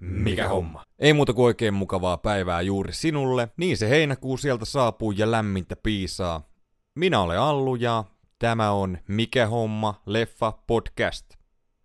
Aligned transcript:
Mikä 0.00 0.48
homma? 0.48 0.82
Ei 0.98 1.12
muuta 1.12 1.32
kuin 1.32 1.44
oikein 1.44 1.74
mukavaa 1.74 2.16
päivää 2.16 2.60
juuri 2.60 2.92
sinulle. 2.92 3.48
Niin 3.56 3.76
se 3.76 3.88
heinäkuu 3.88 4.36
sieltä 4.36 4.64
saapuu 4.64 5.12
ja 5.12 5.30
lämmintä 5.30 5.76
piisaa. 5.76 6.48
Minä 6.94 7.20
olen 7.20 7.40
Allu 7.40 7.74
ja 7.74 8.04
tämä 8.38 8.70
on 8.70 8.98
Mikä 9.08 9.46
homma? 9.46 10.02
Leffa 10.06 10.52
podcast. 10.66 11.34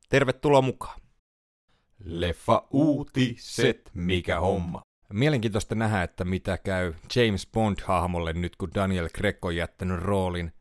Tervetuloa 0.10 0.62
mukaan. 0.62 1.02
Leffa 2.04 2.68
uutiset. 2.72 3.92
Mikä 3.94 4.40
homma? 4.40 4.82
Mielenkiintoista 5.14 5.76
nähdä, 5.76 6.04
että 6.04 6.26
mitä 6.26 6.58
käy 6.58 6.94
James 7.16 7.48
Bond-hahmolle 7.48 8.34
nyt, 8.34 8.56
kun 8.56 8.72
Daniel 8.76 9.10
Craig 9.10 9.46
on 9.46 9.56
jättänyt 9.56 10.00
roolin. 10.00 10.54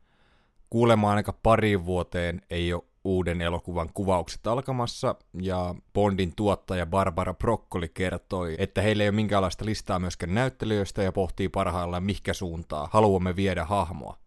Kuulemaan 0.69 1.17
aika 1.17 1.33
pariin 1.33 1.85
vuoteen 1.85 2.41
ei 2.49 2.73
ole 2.73 2.83
uuden 3.03 3.41
elokuvan 3.41 3.89
kuvaukset 3.93 4.47
alkamassa, 4.47 5.15
ja 5.41 5.75
Bondin 5.93 6.33
tuottaja 6.35 6.85
Barbara 6.85 7.33
Broccoli 7.33 7.89
kertoi, 7.89 8.55
että 8.57 8.81
heillä 8.81 9.03
ei 9.03 9.09
ole 9.09 9.15
minkäänlaista 9.15 9.65
listaa 9.65 9.99
myöskään 9.99 10.33
näyttelijöistä 10.33 11.03
ja 11.03 11.11
pohtii 11.11 11.49
parhaillaan 11.49 12.03
mihinkä 12.03 12.33
suuntaa 12.33 12.89
haluamme 12.91 13.35
viedä 13.35 13.65
hahmoa. 13.65 14.17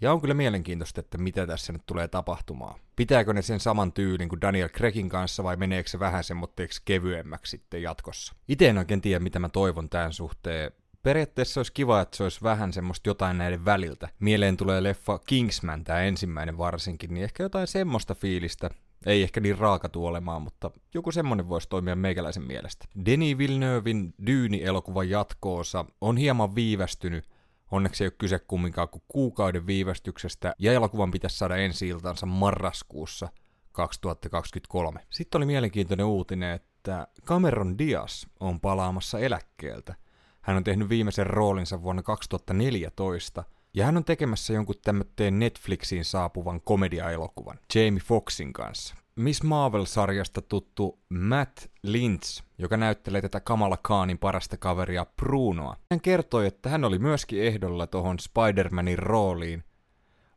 Ja 0.00 0.12
on 0.12 0.20
kyllä 0.20 0.34
mielenkiintoista, 0.34 1.00
että 1.00 1.18
mitä 1.18 1.46
tässä 1.46 1.72
nyt 1.72 1.82
tulee 1.86 2.08
tapahtumaan. 2.08 2.80
Pitääkö 2.96 3.32
ne 3.32 3.42
sen 3.42 3.60
saman 3.60 3.92
tyylin 3.92 4.28
kuin 4.28 4.40
Daniel 4.40 4.68
Craigin 4.68 5.08
kanssa 5.08 5.44
vai 5.44 5.56
meneekö 5.56 5.88
se 5.88 5.98
vähän 5.98 6.24
semmoitteeksi 6.24 6.82
kevyemmäksi 6.84 7.50
sitten 7.50 7.82
jatkossa? 7.82 8.34
Itse 8.48 8.68
en 8.68 8.78
oikein 8.78 9.00
tiedä, 9.00 9.20
mitä 9.20 9.38
mä 9.38 9.48
toivon 9.48 9.88
tämän 9.88 10.12
suhteen 10.12 10.72
periaatteessa 11.06 11.60
olisi 11.60 11.72
kiva, 11.72 12.00
että 12.00 12.16
se 12.16 12.22
olisi 12.22 12.42
vähän 12.42 12.72
semmoista 12.72 13.08
jotain 13.08 13.38
näiden 13.38 13.64
väliltä. 13.64 14.08
Mieleen 14.20 14.56
tulee 14.56 14.82
leffa 14.82 15.18
Kingsman, 15.18 15.84
tämä 15.84 16.00
ensimmäinen 16.02 16.58
varsinkin, 16.58 17.14
niin 17.14 17.24
ehkä 17.24 17.42
jotain 17.42 17.66
semmoista 17.66 18.14
fiilistä. 18.14 18.70
Ei 19.06 19.22
ehkä 19.22 19.40
niin 19.40 19.58
raaka 19.58 19.88
olemaan, 19.96 20.42
mutta 20.42 20.70
joku 20.94 21.12
semmonen 21.12 21.48
voisi 21.48 21.68
toimia 21.68 21.96
meikäläisen 21.96 22.42
mielestä. 22.42 22.84
Denis 23.04 23.38
Villeneuvein 23.38 24.14
Dyyni-elokuvan 24.26 25.10
jatkoosa 25.10 25.84
on 26.00 26.16
hieman 26.16 26.54
viivästynyt, 26.54 27.28
Onneksi 27.70 28.04
ei 28.04 28.06
ole 28.06 28.14
kyse 28.18 28.38
kumminkaan 28.38 28.88
kuin 28.88 29.02
kuukauden 29.08 29.66
viivästyksestä, 29.66 30.54
ja 30.58 30.72
elokuvan 30.72 31.10
pitäisi 31.10 31.38
saada 31.38 31.56
ensi 31.56 31.88
iltansa 31.88 32.26
marraskuussa 32.26 33.28
2023. 33.72 35.00
Sitten 35.10 35.38
oli 35.38 35.46
mielenkiintoinen 35.46 36.06
uutinen, 36.06 36.52
että 36.52 37.06
Cameron 37.24 37.78
Diaz 37.78 38.24
on 38.40 38.60
palaamassa 38.60 39.18
eläkkeeltä– 39.18 39.94
hän 40.46 40.56
on 40.56 40.64
tehnyt 40.64 40.88
viimeisen 40.88 41.26
roolinsa 41.26 41.82
vuonna 41.82 42.02
2014, 42.02 43.44
ja 43.74 43.86
hän 43.86 43.96
on 43.96 44.04
tekemässä 44.04 44.52
jonkun 44.52 44.74
tämmöteen 44.84 45.38
Netflixiin 45.38 46.04
saapuvan 46.04 46.60
komediaelokuvan 46.60 47.58
Jamie 47.74 48.00
Foxin 48.00 48.52
kanssa. 48.52 48.94
Miss 49.16 49.42
Marvel-sarjasta 49.42 50.42
tuttu 50.42 50.98
Matt 51.08 51.58
Lynch, 51.82 52.42
joka 52.58 52.76
näyttelee 52.76 53.22
tätä 53.22 53.40
Kamala 53.40 53.76
Khanin 53.76 54.18
parasta 54.18 54.56
kaveria 54.56 55.06
Brunoa. 55.16 55.76
Hän 55.90 56.00
kertoi, 56.00 56.46
että 56.46 56.68
hän 56.68 56.84
oli 56.84 56.98
myöskin 56.98 57.42
ehdolla 57.42 57.86
tuohon 57.86 58.16
Spider-Manin 58.18 58.98
rooliin. 58.98 59.64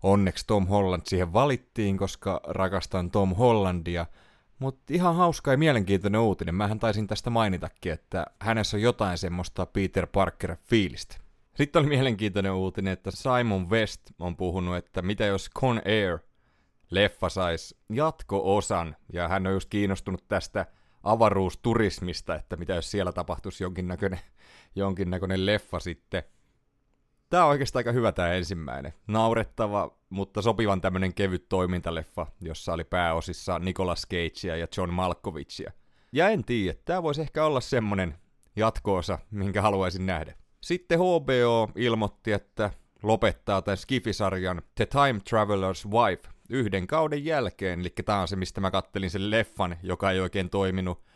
Onneksi 0.04 0.48
Tom 0.48 0.68
Holland 0.68 1.02
siihen 1.06 1.34
valittiin, 1.34 1.98
koska 1.98 2.42
rakastan 2.48 3.12
Tom 3.12 3.36
Hollandia– 3.36 4.06
mutta 4.60 4.94
ihan 4.94 5.16
hauska 5.16 5.52
ja 5.52 5.58
mielenkiintoinen 5.58 6.22
uutinen. 6.22 6.56
Mähän 6.56 6.80
taisin 6.80 7.08
tästä 7.08 7.30
mainitakin, 7.30 7.92
että 7.92 8.26
hänessä 8.40 8.78
on 8.78 8.82
jotain 8.82 9.18
semmoista 9.18 9.66
Peter 9.66 10.08
Parker-fiilistä. 10.08 11.18
Sitten 11.56 11.80
oli 11.80 11.90
mielenkiintoinen 11.90 12.52
uutinen, 12.52 12.94
että 12.94 13.12
Simon 13.12 13.70
West 13.70 14.02
on 14.20 14.36
puhunut, 14.36 14.76
että 14.76 15.02
mitä 15.02 15.26
jos 15.26 15.50
Con 15.60 15.82
Air 15.86 16.20
leffa 16.92 17.30
saisi 17.30 17.78
jatko-osan, 17.90 18.96
ja 19.14 19.28
hän 19.28 19.48
on 19.48 19.54
just 19.54 19.70
kiinnostunut 19.70 20.28
tästä 20.28 20.66
avaruusturismista, 21.04 22.36
että 22.36 22.56
mitä 22.56 22.73
jos 22.73 22.92
siellä 22.92 23.12
tapahtuisi 23.12 23.64
jonkinnäköinen, 23.64 24.20
jonkinnäköinen 24.76 25.46
leffa 25.46 25.80
sitten– 25.80 26.23
Tämä 27.30 27.44
on 27.44 27.50
oikeastaan 27.50 27.80
aika 27.80 27.92
hyvä 27.92 28.12
tämä 28.12 28.34
ensimmäinen. 28.34 28.94
Naurettava, 29.08 29.98
mutta 30.10 30.42
sopivan 30.42 30.82
tämmönen 30.82 31.14
kevyt 31.14 31.50
toimintaleffa, 31.50 32.28
jossa 32.42 32.73
oli 32.73 32.84
pääosissa 32.84 33.60
Nicolas 33.60 34.08
Cagea 34.08 34.56
ja 34.56 34.67
John 34.78 34.94
Malkovichia. 34.94 35.72
Ja 36.12 36.30
en 36.30 36.44
tiedä, 36.44 36.80
tämä 36.86 37.04
voisi 37.04 37.22
ehkä 37.22 37.45
olla 37.45 37.62
semmonen 37.62 38.16
jatkoosa, 38.56 39.20
minkä 39.32 39.62
haluaisin 39.62 40.06
nähdä. 40.06 40.34
Sitten 40.62 41.00
HBO 41.00 41.72
ilmoitti, 41.76 42.32
että 42.32 42.72
lopettaa 43.04 43.62
tämän 43.62 43.78
Skifisarjan 43.78 44.62
The 44.76 44.86
Time 44.86 45.20
Traveler's 45.30 45.92
Wife 45.92 46.30
yhden 46.50 46.88
kauden 46.88 47.26
jälkeen, 47.26 47.80
eli 47.80 47.89
tämä 48.06 48.22
on 48.22 48.28
se, 48.28 48.36
mistä 48.36 48.62
mä 48.62 48.72
kattelin 48.72 49.10
sen 49.10 49.32
leffan, 49.32 49.78
joka 49.84 50.12
ei 50.12 50.20
oikein 50.20 50.50
toiminut. 50.50 51.08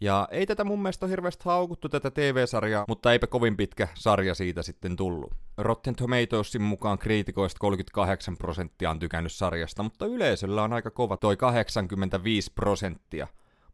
Ja 0.00 0.28
ei 0.30 0.46
tätä 0.46 0.64
mun 0.64 0.82
mielestä 0.82 1.06
hirveästi 1.06 1.44
haukuttu 1.44 1.88
tätä 1.88 2.10
TV-sarjaa, 2.10 2.84
mutta 2.88 3.12
eipä 3.12 3.26
kovin 3.26 3.56
pitkä 3.56 3.88
sarja 3.94 4.34
siitä 4.34 4.62
sitten 4.62 4.96
tullut. 4.96 5.32
Rotten 5.58 5.96
Tomatoesin 5.96 6.62
mukaan 6.62 6.98
kriitikoista 6.98 7.58
38 7.58 8.36
prosenttia 8.36 8.90
on 8.90 8.98
tykännyt 8.98 9.32
sarjasta, 9.32 9.82
mutta 9.82 10.06
yleisöllä 10.06 10.62
on 10.62 10.72
aika 10.72 10.90
kova 10.90 11.16
toi 11.16 11.36
85 11.36 12.52
prosenttia. 12.54 13.26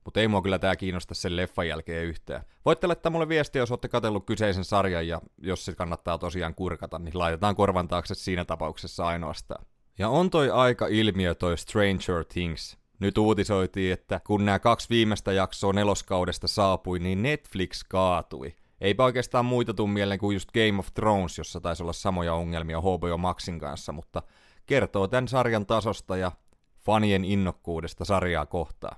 Mutta 0.05 0.21
ei 0.21 0.29
mua 0.29 0.43
kyllä 0.43 0.59
tää 0.59 0.77
kiinnosta 0.77 1.15
sen 1.15 1.37
leffan 1.37 1.69
jälkeen 1.69 2.05
yhtään. 2.05 2.43
Voitte 2.65 2.87
laittaa 2.87 3.11
mulle 3.11 3.29
viestiä, 3.29 3.63
jos 3.63 3.71
olette 3.71 3.89
katsellut 3.89 4.27
kyseisen 4.27 4.65
sarjan 4.65 5.09
ja 5.09 5.21
jos 5.39 5.65
se 5.65 5.75
kannattaa 5.75 6.19
tosiaan 6.19 6.55
kurkata, 6.55 6.99
niin 6.99 7.19
laitetaan 7.19 7.57
korvan 7.57 7.89
taakse 7.89 8.15
siinä 8.15 8.45
tapauksessa 8.45 9.07
ainoastaan. 9.07 9.67
Ja 9.99 10.09
on 10.09 10.31
toi 10.31 10.51
aika 10.51 10.87
ilmiö 10.87 11.35
toi 11.35 11.59
Stranger 11.59 12.25
Things. 12.25 12.80
Nyt 13.01 13.19
uutisoitiin, 13.19 13.93
että 13.93 14.21
kun 14.27 14.45
nämä 14.45 14.59
kaksi 14.59 14.89
viimeistä 14.91 15.33
jaksoa 15.33 15.73
neloskaudesta 15.73 16.49
saapui, 16.49 16.99
niin 16.99 17.23
Netflix 17.23 17.85
kaatui. 17.89 18.57
Eipä 18.81 19.05
oikeastaan 19.05 19.45
muita 19.45 19.75
tuu 19.75 19.87
mieleen 19.87 20.21
kuin 20.21 20.35
just 20.35 20.49
Game 20.53 20.79
of 20.79 20.89
Thrones, 20.95 21.39
jossa 21.39 21.61
taisi 21.61 21.83
olla 21.83 21.93
samoja 21.93 22.35
ongelmia 22.35 22.81
HBO 22.81 23.19
Maxin 23.19 23.59
kanssa, 23.59 23.93
mutta 23.93 24.23
kertoo 24.67 25.09
tämän 25.09 25.29
sarjan 25.29 25.67
tasosta 25.67 26.17
ja 26.17 26.33
fanien 26.79 27.25
innokkuudesta 27.25 28.05
sarjaa 28.05 28.47
kohtaa. 28.47 28.97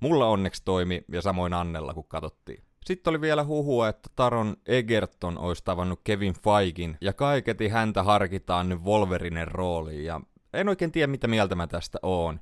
Mulla 0.00 0.26
onneksi 0.26 0.62
toimi 0.64 1.04
ja 1.12 1.22
samoin 1.22 1.52
Annella, 1.52 1.94
kun 1.94 2.08
katsottiin. 2.08 2.64
Sitten 2.86 3.10
oli 3.10 3.20
vielä 3.20 3.44
huhua, 3.44 3.88
että 3.88 4.10
Taron 4.16 4.56
Egerton 4.66 5.38
olisi 5.38 5.64
tavannut 5.64 6.00
Kevin 6.04 6.34
Feigin, 6.44 6.96
ja 7.00 7.12
kaiketi 7.12 7.68
häntä 7.68 8.02
harkitaan 8.02 8.68
nyt 8.68 8.82
Wolverinen 8.82 9.48
rooliin, 9.48 10.04
ja 10.04 10.20
en 10.52 10.68
oikein 10.68 10.92
tiedä 10.92 11.06
mitä 11.06 11.28
mieltä 11.28 11.54
mä 11.54 11.66
tästä 11.66 11.98
oon. 12.02 12.40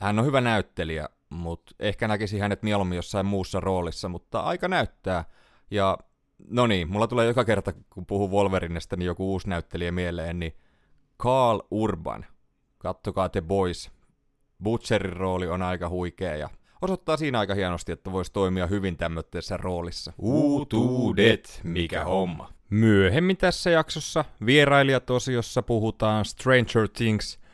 Hän 0.00 0.18
on 0.18 0.26
hyvä 0.26 0.40
näyttelijä, 0.40 1.08
mutta 1.30 1.74
ehkä 1.80 2.08
näkisi 2.08 2.38
hänet 2.38 2.62
mieluummin 2.62 2.96
jossain 2.96 3.26
muussa 3.26 3.60
roolissa, 3.60 4.08
mutta 4.08 4.40
aika 4.40 4.68
näyttää. 4.68 5.24
Ja 5.70 5.98
no 6.48 6.66
niin, 6.66 6.88
mulla 6.88 7.06
tulee 7.06 7.26
joka 7.26 7.44
kerta, 7.44 7.72
kun 7.90 8.06
puhuu 8.06 8.30
Wolverinesta, 8.30 8.96
niin 8.96 9.06
joku 9.06 9.32
uusi 9.32 9.48
näyttelijä 9.48 9.92
mieleen, 9.92 10.38
niin 10.38 10.56
Carl 11.22 11.60
Urban. 11.70 12.26
Kattokaa 12.78 13.28
The 13.28 13.40
Boys. 13.40 13.90
Butcherin 14.62 15.16
rooli 15.16 15.48
on 15.48 15.62
aika 15.62 15.88
huikea 15.88 16.36
ja 16.36 16.50
osoittaa 16.82 17.16
siinä 17.16 17.38
aika 17.38 17.54
hienosti, 17.54 17.92
että 17.92 18.12
voisi 18.12 18.32
toimia 18.32 18.66
hyvin 18.66 18.96
tämmöisessä 18.96 19.56
roolissa. 19.56 20.12
Uutuudet, 20.18 21.60
mikä 21.64 22.04
homma. 22.04 22.52
Myöhemmin 22.70 23.36
tässä 23.36 23.70
jaksossa 23.70 24.24
vierailijatosiossa 24.46 25.62
puhutaan 25.62 26.24
Stranger 26.24 26.88
Things– 26.88 27.38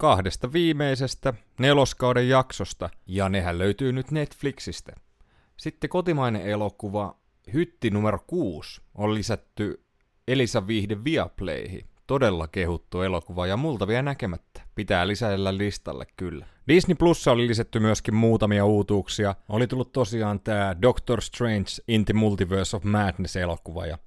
kahdesta 0.00 0.52
viimeisestä 0.52 1.34
neloskauden 1.58 2.28
jaksosta, 2.28 2.90
ja 3.06 3.28
nehän 3.28 3.58
löytyy 3.58 3.92
nyt 3.92 4.10
Netflixistä. 4.10 4.92
Sitten 5.56 5.90
kotimainen 5.90 6.42
elokuva 6.42 7.20
Hytti 7.52 7.90
numero 7.90 8.18
6 8.26 8.80
on 8.94 9.14
lisätty 9.14 9.84
Elisa 10.28 10.66
Viihde 10.66 11.04
Viaplayhin. 11.04 11.86
Todella 12.06 12.48
kehuttu 12.48 13.02
elokuva 13.02 13.46
ja 13.46 13.56
multa 13.56 13.86
vielä 13.86 14.02
näkemättä. 14.02 14.62
Pitää 14.74 15.06
lisäillä 15.06 15.58
listalle 15.58 16.06
kyllä. 16.16 16.46
Disney 16.68 16.94
Plussa 16.94 17.32
oli 17.32 17.46
lisätty 17.46 17.80
myöskin 17.80 18.14
muutamia 18.14 18.64
uutuuksia. 18.64 19.34
Oli 19.48 19.66
tullut 19.66 19.92
tosiaan 19.92 20.40
tää 20.40 20.82
Doctor 20.82 21.22
Strange 21.22 21.70
in 21.88 22.04
the 22.04 22.14
Multiverse 22.14 22.76
of 22.76 22.84
Madness 22.84 23.36
elokuva 23.36 23.86
ja 23.86 23.98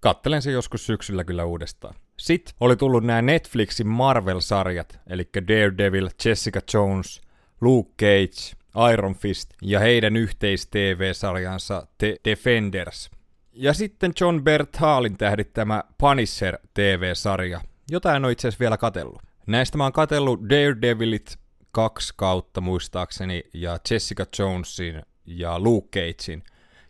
kattelen 0.00 0.42
se 0.42 0.50
joskus 0.50 0.86
syksyllä 0.86 1.24
kyllä 1.24 1.44
uudestaan. 1.44 1.94
Sitten 2.16 2.54
oli 2.60 2.76
tullut 2.76 3.04
nämä 3.04 3.22
Netflixin 3.22 3.86
Marvel-sarjat, 3.86 4.98
eli 5.06 5.28
Daredevil, 5.48 6.08
Jessica 6.24 6.60
Jones, 6.74 7.20
Luke 7.60 7.90
Cage, 8.00 8.56
Iron 8.92 9.14
Fist 9.14 9.50
ja 9.62 9.80
heidän 9.80 10.16
yhteis-TV-sarjansa 10.16 11.86
The 11.98 12.16
Defenders. 12.24 13.10
Ja 13.52 13.72
sitten 13.72 14.12
John 14.20 14.42
Berthalin 14.44 15.16
tähdittämä 15.16 15.84
Punisher 15.98 16.58
TV-sarja, 16.74 17.60
jota 17.90 18.16
en 18.16 18.24
ole 18.24 18.32
itse 18.32 18.48
asiassa 18.48 18.60
vielä 18.60 18.76
katellut. 18.76 19.22
Näistä 19.46 19.78
mä 19.78 19.84
oon 19.84 19.92
katellut 19.92 20.40
Daredevilit 20.50 21.38
kaksi 21.72 22.14
kautta 22.16 22.60
muistaakseni, 22.60 23.42
ja 23.54 23.78
Jessica 23.90 24.26
Jonesin 24.38 25.02
ja 25.26 25.60
Luke 25.60 25.88
Cagein. 26.00 26.42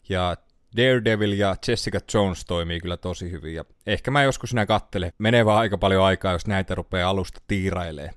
Ja 0.09 0.37
Daredevil 0.77 1.33
ja 1.33 1.57
Jessica 1.69 2.01
Jones 2.15 2.45
toimii 2.45 2.81
kyllä 2.81 2.97
tosi 2.97 3.31
hyvin, 3.31 3.55
ja 3.55 3.65
ehkä 3.87 4.11
mä 4.11 4.23
joskus 4.23 4.55
nää 4.55 4.67
kattele. 4.67 5.13
Menee 5.19 5.45
vaan 5.45 5.59
aika 5.59 5.79
paljon 5.79 6.05
aikaa, 6.05 6.33
jos 6.33 6.47
näitä 6.47 6.75
rupeaa 6.75 7.11
alusta 7.11 7.41
tiirailee. 7.47 8.11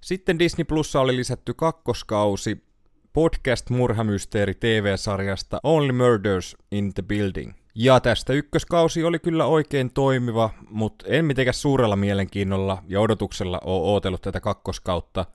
Sitten 0.00 0.38
Disney 0.38 0.64
Plussa 0.64 1.00
oli 1.00 1.16
lisätty 1.16 1.54
kakkoskausi 1.54 2.64
podcast-murhamysteeri 3.12 4.54
TV-sarjasta 4.54 5.60
Only 5.62 5.92
Murders 5.92 6.56
in 6.70 6.94
the 6.94 7.02
Building. 7.02 7.52
Ja 7.74 8.00
tästä 8.00 8.32
ykköskausi 8.32 9.04
oli 9.04 9.18
kyllä 9.18 9.46
oikein 9.46 9.92
toimiva, 9.92 10.50
mutta 10.68 11.04
en 11.08 11.24
mitenkään 11.24 11.54
suurella 11.54 11.96
mielenkiinnolla 11.96 12.82
ja 12.88 13.00
odotuksella 13.00 13.60
oo 13.64 13.92
ootellut 13.92 14.22
tätä 14.22 14.40
kakkoskautta. 14.40 15.26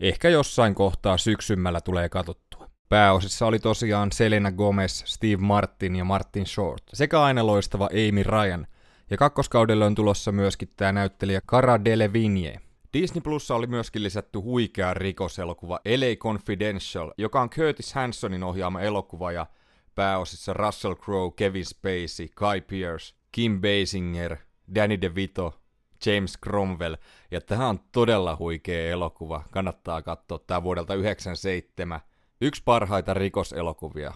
Ehkä 0.00 0.28
jossain 0.28 0.74
kohtaa 0.74 1.18
syksymällä 1.18 1.80
tulee 1.80 2.08
katottua. 2.08 2.49
Pääosissa 2.90 3.46
oli 3.46 3.58
tosiaan 3.58 4.12
Selena 4.12 4.52
Gomez, 4.52 5.02
Steve 5.06 5.36
Martin 5.36 5.96
ja 5.96 6.04
Martin 6.04 6.46
Short, 6.46 6.82
sekä 6.92 7.22
aina 7.22 7.46
loistava 7.46 7.88
Amy 7.92 8.22
Ryan. 8.22 8.66
Ja 9.10 9.16
kakkoskaudelle 9.16 9.84
on 9.84 9.94
tulossa 9.94 10.32
myöskin 10.32 10.68
tämä 10.76 10.92
näyttelijä 10.92 11.40
Cara 11.40 11.84
Delevingne. 11.84 12.60
Disney 12.92 13.20
Plussa 13.20 13.54
oli 13.54 13.66
myöskin 13.66 14.02
lisätty 14.02 14.38
huikea 14.38 14.94
rikoselokuva 14.94 15.80
LA 15.84 16.16
Confidential, 16.16 17.12
joka 17.18 17.40
on 17.40 17.50
Curtis 17.50 17.94
Hansonin 17.94 18.42
ohjaama 18.42 18.80
elokuva 18.80 19.32
ja 19.32 19.46
pääosissa 19.94 20.52
Russell 20.52 20.94
Crowe, 20.94 21.32
Kevin 21.36 21.66
Spacey, 21.66 22.28
Guy 22.36 22.60
Pearce, 22.60 23.14
Kim 23.32 23.60
Basinger, 23.60 24.36
Danny 24.74 25.00
DeVito, 25.00 25.60
James 26.06 26.38
Cromwell. 26.44 26.96
Ja 27.30 27.40
tämä 27.40 27.68
on 27.68 27.80
todella 27.92 28.36
huikea 28.38 28.90
elokuva. 28.90 29.44
Kannattaa 29.50 30.02
katsoa 30.02 30.38
tämä 30.38 30.62
vuodelta 30.62 30.92
1997. 30.92 32.00
Yksi 32.40 32.62
parhaita 32.64 33.14
rikoselokuvia. 33.14 34.14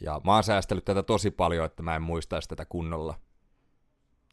Ja 0.00 0.20
mä 0.24 0.34
oon 0.34 0.44
säästellyt 0.44 0.84
tätä 0.84 1.02
tosi 1.02 1.30
paljon, 1.30 1.66
että 1.66 1.82
mä 1.82 1.96
en 1.96 2.02
muistaisi 2.02 2.48
tätä 2.48 2.64
kunnolla. 2.64 3.14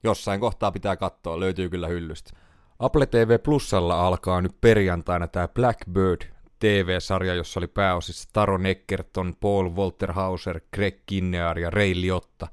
Jossain 0.03 0.39
kohtaa 0.39 0.71
pitää 0.71 0.95
katsoa, 0.95 1.39
löytyy 1.39 1.69
kyllä 1.69 1.87
hyllystä. 1.87 2.31
Apple 2.79 3.05
TV 3.05 3.39
Plusalla 3.39 4.07
alkaa 4.07 4.41
nyt 4.41 4.61
perjantaina 4.61 5.27
tämä 5.27 5.47
Blackbird 5.47 6.21
TV-sarja, 6.59 7.35
jossa 7.35 7.59
oli 7.59 7.67
pääosissa 7.67 8.29
Taro 8.33 8.57
Neckerton, 8.57 9.35
Paul 9.39 9.69
Walterhauser, 9.69 10.59
Greg 10.73 10.95
Kinnear 11.05 11.59
ja 11.59 11.69
Ray 11.69 12.01
Liotta. 12.01 12.47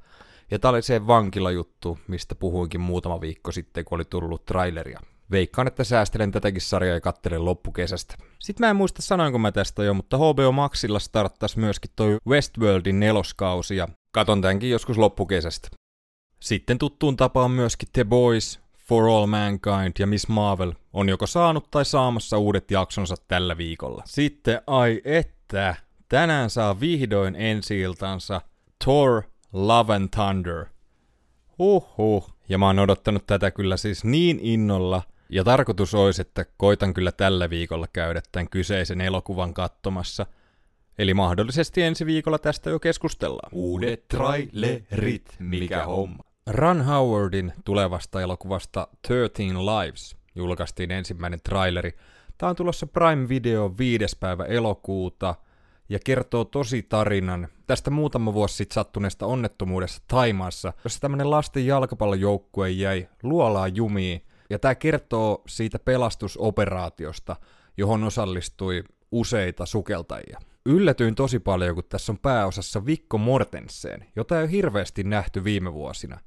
Ja 0.50 0.58
tää 0.58 0.70
oli 0.70 0.82
se 0.82 1.06
vankilajuttu, 1.06 1.99
mistä 2.08 2.35
puhuinkin 2.35 2.81
muutama 2.81 3.20
viikko 3.20 3.53
sitten, 3.53 3.85
kun 3.85 3.97
oli 3.97 4.05
tullut 4.05 4.44
traileria. 4.44 5.00
Veikkaan, 5.31 5.69
että 5.69 5.84
säästelen 5.84 6.32
tätäkin 6.32 6.61
sarjaa 6.61 6.94
ja 6.94 7.00
kattelen 7.00 7.44
loppukesästä. 7.44 8.14
Sitten 8.38 8.67
mä 8.67 8.70
en 8.70 8.76
muista 8.76 9.02
sanoinko 9.02 9.38
mä 9.38 9.52
tästä 9.52 9.84
jo, 9.84 9.94
mutta 9.94 10.19
HBO 10.19 10.52
Maxilla 10.52 10.99
starttas 10.99 11.56
myöskin 11.56 11.90
toi 11.96 12.17
Westworldin 12.28 13.00
neloskausi 13.00 13.76
ja 13.76 13.88
katon 14.11 14.40
tämänkin 14.40 14.70
joskus 14.70 14.99
loppukesästä. 14.99 15.69
Sitten 16.40 16.78
tuttuun 16.78 17.17
tapaan 17.17 17.50
myöskin 17.50 17.88
The 17.93 18.05
Boys, 18.05 18.61
For 18.78 19.08
All 19.08 19.26
Mankind 19.26 19.93
ja 19.99 20.06
Miss 20.06 20.28
Marvel 20.28 20.73
on 20.93 21.08
joko 21.08 21.26
saanut 21.26 21.70
tai 21.70 21.84
saamassa 21.84 22.38
uudet 22.38 22.70
jaksonsa 22.70 23.14
tällä 23.29 23.56
viikolla. 23.56 24.02
Sitten 24.06 24.61
ai 24.67 25.00
että, 25.05 25.75
tänään 26.08 26.50
saa 26.50 26.81
vihdoin 26.81 27.37
ensi 27.37 27.82
Thor 28.84 29.22
Love 29.52 29.94
and 29.94 30.08
Thunder. 30.08 30.67
Huhhuh. 31.58 32.31
Ja 32.49 32.58
mä 32.58 32.67
oon 32.67 32.79
odottanut 32.79 33.26
tätä 33.26 33.50
kyllä 33.50 33.76
siis 33.76 34.05
niin 34.05 34.38
innolla, 34.43 35.02
ja 35.28 35.44
tarkoitus 35.44 35.94
olisi, 35.94 36.23
että 36.23 36.44
koitan 36.56 36.94
kyllä 36.94 37.12
tällä 37.12 37.50
viikolla 37.50 37.87
käydä 37.93 38.23
tämän 38.32 38.49
kyseisen 38.49 39.00
elokuvan 39.00 39.55
katsomassa. 39.55 40.26
Eli 40.99 41.14
mahdollisesti 41.14 41.82
ensi 41.82 42.06
viikolla 42.06 42.38
tästä 42.38 42.70
jo 42.70 42.81
keskustellaan. 42.81 43.50
Uudet 43.52 44.08
trailerit, 44.08 45.37
mikä 45.38 45.84
homma. 45.84 46.25
Ron 46.46 46.82
Howardin 46.82 47.52
tulevasta 47.64 48.20
elokuvasta 48.20 48.88
13 49.08 49.67
Lives 49.67 50.17
julkaistiin 50.34 50.90
ensimmäinen 50.90 51.40
traileri. 51.44 51.96
Tämä 52.38 52.50
on 52.50 52.56
tulossa 52.56 52.87
Prime 52.87 53.29
Video 53.29 53.75
5. 53.79 54.17
päivä 54.20 54.44
elokuuta 54.44 55.34
ja 55.88 55.99
kertoo 56.05 56.44
tosi 56.44 56.82
tarinan 56.82 57.49
tästä 57.67 57.90
muutama 57.90 58.34
vuosi 58.34 58.56
sitten 58.56 58.75
sattuneesta 58.75 59.26
onnettomuudesta 59.26 60.05
Taimaassa, 60.08 60.72
jossa 60.84 61.00
tämmöinen 61.00 61.31
lasten 61.31 61.67
jalkapallojoukkue 61.67 62.70
jäi 62.70 63.08
luolaa 63.22 63.69
jumiin. 63.69 64.25
Ja 64.50 64.58
tämä 64.58 64.75
kertoo 64.75 65.43
siitä 65.48 65.78
pelastusoperaatiosta, 65.78 67.37
johon 67.76 68.04
osallistui 68.04 68.84
useita 69.12 69.66
sukeltajia. 69.66 70.40
Yllätyin 70.66 71.14
tosi 71.14 71.38
paljon, 71.38 71.75
kun 71.75 71.84
tässä 71.88 72.12
on 72.12 72.19
pääosassa 72.19 72.87
Vikko 72.87 73.19
Mortensen, 73.19 74.06
jota 74.16 74.37
ei 74.37 74.43
ole 74.43 74.50
hirveästi 74.50 75.04
nähty 75.04 75.44
viime 75.44 75.72
vuosina 75.72 76.19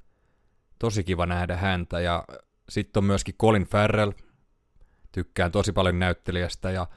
tosi 0.80 1.04
kiva 1.04 1.26
nähdä 1.26 1.58
häntä. 1.58 2.00
Ja 2.00 2.24
sitten 2.70 3.02
on 3.02 3.06
myöskin 3.06 3.36
Colin 3.42 3.64
Farrell, 3.66 4.12
tykkään 5.12 5.52
tosi 5.52 5.72
paljon 5.72 6.00
näyttelijästä. 6.00 6.72
Ja 6.72 6.88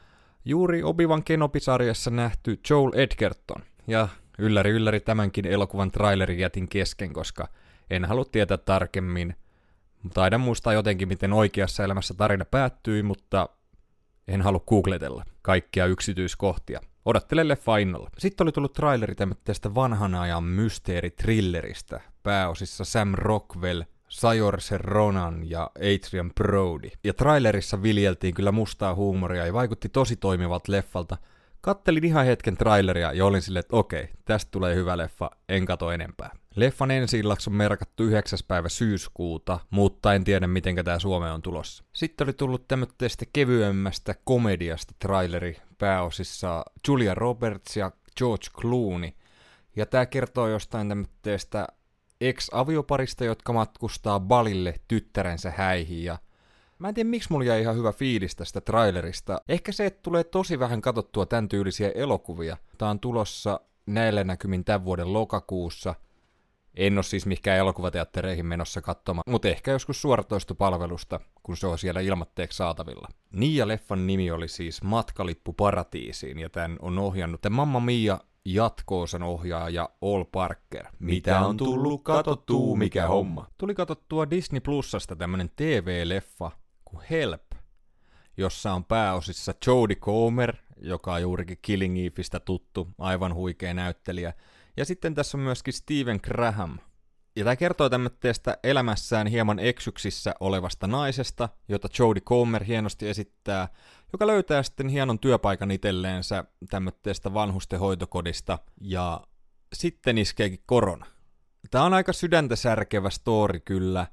juuri 0.44 0.82
Obi-Wan 0.82 1.24
Kenobi-sarjassa 1.24 2.10
nähty 2.10 2.60
Joel 2.70 2.92
Edgerton. 2.94 3.62
Ja 3.86 4.08
ylläri 4.38 4.70
ylläri 4.70 5.00
tämänkin 5.00 5.46
elokuvan 5.46 5.90
trailerin 5.90 6.38
jätin 6.38 6.69
kesken, 6.69 7.12
koska 7.12 7.48
en 7.90 8.04
halua 8.04 8.24
tietää 8.24 8.56
tarkemmin. 8.56 9.36
Taidan 10.14 10.40
muistaa 10.40 10.72
jotenkin, 10.72 11.08
miten 11.08 11.32
oikeassa 11.32 11.84
elämässä 11.84 12.14
tarina 12.14 12.44
päättyi, 12.44 13.02
mutta 13.02 13.49
en 14.28 14.43
halua 14.43 14.64
googletella 14.69 15.25
kaikkia 15.43 15.87
yksityiskohtia. 15.87 16.81
Odottele 17.04 17.49
leffa 17.49 17.76
innolla. 17.76 18.10
Sitten 18.19 18.44
oli 18.44 18.52
tullut 18.52 18.72
traileri 18.72 19.14
tästä 19.44 19.75
vanhan 19.75 20.14
ajan 20.14 20.44
mysteeritrilleristä. 20.44 22.00
Pääosissa 22.22 22.84
Sam 22.84 23.14
Rockwell, 23.14 23.82
Sayorse 24.08 24.78
Ronan 24.78 25.50
ja 25.50 25.70
Adrian 25.76 26.31
Brody. 26.34 26.88
Ja 27.05 27.14
trailerissa 27.14 27.82
viljeltiin 27.82 28.34
kyllä 28.34 28.52
mustaa 28.52 28.94
huumoria 28.94 29.46
ja 29.46 29.52
vaikutti 29.52 29.88
tosi 29.88 30.16
toimivat 30.16 30.69
leffalta. 30.69 31.16
Kattelin 31.64 32.05
ihan 32.05 32.26
hetken 32.26 32.56
traileria 32.56 33.12
ja 33.12 33.26
olin 33.26 33.43
silleen, 33.43 33.61
että 33.61 33.76
okei, 33.76 34.09
tästä 34.25 34.50
tulee 34.50 34.75
hyvä 34.75 34.99
leffa, 34.99 35.31
en 35.49 35.67
kato 35.67 35.93
enempää. 35.93 36.31
Leffan 36.55 36.91
ensi 36.91 37.23
on 37.47 37.55
merkattu 37.55 38.03
9. 38.03 38.38
päivä 38.49 38.69
syyskuuta, 38.69 39.61
mutta 39.70 40.14
en 40.14 40.25
tiedä 40.25 40.47
miten 40.47 40.85
tämä 40.85 40.99
Suomeen 40.99 41.32
on 41.32 41.43
tulossa. 41.43 41.85
Sitten 41.93 42.25
oli 42.25 42.32
tullut 42.32 42.69
tämmöistä 42.69 43.25
kevyemmästä 43.32 44.14
komediasta 44.25 44.94
traileri 44.99 45.56
pääosissa 45.79 46.64
Julia 46.88 47.14
Roberts 47.14 47.76
ja 47.76 47.91
George 48.17 48.47
Clooney. 48.61 49.11
Ja 49.76 49.87
tämä 49.87 50.06
kertoo 50.06 50.49
jostain 50.49 50.88
tämmöistä 50.88 51.67
ex-avioparista, 52.20 53.25
jotka 53.25 53.53
matkustaa 53.53 54.20
balille 54.20 54.75
tyttärensä 54.88 55.53
häihin 55.56 56.05
ja 56.05 56.19
Mä 56.82 56.88
en 56.88 56.94
tiedä, 56.94 57.08
miksi 57.08 57.29
mulla 57.32 57.44
jäi 57.44 57.61
ihan 57.61 57.76
hyvä 57.76 57.93
fiilis 57.93 58.37
tästä 58.37 58.61
trailerista. 58.61 59.40
Ehkä 59.49 59.73
se, 59.73 59.87
että 59.87 60.02
tulee 60.02 60.25
tosi 60.25 60.58
vähän 60.58 60.81
katsottua 60.81 61.26
tämän 61.26 61.49
tyylisiä 61.49 61.90
elokuvia. 61.94 62.56
Tää 62.79 62.90
on 62.90 63.00
tulossa 63.00 63.61
näillä 63.86 64.24
näkymin 64.24 64.65
tämän 64.65 64.84
vuoden 64.84 65.12
lokakuussa. 65.12 65.94
En 66.74 66.98
ole 66.98 67.03
siis 67.03 67.27
mikään 67.27 67.58
elokuvateattereihin 67.58 68.46
menossa 68.46 68.82
katsomaan, 68.82 69.22
mutta 69.27 69.48
ehkä 69.48 69.70
joskus 69.70 70.03
suoratoistopalvelusta, 70.03 71.20
kun 71.43 71.56
se 71.56 71.67
on 71.67 71.79
siellä 71.79 72.01
ilmatteeksi 72.01 72.56
saatavilla. 72.56 73.08
Niin 73.32 73.56
ja 73.56 73.69
leffan 73.69 74.06
nimi 74.06 74.31
oli 74.31 74.48
siis 74.48 74.82
Matkalippu 74.82 75.53
paratiisiin, 75.53 76.39
ja 76.39 76.51
tämän 76.51 76.77
on 76.81 76.98
ohjannut 76.98 77.41
tämän 77.41 77.56
Mamma 77.56 77.81
Mia 77.81 78.19
jatkoosan 78.44 79.22
ohjaaja 79.22 79.89
All 80.03 80.24
Parker. 80.24 80.86
Mitä 80.98 81.41
on 81.41 81.56
tullut 81.56 82.03
katsottua, 82.03 82.77
mikä 82.77 83.06
homma? 83.06 83.46
Tuli 83.58 83.74
katsottua 83.74 84.31
Disney 84.31 84.60
Plusasta 84.60 85.17
tämmönen 85.17 85.51
TV-leffa 85.56 86.51
kuin 86.93 87.06
Help, 87.11 87.53
jossa 88.37 88.72
on 88.72 88.84
pääosissa 88.84 89.55
Jodie 89.67 89.96
Comer, 89.96 90.56
joka 90.77 91.13
on 91.13 91.22
juurikin 91.22 91.58
Killing 91.63 91.99
Eveistä 91.99 92.41
tuttu, 92.41 92.89
aivan 92.99 93.34
huikea 93.34 93.75
näyttelijä, 93.75 94.32
ja 94.77 94.84
sitten 94.84 95.15
tässä 95.15 95.39
on 95.39 95.44
myöskin 95.44 95.75
Steven 95.75 96.20
Graham. 96.22 96.79
Ja 97.37 97.44
tämä 97.44 97.56
kertoo 97.56 97.89
tämmöistä 97.89 98.58
elämässään 98.63 99.27
hieman 99.27 99.58
eksyksissä 99.58 100.34
olevasta 100.41 100.87
naisesta, 100.87 101.49
jota 101.69 101.89
Jodie 101.99 102.20
Comer 102.20 102.65
hienosti 102.65 103.08
esittää, 103.08 103.69
joka 104.13 104.27
löytää 104.27 104.63
sitten 104.63 104.89
hienon 104.89 105.19
työpaikan 105.19 105.70
itselleensä 105.70 106.44
tämmöistä 106.70 107.34
vanhustenhoitokodista, 107.34 108.58
ja 108.81 109.20
sitten 109.72 110.19
iskeekin 110.19 110.63
korona. 110.67 111.06
Tämä 111.70 111.84
on 111.84 111.94
aika 111.94 112.13
sydäntä 112.13 112.56
särkevä 112.56 113.11
story 113.11 113.61
kyllä. 113.61 114.06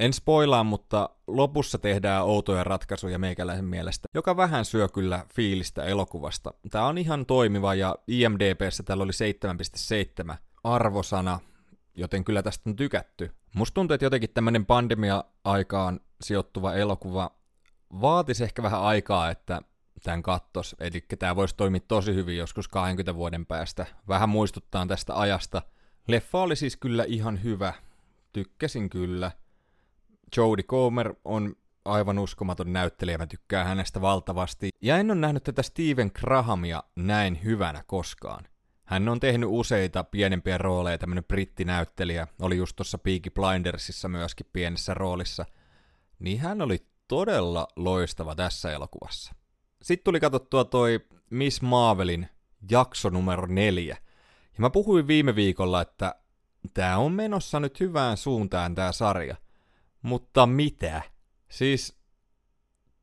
En 0.00 0.12
spoilaa, 0.12 0.64
mutta 0.64 1.10
lopussa 1.26 1.78
tehdään 1.78 2.24
outoja 2.24 2.64
ratkaisuja 2.64 3.18
meikäläisen 3.18 3.64
mielestä, 3.64 4.08
joka 4.14 4.36
vähän 4.36 4.64
syö 4.64 4.88
kyllä 4.88 5.26
fiilistä 5.34 5.84
elokuvasta. 5.84 6.54
Tämä 6.70 6.86
on 6.86 6.98
ihan 6.98 7.26
toimiva 7.26 7.74
ja 7.74 7.96
IMDBssä 8.06 8.82
täällä 8.82 9.04
oli 9.04 9.12
7.7 10.30 10.34
arvosana, 10.64 11.40
joten 11.94 12.24
kyllä 12.24 12.42
tästä 12.42 12.70
on 12.70 12.76
tykätty. 12.76 13.30
Musta 13.54 13.74
tuntuu, 13.74 13.94
että 13.94 14.04
jotenkin 14.04 14.30
tämmöinen 14.30 14.66
pandemia-aikaan 14.66 16.00
sijoittuva 16.22 16.74
elokuva 16.74 17.30
vaatisi 18.00 18.44
ehkä 18.44 18.62
vähän 18.62 18.80
aikaa, 18.80 19.30
että 19.30 19.60
tämän 20.02 20.22
kattos. 20.22 20.76
Eli 20.78 21.04
tämä 21.18 21.36
voisi 21.36 21.56
toimia 21.56 21.80
tosi 21.88 22.14
hyvin 22.14 22.36
joskus 22.36 22.68
20 22.68 23.14
vuoden 23.14 23.46
päästä. 23.46 23.86
Vähän 24.08 24.28
muistuttaa 24.28 24.86
tästä 24.86 25.18
ajasta. 25.20 25.62
Leffa 26.08 26.38
oli 26.38 26.56
siis 26.56 26.76
kyllä 26.76 27.04
ihan 27.04 27.42
hyvä. 27.42 27.72
Tykkäsin 28.32 28.90
kyllä. 28.90 29.30
Jodie 30.36 30.62
Comer 30.62 31.14
on 31.24 31.56
aivan 31.84 32.18
uskomaton 32.18 32.72
näyttelijä, 32.72 33.18
mä 33.18 33.26
tykkään 33.26 33.66
hänestä 33.66 34.00
valtavasti. 34.00 34.68
Ja 34.82 34.96
en 34.98 35.10
ole 35.10 35.20
nähnyt 35.20 35.42
tätä 35.42 35.62
Steven 35.62 36.10
Grahamia 36.20 36.82
näin 36.96 37.44
hyvänä 37.44 37.84
koskaan. 37.86 38.44
Hän 38.84 39.08
on 39.08 39.20
tehnyt 39.20 39.48
useita 39.52 40.04
pienempiä 40.04 40.58
rooleja, 40.58 40.98
tämmönen 40.98 41.24
brittinäyttelijä, 41.24 42.26
oli 42.42 42.56
just 42.56 42.76
tuossa 42.76 42.98
Peaky 42.98 43.30
Blindersissa 43.30 44.08
myöskin 44.08 44.46
pienessä 44.52 44.94
roolissa. 44.94 45.46
Niin 46.18 46.40
hän 46.40 46.62
oli 46.62 46.86
todella 47.08 47.68
loistava 47.76 48.34
tässä 48.34 48.72
elokuvassa. 48.72 49.34
Sitten 49.82 50.04
tuli 50.04 50.20
katsottua 50.20 50.64
toi 50.64 51.00
Miss 51.30 51.62
Marvelin 51.62 52.28
jakso 52.70 53.10
numero 53.10 53.46
neljä. 53.46 53.96
Ja 54.42 54.60
mä 54.60 54.70
puhuin 54.70 55.06
viime 55.06 55.34
viikolla, 55.34 55.82
että 55.82 56.14
tää 56.74 56.98
on 56.98 57.12
menossa 57.12 57.60
nyt 57.60 57.80
hyvään 57.80 58.16
suuntaan 58.16 58.74
tää 58.74 58.92
sarja. 58.92 59.36
Mutta 60.02 60.46
mitä? 60.46 61.02
Siis 61.48 61.98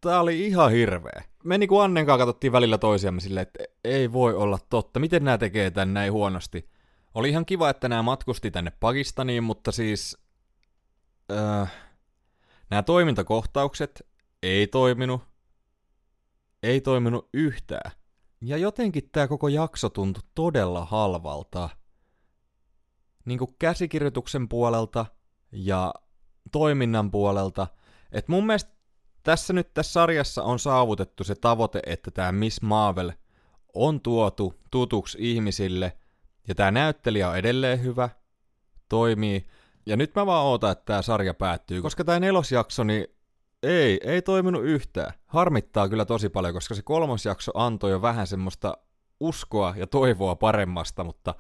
tää 0.02 0.20
oli 0.20 0.48
ihan 0.48 0.72
hirveä. 0.72 1.24
Me 1.44 1.58
niinku 1.58 1.80
Annen 1.80 2.06
kanssa 2.06 2.26
katsottiin 2.26 2.52
välillä 2.52 2.78
toisiamme 2.78 3.22
silleen, 3.22 3.42
että 3.42 3.64
ei 3.84 4.12
voi 4.12 4.34
olla 4.36 4.60
totta. 4.70 5.00
Miten 5.00 5.24
nämä 5.24 5.38
tekee 5.38 5.72
tän 5.72 5.94
näin 5.94 6.12
huonosti? 6.12 6.70
Oli 7.14 7.30
ihan 7.30 7.46
kiva, 7.46 7.70
että 7.70 7.90
nämä 7.90 8.02
matkusti 8.02 8.52
tänne 8.52 8.72
Pakistaniin, 8.80 9.44
mutta 9.44 9.72
siis... 9.72 10.18
Öö, 11.32 11.66
nämä 12.70 12.84
toimintakohtaukset 12.84 14.08
ei 14.44 14.68
toiminut. 14.68 15.22
Ei 16.64 16.82
toiminut 16.82 17.30
yhtään. 17.34 17.92
Ja 18.42 18.58
jotenkin 18.58 19.10
tämä 19.12 19.28
koko 19.28 19.48
jakso 19.48 19.90
tuntui 19.90 20.24
todella 20.36 20.86
halvalta. 20.86 21.70
Niinku 23.26 23.56
käsikirjoituksen 23.60 24.50
puolelta 24.50 25.06
ja 25.52 25.94
toiminnan 26.50 27.12
puolelta. 27.12 27.68
Et 28.12 28.28
mun 28.28 28.46
mielestä 28.46 28.72
tässä 29.24 29.54
nyt 29.54 29.74
tässä 29.74 29.92
sarjassa 29.92 30.44
on 30.44 30.60
saavutettu 30.60 31.24
se 31.24 31.36
tavoite, 31.36 31.80
että 31.86 32.12
tämä 32.12 32.32
Miss 32.32 32.62
Marvel 32.62 33.12
on 33.74 34.02
tuotu 34.02 34.54
tutuksi 34.72 35.18
ihmisille, 35.22 35.98
ja 36.48 36.56
tämä 36.56 36.72
näyttelijä 36.72 37.30
on 37.30 37.38
edelleen 37.38 37.84
hyvä, 37.84 38.10
toimii, 38.90 39.48
ja 39.86 39.98
nyt 39.98 40.16
mä 40.16 40.26
vaan 40.26 40.46
ootan, 40.46 40.72
että 40.72 40.86
tämä 40.86 41.02
sarja 41.02 41.34
päättyy, 41.34 41.82
koska 41.82 42.04
tämä 42.04 42.20
nelosjakso, 42.20 42.84
niin 42.84 43.08
ei, 43.64 44.00
ei 44.04 44.22
toiminut 44.22 44.64
yhtään. 44.64 45.14
Harmittaa 45.26 45.90
kyllä 45.90 46.06
tosi 46.06 46.30
paljon, 46.30 46.54
koska 46.54 46.76
se 46.76 46.82
kolmosjakso 46.82 47.52
antoi 47.56 47.92
jo 47.92 48.02
vähän 48.02 48.28
semmoista 48.28 48.78
uskoa 49.20 49.74
ja 49.78 49.88
toivoa 49.88 50.36
paremmasta, 50.36 51.04
mutta 51.04 51.36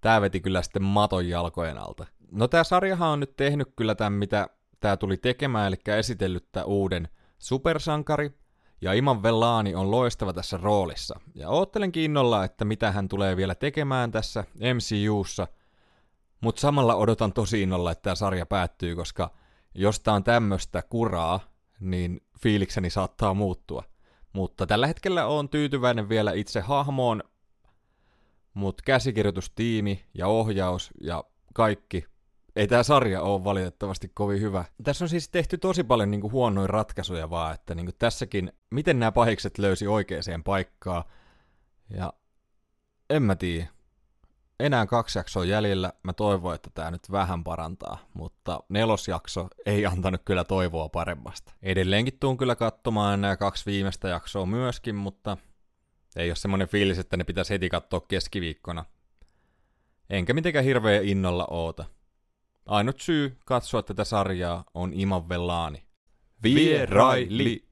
tämä 0.00 0.20
veti 0.20 0.40
kyllä 0.40 0.62
sitten 0.62 0.82
maton 0.82 1.28
jalkojen 1.28 1.78
alta. 1.78 2.06
No 2.30 2.48
tämä 2.48 2.64
sarjahan 2.64 3.08
on 3.08 3.20
nyt 3.20 3.36
tehnyt 3.36 3.68
kyllä 3.76 3.94
tämän, 3.94 4.12
mitä 4.12 4.48
tämä 4.80 4.96
tuli 4.96 5.16
tekemään, 5.16 5.66
eli 5.66 5.98
esitellyt 5.98 6.52
tämän 6.52 6.68
uuden 6.68 7.08
supersankari, 7.38 8.30
ja 8.80 8.92
Iman 8.92 9.22
Vellani 9.22 9.74
on 9.74 9.90
loistava 9.90 10.32
tässä 10.32 10.56
roolissa. 10.56 11.20
Ja 11.34 11.48
oottelen 11.48 11.92
innolla, 11.94 12.44
että 12.44 12.64
mitä 12.64 12.92
hän 12.92 13.08
tulee 13.08 13.36
vielä 13.36 13.54
tekemään 13.54 14.10
tässä 14.10 14.44
MCUssa, 14.58 15.48
mutta 16.40 16.60
samalla 16.60 16.94
odotan 16.94 17.32
tosi 17.32 17.62
innolla, 17.62 17.92
että 17.92 18.02
tämä 18.02 18.14
sarja 18.14 18.46
päättyy, 18.46 18.96
koska 18.96 19.30
jos 19.74 20.00
tämä 20.00 20.14
on 20.14 20.24
tämmöistä 20.24 20.82
kuraa, 20.82 21.40
niin 21.80 22.20
fiilikseni 22.42 22.90
saattaa 22.90 23.34
muuttua. 23.34 23.82
Mutta 24.32 24.66
tällä 24.66 24.86
hetkellä 24.86 25.26
on 25.26 25.48
tyytyväinen 25.48 26.08
vielä 26.08 26.32
itse 26.32 26.60
hahmoon, 26.60 27.22
mutta 28.54 28.82
käsikirjoitustiimi 28.86 30.04
ja 30.14 30.26
ohjaus 30.26 30.90
ja 31.00 31.24
kaikki 31.54 32.04
ei 32.56 32.66
tämä 32.66 32.82
sarja 32.82 33.22
ole 33.22 33.44
valitettavasti 33.44 34.10
kovin 34.14 34.40
hyvä. 34.40 34.64
Tässä 34.82 35.04
on 35.04 35.08
siis 35.08 35.28
tehty 35.28 35.58
tosi 35.58 35.84
paljon 35.84 36.10
niinku 36.10 36.30
huonoja 36.30 36.66
ratkaisuja 36.66 37.30
vaan, 37.30 37.54
että 37.54 37.74
niinku 37.74 37.92
tässäkin, 37.98 38.52
miten 38.70 38.98
nämä 38.98 39.12
pahikset 39.12 39.58
löysi 39.58 39.86
oikeaan 39.86 40.42
paikkaan. 40.44 41.04
Ja 41.90 42.12
en 43.10 43.22
mä 43.22 43.36
tiedä. 43.36 43.66
Enää 44.60 44.86
kaksi 44.86 45.18
jaksoa 45.18 45.44
jäljellä. 45.44 45.92
Mä 46.02 46.12
toivon, 46.12 46.54
että 46.54 46.70
tämä 46.74 46.90
nyt 46.90 47.10
vähän 47.10 47.44
parantaa, 47.44 47.98
mutta 48.14 48.60
nelosjakso 48.68 49.48
ei 49.66 49.86
antanut 49.86 50.22
kyllä 50.24 50.44
toivoa 50.44 50.88
paremmasta. 50.88 51.52
Edelleenkin 51.62 52.18
tuun 52.20 52.36
kyllä 52.36 52.56
katsomaan 52.56 53.20
nämä 53.20 53.36
kaksi 53.36 53.66
viimeistä 53.66 54.08
jaksoa 54.08 54.46
myöskin, 54.46 54.94
mutta 54.94 55.36
ei 56.16 56.30
ole 56.30 56.36
semmoinen 56.36 56.68
fiilis, 56.68 56.98
että 56.98 57.16
ne 57.16 57.24
pitäisi 57.24 57.54
heti 57.54 57.68
katsoa 57.68 58.00
keskiviikkona. 58.00 58.84
Enkä 60.10 60.34
mitenkään 60.34 60.64
hirveä 60.64 61.00
innolla 61.00 61.46
oota. 61.50 61.84
Ainut 62.66 63.00
syy 63.00 63.36
katsoa 63.44 63.82
tätä 63.82 64.04
sarjaa 64.04 64.64
on 64.74 64.92
Iman 64.94 65.28
Vellani. 65.28 65.86
Vieraili. 66.42 67.66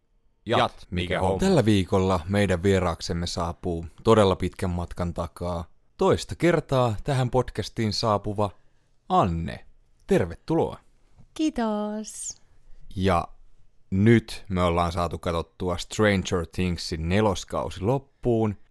Jat, 0.47 0.87
mikä 0.91 1.21
on. 1.21 1.39
Tällä 1.39 1.65
viikolla 1.65 2.21
meidän 2.29 2.63
vieraaksemme 2.63 3.27
saapuu 3.27 3.87
todella 4.05 4.37
pitkän 4.37 4.71
matkan 4.71 5.15
takaa 5.15 5.65
toista 5.97 6.35
kertaa 6.35 6.97
tähän 7.05 7.31
podcastiin 7.31 7.93
saapuva 7.93 8.51
Anne. 9.09 9.67
Tervetuloa. 10.07 10.79
Kiitos. 11.35 12.43
Ja 12.97 13.29
nyt 13.91 14.45
me 14.49 14.63
ollaan 14.63 14.93
saatu 14.93 15.19
katsottua 15.19 15.79
Stranger 15.79 16.47
Thingsin 16.53 17.09
neloskausi 17.09 17.81
loppuun. 17.81 18.14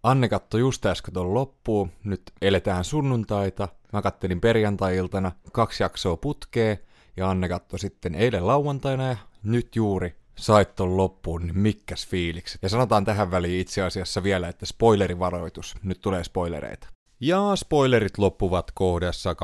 Anne 0.03 0.29
katsoi 0.29 0.60
just 0.60 0.86
äsken 0.86 1.13
ton 1.13 1.33
loppuun. 1.33 1.91
Nyt 2.03 2.22
eletään 2.41 2.83
sunnuntaita. 2.83 3.67
Mä 3.93 4.01
kattelin 4.01 4.41
perjantai-iltana 4.41 5.31
kaksi 5.51 5.83
jaksoa 5.83 6.17
putkee. 6.17 6.79
Ja 7.17 7.29
Anne 7.29 7.50
katsoi 7.50 7.79
sitten 7.79 8.15
eilen 8.15 8.48
lauantaina 8.48 9.07
ja 9.07 9.17
nyt 9.43 9.75
juuri 9.75 10.15
sait 10.38 10.75
ton 10.75 10.98
loppuun, 10.98 11.41
niin 11.41 11.60
mikkäs 11.60 12.07
fiilikset. 12.07 12.63
Ja 12.63 12.69
sanotaan 12.69 13.05
tähän 13.05 13.31
väliin 13.31 13.62
itse 13.62 13.81
asiassa 13.81 14.24
vielä, 14.24 14.48
että 14.48 14.65
spoilerivaroitus. 14.65 15.75
Nyt 15.83 16.01
tulee 16.01 16.24
spoilereita. 16.24 16.88
Ja 17.19 17.55
spoilerit 17.55 18.17
loppuvat 18.17 18.72
kohdassa 18.72 19.36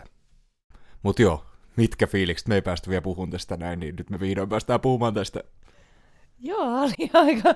25.40. 0.00 0.06
Mut 1.02 1.18
joo, 1.18 1.44
mitkä 1.76 2.06
fiilikset, 2.06 2.48
me 2.48 2.54
ei 2.54 2.62
päästä 2.62 2.90
vielä 2.90 3.02
puhumaan 3.02 3.30
tästä 3.30 3.56
näin, 3.56 3.80
niin 3.80 3.96
nyt 3.96 4.10
me 4.10 4.20
vihdoin 4.20 4.48
päästään 4.48 4.80
puhumaan 4.80 5.14
tästä. 5.14 5.40
Joo, 6.40 6.80
oli 6.82 7.10
aika 7.12 7.54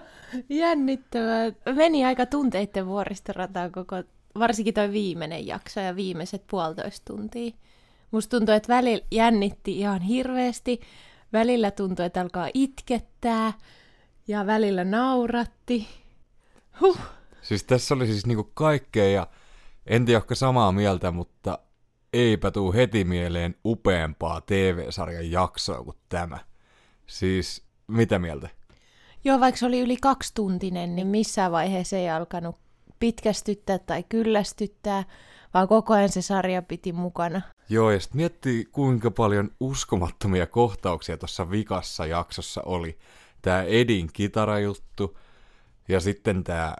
jännittävää. 0.49 1.53
Meni 1.75 2.05
aika 2.05 2.27
tunteitten 2.27 2.87
vuoristorataan 2.87 3.73
koko, 3.73 3.97
varsinkin 4.39 4.75
toi 4.75 4.93
viimeinen 4.93 5.47
jakso 5.47 5.81
ja 5.81 5.97
viimeiset 5.97 6.45
puolitoista 6.51 7.15
tuntia. 7.15 7.51
Musta 8.11 8.37
tuntuu, 8.37 8.55
että 8.55 8.75
välillä 8.75 9.07
jännitti 9.11 9.79
ihan 9.79 10.01
hirveästi, 10.01 10.81
välillä 11.33 11.71
tuntui, 11.71 12.07
että 12.07 12.21
alkaa 12.21 12.49
itkettää 12.55 13.53
ja 14.29 14.47
välillä 14.47 14.85
nauratti. 14.85 15.89
Huh. 16.81 16.99
Siis 17.43 17.65
tässä 17.65 17.95
oli 17.95 18.07
siis 18.07 18.27
niinku 18.27 18.51
kaikkea 18.55 19.11
ja 19.11 19.27
en 19.87 20.05
tiedä, 20.05 20.23
samaa 20.33 20.73
mieltä, 20.73 21.11
mutta 21.11 21.59
eipä 22.13 22.51
tuu 22.51 22.73
heti 22.73 23.05
mieleen 23.05 23.55
upeampaa 23.65 24.41
TV-sarjan 24.41 25.31
jaksoa 25.31 25.85
kuin 25.85 25.97
tämä. 26.09 26.39
Siis, 27.07 27.65
mitä 27.87 28.19
mieltä? 28.19 28.60
Joo, 29.25 29.41
vaikka 29.41 29.59
se 29.59 29.67
oli 29.67 29.81
yli 29.81 29.97
kaksituntinen, 29.97 30.97
niin 30.97 31.07
missään 31.07 31.53
vaiheessa 31.53 31.97
ei 31.97 32.11
alkanut 32.11 32.57
pitkästyttää 33.00 33.79
tai 33.79 34.05
kyllästyttää, 34.09 35.05
vaan 35.55 35.69
koko 35.69 35.95
ajan 35.95 36.09
se 36.09 36.23
sarja 36.23 36.62
piti 36.62 36.93
mukana. 36.93 37.43
Joo, 37.69 37.91
ja 37.91 38.00
sitten 38.00 38.17
miettii, 38.17 38.65
kuinka 38.73 39.11
paljon 39.11 39.50
uskomattomia 39.61 40.47
kohtauksia 40.47 41.17
tuossa 41.17 41.50
vikassa 41.50 42.07
jaksossa 42.07 42.62
oli. 42.62 42.99
Tämä 43.43 43.62
Edin 43.62 44.11
kitarajuttu, 44.12 45.19
ja 45.89 46.00
sitten 46.00 46.45
tämä 46.45 46.77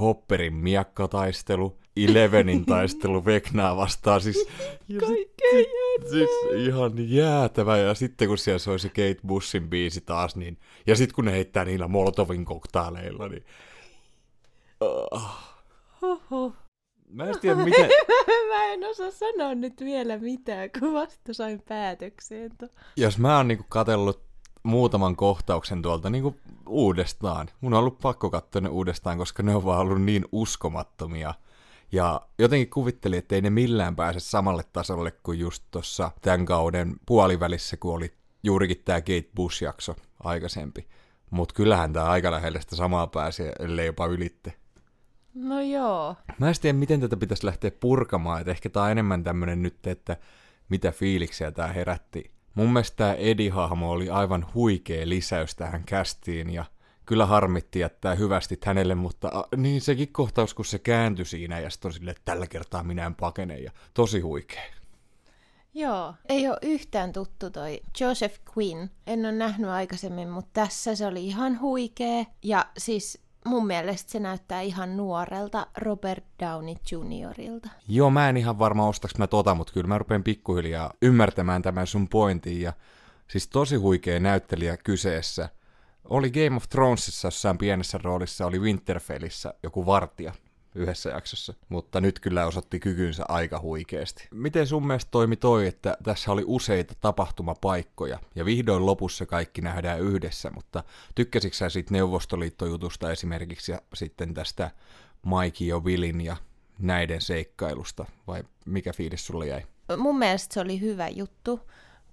Hopperin 0.00 0.54
miakkataistelu, 0.54 1.79
Elevenin 1.96 2.66
taistelu 2.66 3.24
Veknaa 3.24 3.76
vastaan, 3.76 4.20
siis, 4.20 4.48
Kaikkein 5.00 5.66
siis 6.10 6.30
ihan 6.56 6.92
jäätävä. 6.96 7.76
Ja 7.76 7.94
sitten 7.94 8.28
kun 8.28 8.38
siellä 8.38 8.58
soi 8.58 8.78
se 8.78 8.88
Kate 8.88 9.16
Bushin 9.26 9.70
biisi 9.70 10.00
taas, 10.00 10.36
niin, 10.36 10.58
ja 10.86 10.96
sitten 10.96 11.14
kun 11.14 11.24
ne 11.24 11.32
heittää 11.32 11.64
niillä 11.64 11.88
Molotovin 11.88 12.44
koktaaleilla, 12.44 13.28
niin... 13.28 13.44
Uh. 14.84 15.22
Hoho. 16.02 16.52
Mä 17.08 17.24
en 17.24 17.40
tiedä, 17.40 17.64
miten... 17.64 17.90
mä 18.48 18.64
en 18.64 18.84
osaa 18.84 19.10
sanoa 19.10 19.54
nyt 19.54 19.80
vielä 19.80 20.18
mitään, 20.18 20.70
kun 20.78 20.92
vasta 20.92 21.34
sain 21.34 21.62
päätökseen. 21.68 22.50
To. 22.58 22.68
Jos 22.96 23.18
mä 23.18 23.36
oon 23.36 23.48
niinku 23.48 23.64
katsellut 23.68 24.22
muutaman 24.62 25.16
kohtauksen 25.16 25.82
tuolta 25.82 26.10
niinku 26.10 26.36
uudestaan. 26.68 27.48
Mun 27.60 27.74
on 27.74 27.78
ollut 27.78 27.98
pakko 27.98 28.30
katsoa 28.30 28.62
ne 28.62 28.68
uudestaan, 28.68 29.18
koska 29.18 29.42
ne 29.42 29.54
on 29.54 29.64
vaan 29.64 29.80
ollut 29.80 30.02
niin 30.02 30.24
uskomattomia. 30.32 31.34
Ja 31.92 32.20
jotenkin 32.38 32.70
kuvittelin, 32.70 33.18
että 33.18 33.34
ei 33.34 33.40
ne 33.40 33.50
millään 33.50 33.96
pääse 33.96 34.20
samalle 34.20 34.62
tasolle 34.72 35.10
kuin 35.10 35.38
just 35.38 35.64
tuossa 35.70 36.10
tämän 36.22 36.46
kauden 36.46 36.96
puolivälissä, 37.06 37.76
kun 37.76 37.94
oli 37.94 38.12
juurikin 38.42 38.82
tämä 38.84 39.00
Kate 39.00 39.30
Bush-jakso 39.36 39.96
aikaisempi. 40.22 40.86
Mutta 41.30 41.54
kyllähän 41.54 41.92
tämä 41.92 42.06
aika 42.06 42.30
lähellä 42.30 42.60
sitä 42.60 42.76
samaa 42.76 43.06
pääsee, 43.06 43.52
ellei 43.58 43.86
jopa 43.86 44.06
ylitte. 44.06 44.52
No 45.34 45.60
joo. 45.60 46.16
Mä 46.38 46.48
en 46.48 46.54
tiedä, 46.60 46.78
miten 46.78 47.00
tätä 47.00 47.16
pitäisi 47.16 47.46
lähteä 47.46 47.70
purkamaan, 47.70 48.40
että 48.40 48.50
ehkä 48.50 48.70
tämä 48.70 48.84
on 48.84 48.90
enemmän 48.90 49.24
tämmöinen 49.24 49.62
nyt, 49.62 49.86
että 49.86 50.16
mitä 50.68 50.92
fiiliksiä 50.92 51.52
tämä 51.52 51.68
herätti 51.68 52.30
Mun 52.54 52.72
mielestä 52.72 52.96
tämä 52.96 53.14
Eddie-hahmo 53.14 53.90
oli 53.90 54.10
aivan 54.10 54.46
huikea 54.54 55.08
lisäys 55.08 55.54
tähän 55.54 55.84
kästiin 55.84 56.50
ja 56.50 56.64
kyllä 57.10 57.26
harmitti 57.26 57.78
jättää 57.78 58.14
hyvästi 58.14 58.58
hänelle, 58.64 58.94
mutta 58.94 59.28
a, 59.28 59.44
niin 59.56 59.80
sekin 59.80 60.12
kohtaus, 60.12 60.54
kun 60.54 60.64
se 60.64 60.78
kääntyi 60.78 61.24
siinä 61.24 61.60
ja 61.60 61.70
sitten 61.70 61.88
on 61.88 61.92
silleen, 61.92 62.16
että 62.16 62.32
tällä 62.32 62.46
kertaa 62.46 62.82
minä 62.82 63.06
en 63.06 63.14
pakene 63.14 63.58
ja 63.58 63.70
tosi 63.94 64.20
huikea. 64.20 64.62
Joo, 65.74 66.14
ei 66.28 66.48
ole 66.48 66.58
yhtään 66.62 67.12
tuttu 67.12 67.50
toi 67.50 67.80
Joseph 68.00 68.40
Quinn. 68.56 68.88
En 69.06 69.20
ole 69.20 69.32
nähnyt 69.32 69.70
aikaisemmin, 69.70 70.28
mutta 70.28 70.50
tässä 70.52 70.94
se 70.94 71.06
oli 71.06 71.26
ihan 71.26 71.60
huikea. 71.60 72.24
Ja 72.42 72.66
siis 72.78 73.22
mun 73.44 73.66
mielestä 73.66 74.12
se 74.12 74.20
näyttää 74.20 74.60
ihan 74.60 74.96
nuorelta 74.96 75.66
Robert 75.78 76.24
Downey 76.42 76.74
Juniorilta. 76.92 77.68
Joo, 77.88 78.10
mä 78.10 78.28
en 78.28 78.36
ihan 78.36 78.58
varma 78.58 78.88
ostaks 78.88 79.18
mä 79.18 79.26
tota, 79.26 79.54
mutta 79.54 79.72
kyllä 79.72 79.88
mä 79.88 79.98
rupean 79.98 80.24
pikkuhiljaa 80.24 80.92
ymmärtämään 81.02 81.62
tämän 81.62 81.86
sun 81.86 82.08
pointin. 82.08 82.60
Ja 82.60 82.72
siis 83.28 83.48
tosi 83.48 83.76
huikea 83.76 84.20
näyttelijä 84.20 84.76
kyseessä. 84.76 85.48
Oli 86.10 86.30
Game 86.30 86.56
of 86.56 86.68
Thronesissa 86.68 87.26
jossain 87.26 87.58
pienessä 87.58 87.98
roolissa, 88.02 88.46
oli 88.46 88.58
Winterfellissä 88.58 89.54
joku 89.62 89.86
vartija 89.86 90.32
yhdessä 90.74 91.10
jaksossa, 91.10 91.54
mutta 91.68 92.00
nyt 92.00 92.20
kyllä 92.20 92.46
osoitti 92.46 92.80
kykynsä 92.80 93.24
aika 93.28 93.60
huikeasti. 93.60 94.28
Miten 94.30 94.66
sun 94.66 94.86
mielestä 94.86 95.10
toimi 95.10 95.36
toi, 95.36 95.66
että 95.66 95.96
tässä 96.02 96.32
oli 96.32 96.42
useita 96.46 96.94
tapahtumapaikkoja, 97.00 98.18
ja 98.34 98.44
vihdoin 98.44 98.86
lopussa 98.86 99.26
kaikki 99.26 99.60
nähdään 99.60 100.00
yhdessä, 100.00 100.50
mutta 100.50 100.84
tykkäsitkö 101.14 101.56
sä 101.56 101.68
siitä 101.68 101.92
Neuvostoliittojutusta 101.92 103.10
esimerkiksi, 103.10 103.72
ja 103.72 103.80
sitten 103.94 104.34
tästä 104.34 104.70
Mikey 105.26 105.66
ja 105.66 105.78
Willin 105.78 106.20
ja 106.20 106.36
näiden 106.78 107.20
seikkailusta, 107.20 108.06
vai 108.26 108.44
mikä 108.66 108.92
fiilis 108.92 109.26
sulle 109.26 109.46
jäi? 109.46 109.62
Mun 109.96 110.18
mielestä 110.18 110.54
se 110.54 110.60
oli 110.60 110.80
hyvä 110.80 111.08
juttu, 111.08 111.60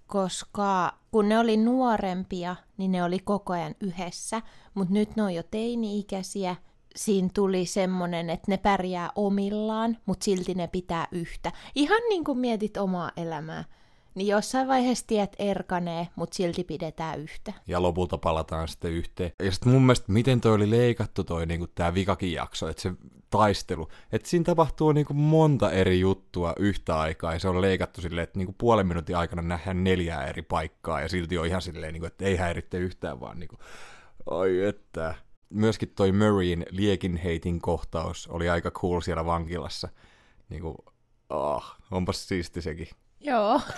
koska 0.07 0.93
kun 1.11 1.29
ne 1.29 1.39
oli 1.39 1.57
nuorempia, 1.57 2.55
niin 2.77 2.91
ne 2.91 3.03
oli 3.03 3.19
koko 3.19 3.53
ajan 3.53 3.75
yhdessä, 3.81 4.41
mutta 4.73 4.93
nyt 4.93 5.15
ne 5.15 5.23
on 5.23 5.33
jo 5.33 5.43
teini-ikäisiä, 5.43 6.55
siinä 6.95 7.29
tuli 7.33 7.65
semmonen, 7.65 8.29
että 8.29 8.51
ne 8.51 8.57
pärjää 8.57 9.09
omillaan, 9.15 9.97
mutta 10.05 10.23
silti 10.23 10.53
ne 10.53 10.67
pitää 10.67 11.07
yhtä. 11.11 11.51
Ihan 11.75 12.01
niin 12.09 12.23
kuin 12.23 12.37
mietit 12.37 12.77
omaa 12.77 13.11
elämää. 13.17 13.63
Niin 14.17 14.27
jossain 14.27 14.67
vaiheessa 14.67 15.07
tiet 15.07 15.35
erkanee, 15.39 16.07
mutta 16.15 16.35
silti 16.35 16.63
pidetään 16.63 17.19
yhtä. 17.19 17.53
Ja 17.67 17.81
lopulta 17.81 18.17
palataan 18.17 18.67
sitten 18.67 18.91
yhteen. 18.91 19.31
Ja 19.43 19.51
sitten 19.51 19.73
mun 19.73 19.81
mielestä, 19.81 20.11
miten 20.11 20.41
toi 20.41 20.53
oli 20.53 20.69
leikattu 20.69 21.23
toi 21.23 21.45
niinku 21.45 21.67
tää 21.67 21.93
vikakin 21.93 22.31
jakso, 22.31 22.67
että 22.67 22.81
se 22.81 22.91
taistelu. 23.29 23.87
Että 24.11 24.29
siinä 24.29 24.43
tapahtuu 24.43 24.91
niinku 24.91 25.13
monta 25.13 25.71
eri 25.71 25.99
juttua 25.99 26.53
yhtä 26.59 26.99
aikaa, 26.99 27.33
ja 27.33 27.39
se 27.39 27.47
on 27.47 27.61
leikattu 27.61 28.01
silleen, 28.01 28.23
että 28.23 28.39
niinku 28.39 28.55
puolen 28.57 28.87
minuutin 28.87 29.17
aikana 29.17 29.41
nähdään 29.41 29.83
neljää 29.83 30.27
eri 30.27 30.41
paikkaa, 30.41 31.01
ja 31.01 31.09
silti 31.09 31.37
on 31.37 31.47
ihan 31.47 31.61
silleen, 31.61 31.93
niinku, 31.93 32.07
että 32.07 32.25
ei 32.25 32.35
häiritte 32.35 32.77
yhtään, 32.77 33.19
vaan 33.19 33.39
niinku, 33.39 33.57
ai 34.29 34.63
että 34.63 35.15
myöskin 35.49 35.89
toi 35.95 36.11
Murrayin 36.11 36.65
liekinheitin 36.69 37.61
kohtaus 37.61 38.27
oli 38.27 38.49
aika 38.49 38.71
cool 38.71 39.01
siellä 39.01 39.25
vankilassa. 39.25 39.89
Niin 40.49 40.61
kuin, 40.61 40.75
ah, 41.29 41.77
onpas 41.91 42.27
siisti 42.27 42.61
sekin. 42.61 42.87
Joo. 43.21 43.61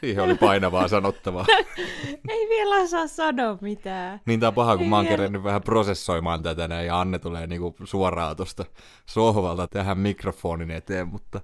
Siihen 0.00 0.24
oli 0.24 0.34
painavaa 0.34 0.88
sanottavaa. 0.88 1.46
Ei 2.28 2.48
vielä 2.48 2.86
saa 2.86 3.06
sanoa 3.06 3.58
mitään. 3.60 4.20
Niin 4.26 4.40
tää 4.40 4.48
on 4.48 4.54
paha, 4.54 4.76
kun 4.76 4.84
Ei 4.84 4.90
mä 4.90 4.96
oon 4.96 5.06
kerennyt 5.06 5.42
vähän 5.42 5.62
prosessoimaan 5.62 6.42
tätä 6.42 6.68
näin, 6.68 6.86
ja 6.86 7.00
Anne 7.00 7.18
tulee 7.18 7.46
niinku 7.46 7.76
suoraan 7.84 8.36
tuosta 8.36 8.64
sohvalta 9.06 9.68
tähän 9.68 9.98
mikrofonin 9.98 10.70
eteen, 10.70 11.08
mutta 11.08 11.40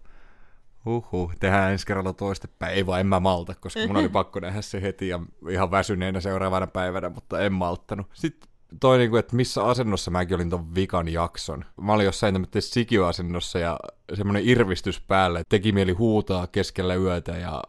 Huhhuh, 0.86 1.32
tehdään 1.40 1.72
ensi 1.72 1.86
kerralla 1.86 2.12
toistepäin. 2.12 2.74
Ei 2.74 2.86
vaan 2.86 3.00
en 3.00 3.06
mä 3.06 3.20
malta, 3.20 3.54
koska 3.54 3.80
mun 3.86 3.96
oli 3.96 4.08
pakko 4.18 4.40
nähdä 4.40 4.62
se 4.62 4.82
heti 4.82 5.08
ja 5.08 5.20
ihan 5.50 5.70
väsyneenä 5.70 6.20
seuraavana 6.20 6.66
päivänä, 6.66 7.08
mutta 7.08 7.40
en 7.40 7.52
malttanut. 7.52 8.06
Sitten 8.12 8.48
toi, 8.80 8.98
niin 8.98 9.10
kuin, 9.10 9.20
että 9.20 9.36
missä 9.36 9.64
asennossa 9.64 10.10
mäkin 10.10 10.34
olin 10.34 10.50
ton 10.50 10.74
vikan 10.74 11.08
jakson. 11.08 11.64
Mä 11.80 11.92
olin 11.92 12.06
jossain 12.06 12.34
tämmöisessä 12.34 12.74
sikioasennossa 12.74 13.58
ja 13.58 13.78
semmoinen 14.14 14.48
irvistys 14.48 15.00
päälle. 15.00 15.42
Teki 15.48 15.72
mieli 15.72 15.92
huutaa 15.92 16.46
keskellä 16.46 16.94
yötä 16.94 17.32
ja 17.32 17.62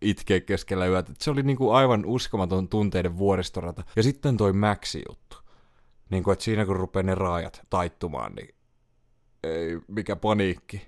itkeä 0.00 0.40
keskellä 0.40 0.86
yötä. 0.86 1.12
Se 1.18 1.30
oli 1.30 1.42
niin 1.42 1.56
kuin 1.56 1.74
aivan 1.74 2.06
uskomaton 2.06 2.68
tunteiden 2.68 3.18
vuoristorata. 3.18 3.84
Ja 3.96 4.02
sitten 4.02 4.36
toi 4.36 4.52
Maxi-juttu. 4.52 5.36
Niin 6.10 6.22
kuin, 6.22 6.32
että 6.32 6.44
siinä 6.44 6.66
kun 6.66 6.76
rupeaa 6.76 7.02
ne 7.02 7.14
raajat 7.14 7.62
taittumaan, 7.70 8.34
niin 8.34 8.54
ei, 9.44 9.78
mikä 9.88 10.16
paniikki. 10.16 10.86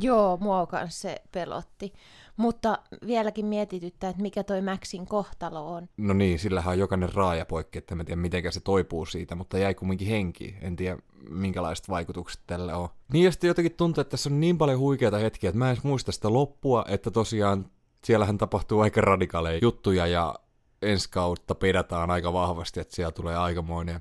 Joo, 0.00 0.36
mua 0.40 0.66
kanssa 0.66 1.00
se 1.00 1.22
pelotti. 1.32 1.92
Mutta 2.36 2.78
vieläkin 3.06 3.46
mietityttää, 3.46 4.10
että 4.10 4.22
mikä 4.22 4.44
toi 4.44 4.62
Maxin 4.62 5.06
kohtalo 5.06 5.74
on. 5.74 5.88
No 5.96 6.14
niin, 6.14 6.38
sillähän 6.38 6.72
on 6.72 6.78
jokainen 6.78 7.14
raaja 7.14 7.46
poikki, 7.46 7.78
että 7.78 7.94
en 7.94 8.06
tiedä 8.06 8.20
miten 8.20 8.52
se 8.52 8.60
toipuu 8.60 9.06
siitä, 9.06 9.34
mutta 9.34 9.58
jäi 9.58 9.74
kumminkin 9.74 10.08
henki. 10.08 10.56
En 10.60 10.76
tiedä 10.76 10.98
minkälaiset 11.30 11.88
vaikutukset 11.88 12.40
tällä 12.46 12.76
on. 12.76 12.88
Niin 13.12 13.24
ja 13.24 13.32
sitten 13.32 13.48
jotenkin 13.48 13.76
tuntuu, 13.76 14.00
että 14.00 14.10
tässä 14.10 14.30
on 14.30 14.40
niin 14.40 14.58
paljon 14.58 14.78
huikeita 14.78 15.18
hetkiä, 15.18 15.50
että 15.50 15.58
mä 15.58 15.70
en 15.70 15.76
muista 15.82 16.12
sitä 16.12 16.32
loppua, 16.32 16.84
että 16.88 17.10
tosiaan 17.10 17.70
siellähän 18.04 18.38
tapahtuu 18.38 18.80
aika 18.80 19.00
radikaaleja 19.00 19.58
juttuja 19.62 20.06
ja 20.06 20.34
ensi 20.82 21.10
kautta 21.10 21.54
pedataan 21.54 22.10
aika 22.10 22.32
vahvasti, 22.32 22.80
että 22.80 22.94
siellä 22.94 23.12
tulee 23.12 23.36
aikamoinen 23.36 24.00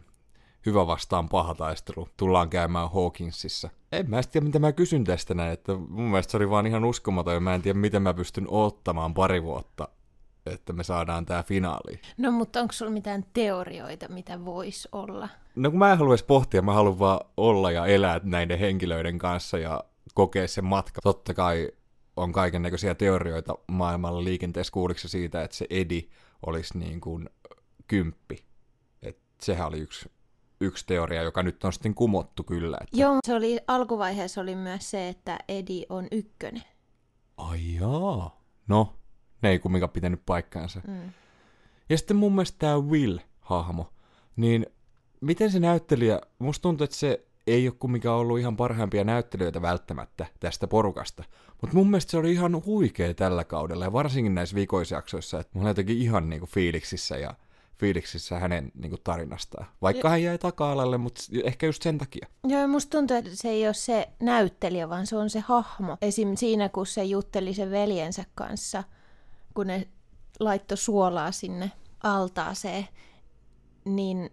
hyvä 0.65 0.87
vastaan 0.87 1.29
paha 1.29 1.55
taistelu. 1.55 2.09
Tullaan 2.17 2.49
käymään 2.49 2.91
Hawkinsissa. 2.91 3.69
En 3.91 4.09
mä 4.09 4.23
tiedä, 4.23 4.45
mitä 4.45 4.59
mä 4.59 4.71
kysyn 4.71 5.03
tästä 5.03 5.33
näin, 5.33 5.53
että 5.53 5.73
mun 5.75 6.09
mielestä 6.09 6.31
se 6.31 6.37
oli 6.37 6.49
vaan 6.49 6.67
ihan 6.67 6.85
uskomaton 6.85 7.33
ja 7.33 7.39
mä 7.39 7.55
en 7.55 7.61
tiedä, 7.61 7.79
miten 7.79 8.01
mä 8.01 8.13
pystyn 8.13 8.45
ottamaan 8.49 9.13
pari 9.13 9.43
vuotta 9.43 9.87
että 10.45 10.73
me 10.73 10.83
saadaan 10.83 11.25
tää 11.25 11.43
finaali. 11.43 11.99
No 12.17 12.31
mutta 12.31 12.59
onko 12.61 12.71
sulla 12.71 12.91
mitään 12.91 13.25
teorioita, 13.33 14.07
mitä 14.09 14.45
voisi 14.45 14.89
olla? 14.91 15.29
No 15.55 15.69
kun 15.69 15.79
mä 15.79 15.91
en 15.91 15.97
haluaisi 15.97 16.25
pohtia, 16.25 16.61
mä 16.61 16.73
haluan 16.73 16.99
vaan 16.99 17.19
olla 17.37 17.71
ja 17.71 17.85
elää 17.85 18.19
näiden 18.23 18.59
henkilöiden 18.59 19.17
kanssa 19.17 19.57
ja 19.57 19.83
kokea 20.13 20.47
sen 20.47 20.65
matka. 20.65 21.01
Totta 21.01 21.33
kai 21.33 21.71
on 22.17 22.31
kaiken 22.31 22.61
näköisiä 22.61 22.95
teorioita 22.95 23.55
maailmalla 23.67 24.23
liikenteessä 24.23 24.71
kuuliksi 24.71 25.09
siitä, 25.09 25.43
että 25.43 25.57
se 25.57 25.67
Edi 25.69 26.09
olisi 26.45 26.77
niin 26.77 27.01
kuin 27.01 27.29
kymppi. 27.87 28.45
Et 29.01 29.17
sehän 29.41 29.67
oli 29.67 29.79
yksi 29.79 30.11
yksi 30.65 30.85
teoria, 30.87 31.23
joka 31.23 31.43
nyt 31.43 31.63
on 31.63 31.73
sitten 31.73 31.95
kumottu 31.95 32.43
kyllä. 32.43 32.77
Että... 32.81 32.97
Joo, 32.97 33.17
se 33.25 33.33
oli, 33.33 33.59
alkuvaiheessa 33.67 34.41
oli 34.41 34.55
myös 34.55 34.91
se, 34.91 35.09
että 35.09 35.39
Edi 35.47 35.85
on 35.89 36.07
ykkönen. 36.11 36.63
Ai 37.37 37.75
jaa. 37.75 38.41
No, 38.67 38.95
ne 39.41 39.49
ei 39.49 39.59
kumminkaan 39.59 39.89
pitänyt 39.89 40.21
paikkaansa. 40.25 40.81
Mm. 40.87 41.11
Ja 41.89 41.97
sitten 41.97 42.17
mun 42.17 42.31
mielestä 42.35 42.57
tämä 42.59 42.75
Will-hahmo, 42.75 43.93
niin 44.35 44.65
miten 45.21 45.51
se 45.51 45.59
näyttelijä, 45.59 46.21
musta 46.39 46.61
tuntuu, 46.61 46.83
että 46.83 46.95
se 46.95 47.25
ei 47.47 47.67
ole 47.67 47.75
kumminkaan 47.79 48.19
ollut 48.19 48.39
ihan 48.39 48.57
parhaimpia 48.57 49.03
näyttelijöitä 49.03 49.61
välttämättä 49.61 50.25
tästä 50.39 50.67
porukasta. 50.67 51.23
Mutta 51.61 51.75
mun 51.75 51.89
mielestä 51.89 52.11
se 52.11 52.17
oli 52.17 52.31
ihan 52.31 52.65
huikea 52.65 53.13
tällä 53.13 53.43
kaudella, 53.43 53.85
ja 53.85 53.93
varsinkin 53.93 54.35
näissä 54.35 54.55
vikoisjaksoissa, 54.55 55.39
että 55.39 55.51
mulla 55.53 55.69
jotenkin 55.69 55.97
ihan 55.97 56.29
niinku 56.29 56.45
fiiliksissä 56.45 57.17
ja 57.17 57.33
fiiliksissä 57.79 58.39
hänen 58.39 58.71
niin 58.75 58.89
kuin, 58.89 59.01
tarinastaan. 59.03 59.67
Vaikka 59.81 60.07
ja... 60.07 60.09
hän 60.09 60.23
jäi 60.23 60.37
taka-alalle, 60.37 60.97
mutta 60.97 61.21
ehkä 61.43 61.65
just 61.65 61.81
sen 61.81 61.97
takia. 61.97 62.27
Joo, 62.47 62.67
musta 62.67 62.97
tuntuu, 62.97 63.17
että 63.17 63.29
se 63.33 63.49
ei 63.49 63.65
ole 63.65 63.73
se 63.73 64.09
näyttelijä, 64.19 64.89
vaan 64.89 65.07
se 65.07 65.17
on 65.17 65.29
se 65.29 65.39
hahmo. 65.39 65.97
Esim. 66.01 66.35
siinä, 66.35 66.69
kun 66.69 66.87
se 66.87 67.03
jutteli 67.03 67.53
sen 67.53 67.71
veljensä 67.71 68.25
kanssa, 68.35 68.83
kun 69.53 69.67
ne 69.67 69.87
laittoi 70.39 70.77
suolaa 70.77 71.31
sinne 71.31 71.71
altaaseen, 72.03 72.87
niin 73.85 74.29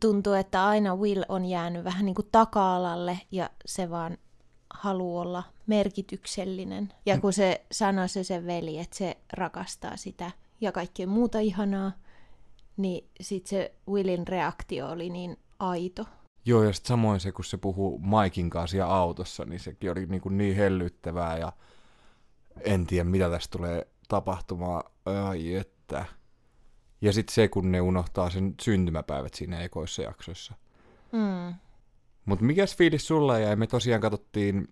tuntuu, 0.00 0.32
että 0.32 0.66
aina 0.66 0.96
Will 0.96 1.22
on 1.28 1.44
jäänyt 1.44 1.84
vähän 1.84 2.06
niin 2.06 2.14
kuin 2.14 2.28
taka-alalle 2.32 3.20
ja 3.30 3.50
se 3.66 3.90
vaan 3.90 4.18
haluaa 4.74 5.22
olla 5.22 5.42
merkityksellinen. 5.66 6.92
Ja 7.06 7.20
kun 7.20 7.32
se 7.32 7.64
sanoi 7.72 8.08
se 8.08 8.24
sen 8.24 8.46
veli, 8.46 8.78
että 8.78 8.96
se 8.96 9.16
rakastaa 9.32 9.96
sitä 9.96 10.30
ja 10.60 10.72
kaikkea 10.72 11.06
muuta 11.06 11.38
ihanaa, 11.38 11.92
niin 12.76 13.10
sitten 13.20 13.50
se 13.50 13.74
Willin 13.88 14.28
reaktio 14.28 14.88
oli 14.88 15.10
niin 15.10 15.36
aito. 15.58 16.04
Joo, 16.44 16.62
ja 16.62 16.72
sitten 16.72 16.88
samoin 16.88 17.20
se, 17.20 17.32
kun 17.32 17.44
se 17.44 17.56
puhuu 17.56 17.98
Maikin 17.98 18.50
kanssa 18.50 18.76
ja 18.76 18.86
autossa, 18.86 19.44
niin 19.44 19.60
sekin 19.60 19.90
oli 19.90 20.06
niin, 20.06 20.20
kuin 20.20 20.38
niin 20.38 20.56
hellyttävää, 20.56 21.38
ja 21.38 21.52
en 22.60 22.86
tiedä, 22.86 23.04
mitä 23.04 23.30
tästä 23.30 23.58
tulee 23.58 23.86
tapahtumaan. 24.08 24.82
Ai 25.04 25.54
että. 25.54 26.04
Ja 27.00 27.12
sitten 27.12 27.34
se, 27.34 27.48
kun 27.48 27.72
ne 27.72 27.80
unohtaa 27.80 28.30
sen 28.30 28.54
syntymäpäivät 28.62 29.34
siinä 29.34 29.60
ekoissa 29.60 30.02
jaksoissa. 30.02 30.54
Mm. 31.12 31.54
Mutta 32.24 32.44
mikäs 32.44 32.76
fiilis 32.76 33.06
sulla 33.06 33.38
jäi? 33.38 33.56
Me 33.56 33.66
tosiaan 33.66 34.00
katsottiin 34.00 34.68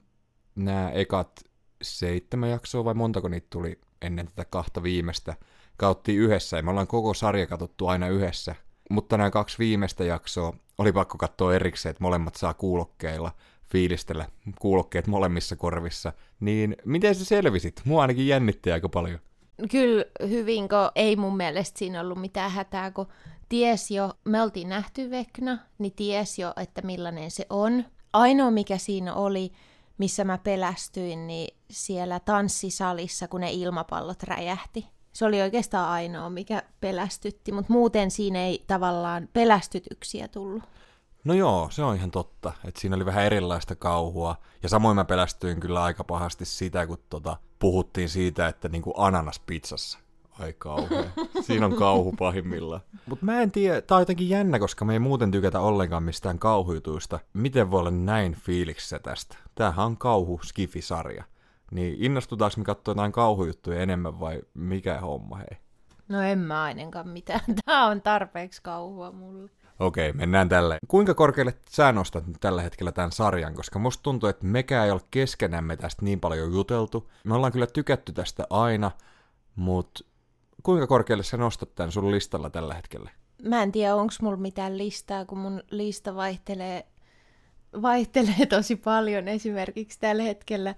nämä 0.54 0.90
ekat 0.90 1.40
seitsemän 1.82 2.50
jaksoa, 2.50 2.84
vai 2.84 2.94
montako 2.94 3.28
niitä 3.28 3.46
tuli 3.50 3.80
ennen 4.02 4.26
tätä 4.26 4.44
kahta 4.44 4.82
viimeistä– 4.82 5.36
kauttiin 5.80 6.18
yhdessä 6.18 6.56
ja 6.56 6.62
me 6.62 6.70
ollaan 6.70 6.86
koko 6.86 7.14
sarja 7.14 7.46
katsottu 7.46 7.86
aina 7.86 8.08
yhdessä. 8.08 8.54
Mutta 8.90 9.16
nämä 9.16 9.30
kaksi 9.30 9.58
viimeistä 9.58 10.04
jaksoa 10.04 10.56
oli 10.78 10.92
pakko 10.92 11.18
katsoa 11.18 11.54
erikseen, 11.54 11.90
että 11.90 12.04
molemmat 12.04 12.34
saa 12.34 12.54
kuulokkeilla 12.54 13.32
fiilistellä 13.72 14.26
kuulokkeet 14.60 15.06
molemmissa 15.06 15.56
korvissa. 15.56 16.12
Niin 16.40 16.76
miten 16.84 17.14
sä 17.14 17.24
selvisit? 17.24 17.80
Mua 17.84 18.02
ainakin 18.02 18.26
jännitti 18.26 18.72
aika 18.72 18.88
paljon. 18.88 19.18
Kyllä 19.70 20.04
hyvin, 20.28 20.68
kun 20.68 20.90
ei 20.94 21.16
mun 21.16 21.36
mielestä 21.36 21.78
siinä 21.78 22.00
ollut 22.00 22.20
mitään 22.20 22.50
hätää, 22.50 22.90
kun 22.90 23.06
ties 23.48 23.90
jo, 23.90 24.12
me 24.24 24.42
oltiin 24.42 24.68
nähty 24.68 25.10
Vekna, 25.10 25.58
niin 25.78 25.92
ties 25.92 26.38
jo, 26.38 26.52
että 26.56 26.82
millainen 26.82 27.30
se 27.30 27.46
on. 27.50 27.84
Ainoa 28.12 28.50
mikä 28.50 28.78
siinä 28.78 29.14
oli, 29.14 29.52
missä 29.98 30.24
mä 30.24 30.38
pelästyin, 30.38 31.26
niin 31.26 31.56
siellä 31.70 32.20
tanssisalissa, 32.20 33.28
kun 33.28 33.40
ne 33.40 33.52
ilmapallot 33.52 34.22
räjähti. 34.22 34.86
Se 35.12 35.24
oli 35.24 35.42
oikeastaan 35.42 35.88
ainoa, 35.88 36.30
mikä 36.30 36.62
pelästytti, 36.80 37.52
mutta 37.52 37.72
muuten 37.72 38.10
siinä 38.10 38.42
ei 38.42 38.64
tavallaan 38.66 39.28
pelästytyksiä 39.32 40.28
tullut. 40.28 40.62
No 41.24 41.34
joo, 41.34 41.68
se 41.70 41.82
on 41.82 41.96
ihan 41.96 42.10
totta, 42.10 42.52
että 42.64 42.80
siinä 42.80 42.96
oli 42.96 43.06
vähän 43.06 43.24
erilaista 43.24 43.76
kauhua. 43.76 44.36
Ja 44.62 44.68
samoin 44.68 44.96
mä 44.96 45.04
pelästyin 45.04 45.60
kyllä 45.60 45.82
aika 45.82 46.04
pahasti 46.04 46.44
sitä, 46.44 46.86
kun 46.86 46.98
tota, 47.10 47.36
puhuttiin 47.58 48.08
siitä, 48.08 48.48
että 48.48 48.68
niinku 48.68 48.94
ananas 48.96 49.40
pizzassa. 49.46 49.98
Ai 50.38 50.54
kauhea. 50.58 51.04
Siinä 51.46 51.66
on 51.66 51.76
kauhu 51.76 52.12
pahimmillaan. 52.18 52.80
Mutta 53.06 53.24
mä 53.24 53.42
en 53.42 53.50
tiedä, 53.50 53.80
tää 53.80 53.96
on 53.96 54.02
jotenkin 54.02 54.28
jännä, 54.28 54.58
koska 54.58 54.84
me 54.84 54.92
ei 54.92 54.98
muuten 54.98 55.30
tykätä 55.30 55.60
ollenkaan 55.60 56.02
mistään 56.02 56.38
kauhujutuista. 56.38 57.18
Miten 57.32 57.70
voi 57.70 57.80
olla 57.80 57.90
näin 57.90 58.34
fiiliksissä 58.34 58.98
tästä? 58.98 59.36
Tämähän 59.54 59.86
on 59.86 59.96
kauhu 59.96 60.40
skifisarja. 60.44 61.24
Niin 61.70 61.96
innostutaanko 61.98 62.54
me 62.58 62.64
katsoa 62.64 62.92
jotain 62.92 63.12
kauhujuttuja 63.12 63.80
enemmän 63.80 64.20
vai 64.20 64.42
mikä 64.54 65.00
homma 65.00 65.36
hei? 65.36 65.58
No 66.08 66.22
en 66.22 66.38
mä 66.38 66.62
ainakaan 66.62 67.08
mitään. 67.08 67.40
Tää 67.64 67.86
on 67.86 68.02
tarpeeksi 68.02 68.62
kauhua 68.62 69.12
mulle. 69.12 69.50
Okei, 69.78 70.12
mennään 70.12 70.48
tälle. 70.48 70.78
Kuinka 70.88 71.14
korkealle 71.14 71.54
sä 71.68 71.92
nostat 71.92 72.26
nyt 72.26 72.36
tällä 72.40 72.62
hetkellä 72.62 72.92
tämän 72.92 73.12
sarjan? 73.12 73.54
Koska 73.54 73.78
musta 73.78 74.02
tuntuu, 74.02 74.28
että 74.28 74.46
mekään 74.46 74.86
ei 74.86 74.92
ole 74.92 75.00
keskenämme 75.10 75.76
tästä 75.76 76.04
niin 76.04 76.20
paljon 76.20 76.52
juteltu. 76.52 77.10
Me 77.24 77.34
ollaan 77.34 77.52
kyllä 77.52 77.66
tykätty 77.66 78.12
tästä 78.12 78.46
aina, 78.50 78.90
mutta 79.56 80.04
kuinka 80.62 80.86
korkealle 80.86 81.22
sä 81.22 81.36
nostat 81.36 81.74
tämän 81.74 81.92
sun 81.92 82.10
listalla 82.10 82.50
tällä 82.50 82.74
hetkellä? 82.74 83.10
Mä 83.42 83.62
en 83.62 83.72
tiedä, 83.72 83.94
onko 83.94 84.14
mulla 84.22 84.36
mitään 84.36 84.78
listaa, 84.78 85.24
kun 85.24 85.38
mun 85.38 85.62
lista 85.70 86.14
vaihtelee, 86.14 86.86
vaihtelee 87.82 88.46
tosi 88.48 88.76
paljon. 88.76 89.28
Esimerkiksi 89.28 90.00
tällä 90.00 90.22
hetkellä 90.22 90.74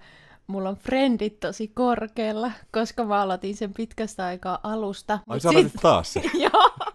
mulla 0.47 0.69
on 0.69 0.75
friendit 0.75 1.39
tosi 1.39 1.67
korkealla, 1.67 2.51
koska 2.71 3.05
mä 3.05 3.21
aloitin 3.21 3.55
sen 3.55 3.73
pitkästä 3.73 4.25
aikaa 4.25 4.59
alusta. 4.63 5.19
Ai 5.27 5.39
sä 5.39 5.49
sit... 5.49 5.73
taas 5.81 6.15
Joo. 6.43 6.93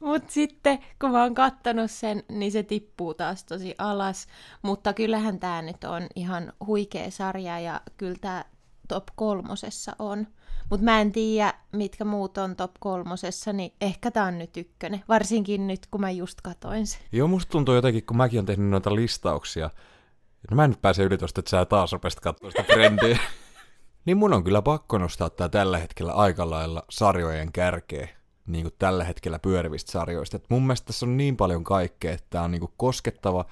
Mutta 0.00 0.32
sitten 0.32 0.78
kun 1.00 1.10
mä 1.10 1.22
oon 1.22 1.34
kattonut 1.34 1.90
sen, 1.90 2.22
niin 2.28 2.52
se 2.52 2.62
tippuu 2.62 3.14
taas 3.14 3.44
tosi 3.44 3.74
alas. 3.78 4.26
Mutta 4.62 4.92
kyllähän 4.92 5.38
tämä 5.38 5.62
nyt 5.62 5.84
on 5.84 6.06
ihan 6.16 6.52
huikea 6.66 7.10
sarja 7.10 7.60
ja 7.60 7.80
kyllä 7.96 8.16
tämä 8.20 8.44
top 8.88 9.04
kolmosessa 9.14 9.96
on. 9.98 10.26
Mutta 10.70 10.84
mä 10.84 11.00
en 11.00 11.12
tiedä, 11.12 11.54
mitkä 11.72 12.04
muut 12.04 12.38
on 12.38 12.56
top 12.56 12.70
kolmosessa, 12.80 13.52
niin 13.52 13.72
ehkä 13.80 14.10
tää 14.10 14.24
on 14.24 14.38
nyt 14.38 14.56
ykkönen. 14.56 15.04
Varsinkin 15.08 15.66
nyt, 15.66 15.86
kun 15.90 16.00
mä 16.00 16.10
just 16.10 16.40
katoin 16.40 16.86
sen. 16.86 17.00
Joo, 17.12 17.28
musta 17.28 17.50
tuntuu 17.50 17.74
jotenkin, 17.74 18.06
kun 18.06 18.16
mäkin 18.16 18.38
on 18.38 18.46
tehnyt 18.46 18.70
noita 18.70 18.94
listauksia. 18.94 19.70
No 20.50 20.54
mä 20.54 20.64
en 20.64 20.70
nyt 20.70 20.82
pääse 20.82 21.02
yli 21.02 21.18
tosta, 21.18 21.40
että 21.40 21.50
sä 21.50 21.64
taas 21.64 21.92
rupesit 21.92 22.20
katsoa 22.20 22.50
sitä 22.50 22.62
trendiä. 22.62 23.18
niin 24.06 24.16
mun 24.16 24.32
on 24.32 24.44
kyllä 24.44 24.62
pakko 24.62 24.98
nostaa 24.98 25.30
tää 25.30 25.48
tällä 25.48 25.78
hetkellä 25.78 26.12
aika 26.12 26.50
lailla 26.50 26.82
sarjojen 26.90 27.52
kärkeä 27.52 28.08
niin 28.48 28.62
kuin 28.62 28.74
tällä 28.78 29.04
hetkellä 29.04 29.38
pyörivistä 29.38 29.92
sarjoista. 29.92 30.36
Et 30.36 30.44
mun 30.48 30.62
mielestä 30.62 30.86
tässä 30.86 31.06
on 31.06 31.16
niin 31.16 31.36
paljon 31.36 31.64
kaikkea, 31.64 32.12
että 32.12 32.26
tämä 32.30 32.44
on 32.44 32.50
niin 32.50 32.60
kuin 32.60 32.72
koskettava, 32.76 33.44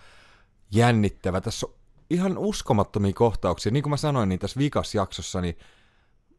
jännittävä. 0.70 1.40
Tässä 1.40 1.66
on 1.66 1.72
ihan 2.10 2.38
uskomattomia 2.38 3.12
kohtauksia. 3.12 3.72
Niin 3.72 3.82
kuin 3.82 3.90
mä 3.90 3.96
sanoin, 3.96 4.28
niin 4.28 4.38
tässä 4.38 4.58
vikas 4.58 4.94
jaksossa, 4.94 5.40
niin 5.40 5.58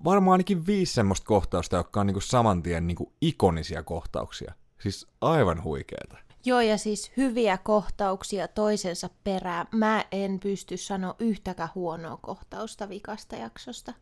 varmaan 0.03 0.31
ainakin 0.31 0.67
viisi 0.67 0.93
semmoista 0.93 1.25
kohtausta, 1.25 1.77
jotka 1.77 1.99
on 1.99 2.07
niin 2.07 2.13
kuin 2.13 2.23
saman 2.23 2.63
tien 2.63 2.87
niin 2.87 2.95
kuin 2.95 3.13
ikonisia 3.21 3.83
kohtauksia. 3.83 4.53
Siis 4.81 5.07
aivan 5.21 5.63
huikeeta. 5.63 6.17
Joo, 6.47 6.61
ja 6.61 6.77
siis 6.77 7.11
hyviä 7.17 7.57
kohtauksia 7.57 8.47
toisensa 8.47 9.09
perään. 9.23 9.67
Mä 9.71 10.05
en 10.11 10.39
pysty 10.39 10.77
sanoa 10.77 11.15
yhtäkään 11.19 11.69
huonoa 11.75 12.17
kohtausta 12.21 12.89
vikasta 12.89 13.35
jaksosta. 13.35 13.93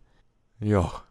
Joo, 0.62 1.02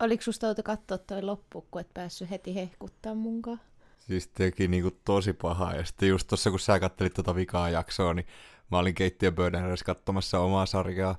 Oliko 0.00 0.22
susta 0.22 0.46
outo 0.46 0.62
katsoa 0.62 0.98
toi 0.98 1.22
loppu, 1.22 1.66
kun 1.70 1.80
et 1.80 1.94
päässyt 1.94 2.30
heti 2.30 2.54
hehkuttaa 2.54 3.14
munkaan? 3.14 3.60
Siis 3.98 4.28
teki 4.28 4.68
niinku 4.68 4.90
tosi 5.04 5.32
pahaa. 5.32 5.74
Ja 5.74 5.84
sitten 5.84 6.08
just 6.08 6.28
tuossa, 6.28 6.50
kun 6.50 6.60
sä 6.60 6.80
kattelit 6.80 7.14
tota 7.14 7.34
vikaa 7.34 7.70
jaksoa, 7.70 8.14
niin 8.14 8.26
mä 8.70 8.78
olin 8.78 8.94
keittiöpöydän 8.94 9.68
edes 9.68 9.82
katsomassa 9.82 10.40
omaa 10.40 10.66
sarjaa. 10.66 11.16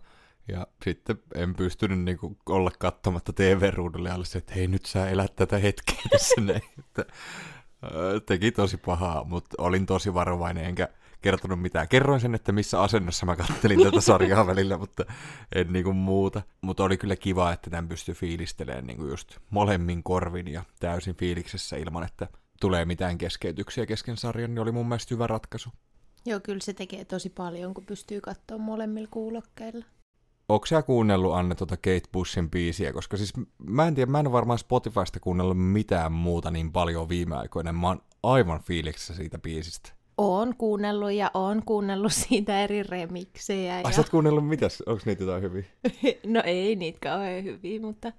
Ja 0.48 0.68
sitten 0.86 1.20
en 1.36 1.56
pystynyt 1.56 2.00
niinku 2.00 2.38
olla 2.50 2.72
katsomatta 2.80 3.34
TV-ruudulle 3.34 4.12
alle 4.12 4.26
se, 4.26 4.38
että 4.38 4.54
hei 4.54 4.68
nyt 4.68 4.86
sä 4.86 5.10
elät 5.10 5.36
tätä 5.36 5.58
hetkeä 5.58 6.02
tässä 6.12 6.42
näin. 6.42 6.62
Teki 8.26 8.52
tosi 8.52 8.78
pahaa, 8.78 9.24
mutta 9.24 9.56
olin 9.58 9.86
tosi 9.86 10.13
varovainen 10.13 10.65
enkä 10.65 10.89
kertonut 11.22 11.62
mitään. 11.62 11.88
Kerroin 11.88 12.22
sen, 12.22 12.36
että 12.36 12.52
missä 12.52 12.82
asennossa 12.82 13.26
mä 13.26 13.36
kattelin 13.36 13.84
tätä 13.84 14.02
sarjaa 14.02 14.48
välillä, 14.52 14.78
mutta 14.78 15.06
en 15.56 15.74
niinku 15.74 15.93
muuta. 15.93 16.41
Mutta 16.62 16.84
oli 16.84 16.98
kyllä 16.98 17.15
kiva, 17.15 17.54
että 17.54 17.69
tämän 17.69 17.88
pystyi 17.88 18.15
fiilistelemään 18.15 18.88
niinku 18.88 19.08
just 19.08 19.38
molemmin 19.50 20.04
korvin 20.04 20.48
ja 20.48 20.63
täysin 20.80 21.15
fiiliksessä 21.15 21.78
ilman, 21.78 22.04
että 22.04 22.28
tulee 22.60 22.86
mitään 22.86 23.17
keskeytyksiä 23.17 23.86
kesken 23.86 24.17
sarjan, 24.17 24.56
niin 24.56 24.62
oli 24.62 24.72
mun 24.72 24.88
mielestä 24.88 25.15
hyvä 25.15 25.28
ratkaisu. 25.28 25.69
Joo, 26.26 26.39
kyllä 26.39 26.60
se 26.62 26.74
tekee 26.74 27.06
tosi 27.06 27.30
paljon, 27.30 27.74
kun 27.74 27.86
pystyy 27.86 28.22
katsoa 28.22 28.58
molemmilla 28.58 29.08
kuulokkeilla. 29.12 29.86
Onko 30.49 30.65
sä 30.65 30.82
kuunnellut 30.82 31.34
Anne 31.34 31.56
tuota 31.56 31.77
Kate 31.77 32.01
Bushin 32.12 32.49
biisiä? 32.49 32.93
Koska 32.93 33.17
siis 33.17 33.34
mä 33.65 33.88
en 33.88 33.95
tiedä, 33.95 34.12
mä 34.12 34.19
en 34.19 34.32
varmaan 34.32 34.60
Spotifysta 34.60 35.19
kuunnellut 35.19 35.58
mitään 35.58 36.12
muuta 36.12 36.51
niin 36.51 36.71
paljon 36.71 37.10
viime 37.10 37.36
aikoina. 37.36 37.73
Mä 37.73 37.88
oon 37.88 38.01
aivan 38.23 38.60
fiiliksessä 38.60 39.13
siitä 39.13 39.39
biisistä. 39.39 39.89
Oon 40.17 40.56
kuunnellut 40.58 41.12
ja 41.12 41.32
oon 41.34 41.62
kuunnellut 41.65 42.13
siitä 42.27 42.63
eri 42.63 42.84
remiksejä. 42.84 43.79
Ja... 43.79 43.88
Ai 43.88 43.93
sä 43.93 44.01
oot 44.01 44.10
kuunnellut 44.10 44.47
mitäs? 44.47 44.84
Onko 44.86 45.01
niitä 45.06 45.23
jotain 45.23 45.43
hyviä? 45.43 45.63
no 46.34 46.41
ei 46.45 46.75
niitä 46.75 46.99
kauhean 47.03 47.43
hyviä, 47.43 47.82
mutta 47.82 48.12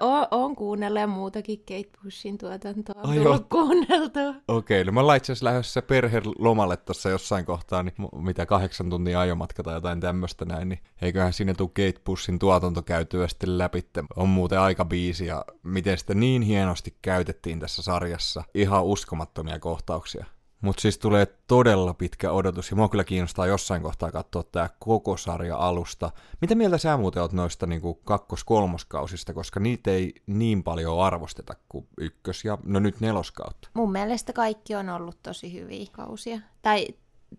oon, 0.00 0.26
oon 0.30 0.56
kuunnellut 0.56 1.00
ja 1.00 1.06
muutakin 1.06 1.58
Kate 1.58 1.90
Bushin 2.02 2.38
tuotantoa 2.38 3.02
Ai 3.02 3.16
tullut 3.16 3.48
kuunneltu. 3.48 4.20
Okei, 4.48 4.80
okay, 4.80 4.84
no 4.84 4.92
mä 4.92 5.00
ollaan 5.00 5.16
itse 5.16 5.32
asiassa 5.32 5.46
lähdössä 5.46 5.82
perhelomalle 5.82 6.76
tuossa 6.76 7.10
jossain 7.10 7.44
kohtaa, 7.44 7.82
niin 7.82 7.94
mitä 8.12 8.46
kahdeksan 8.46 8.90
tuntia 8.90 9.20
ajomatka 9.20 9.62
tai 9.62 9.74
jotain 9.74 10.00
tämmöistä 10.00 10.44
näin, 10.44 10.68
niin 10.68 10.80
eiköhän 11.02 11.32
sinne 11.32 11.54
tuu 11.54 11.68
Kate 11.68 12.00
Bushin 12.04 12.38
tuotanto 12.38 12.82
käytyä 12.82 13.28
sitten 13.28 13.58
läpi. 13.58 13.86
On 14.16 14.28
muuten 14.28 14.60
aika 14.60 14.84
biisi 14.84 15.26
ja 15.26 15.44
miten 15.62 15.98
sitä 15.98 16.14
niin 16.14 16.42
hienosti 16.42 16.96
käytettiin 17.02 17.60
tässä 17.60 17.82
sarjassa. 17.82 18.44
Ihan 18.54 18.84
uskomattomia 18.84 19.58
kohtauksia. 19.58 20.26
Mutta 20.60 20.80
siis 20.80 20.98
tulee 20.98 21.26
todella 21.26 21.94
pitkä 21.94 22.32
odotus, 22.32 22.70
ja 22.70 22.76
mua 22.76 22.88
kyllä 22.88 23.04
kiinnostaa 23.04 23.46
jossain 23.46 23.82
kohtaa 23.82 24.12
katsoa 24.12 24.42
tämä 24.42 24.68
koko 24.78 25.16
sarja 25.16 25.56
alusta. 25.56 26.10
Mitä 26.40 26.54
mieltä 26.54 26.78
sä 26.78 26.96
muuten 26.96 27.22
oot 27.22 27.32
noista 27.32 27.66
niinku 27.66 27.94
kakkos-kolmoskausista, 27.94 29.34
koska 29.34 29.60
niitä 29.60 29.90
ei 29.90 30.14
niin 30.26 30.62
paljon 30.62 31.00
arvosteta 31.00 31.54
kuin 31.68 31.88
ykkös- 32.00 32.44
ja 32.44 32.58
no 32.64 32.80
nyt 32.80 33.00
neloskautta? 33.00 33.68
Mun 33.74 33.92
mielestä 33.92 34.32
kaikki 34.32 34.74
on 34.74 34.88
ollut 34.88 35.22
tosi 35.22 35.52
hyviä 35.52 35.86
kausia. 35.92 36.40
Tai 36.62 36.88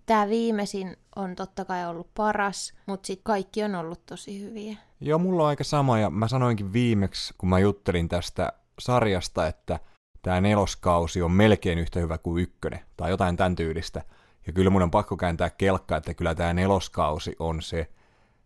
tämä 0.05 0.29
viimeisin 0.29 0.97
on 1.15 1.35
totta 1.35 1.65
kai 1.65 1.87
ollut 1.87 2.13
paras, 2.13 2.73
mutta 2.85 3.07
sitten 3.07 3.23
kaikki 3.23 3.63
on 3.63 3.75
ollut 3.75 4.05
tosi 4.05 4.41
hyviä. 4.41 4.77
Joo, 5.01 5.19
mulla 5.19 5.43
on 5.43 5.49
aika 5.49 5.63
sama, 5.63 5.99
ja 5.99 6.09
mä 6.09 6.27
sanoinkin 6.27 6.73
viimeksi, 6.73 7.33
kun 7.37 7.49
mä 7.49 7.59
juttelin 7.59 8.09
tästä 8.09 8.53
sarjasta, 8.79 9.47
että 9.47 9.79
tämä 10.21 10.41
neloskausi 10.41 11.21
on 11.21 11.31
melkein 11.31 11.79
yhtä 11.79 11.99
hyvä 11.99 12.17
kuin 12.17 12.43
ykkönen, 12.43 12.79
tai 12.97 13.09
jotain 13.09 13.37
tämän 13.37 13.55
tyylistä. 13.55 14.01
Ja 14.47 14.53
kyllä 14.53 14.69
mun 14.69 14.81
on 14.81 14.91
pakko 14.91 15.17
kääntää 15.17 15.49
kelkka, 15.49 15.97
että 15.97 16.13
kyllä 16.13 16.35
tämä 16.35 16.53
neloskausi 16.53 17.35
on 17.39 17.61
se, 17.61 17.89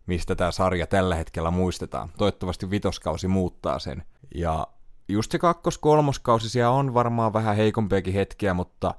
mistä 0.06 0.36
tämä 0.36 0.52
sarja 0.52 0.88
tällä 0.88 1.16
hetkellä 1.16 1.52
muistetaan. 1.52 2.10
Toivottavasti 2.18 2.70
vitoskausi 2.70 3.28
muuttaa 3.28 3.80
sen. 3.80 4.04
Ja 4.36 4.68
just 5.08 5.32
se 5.32 5.40
kakkos-kolmoskausi 5.40 6.50
siellä 6.50 6.72
on 6.72 6.94
varmaan 6.94 7.34
vähän 7.34 7.56
heikompiakin 7.56 8.14
hetkiä, 8.14 8.54
mutta 8.54 8.94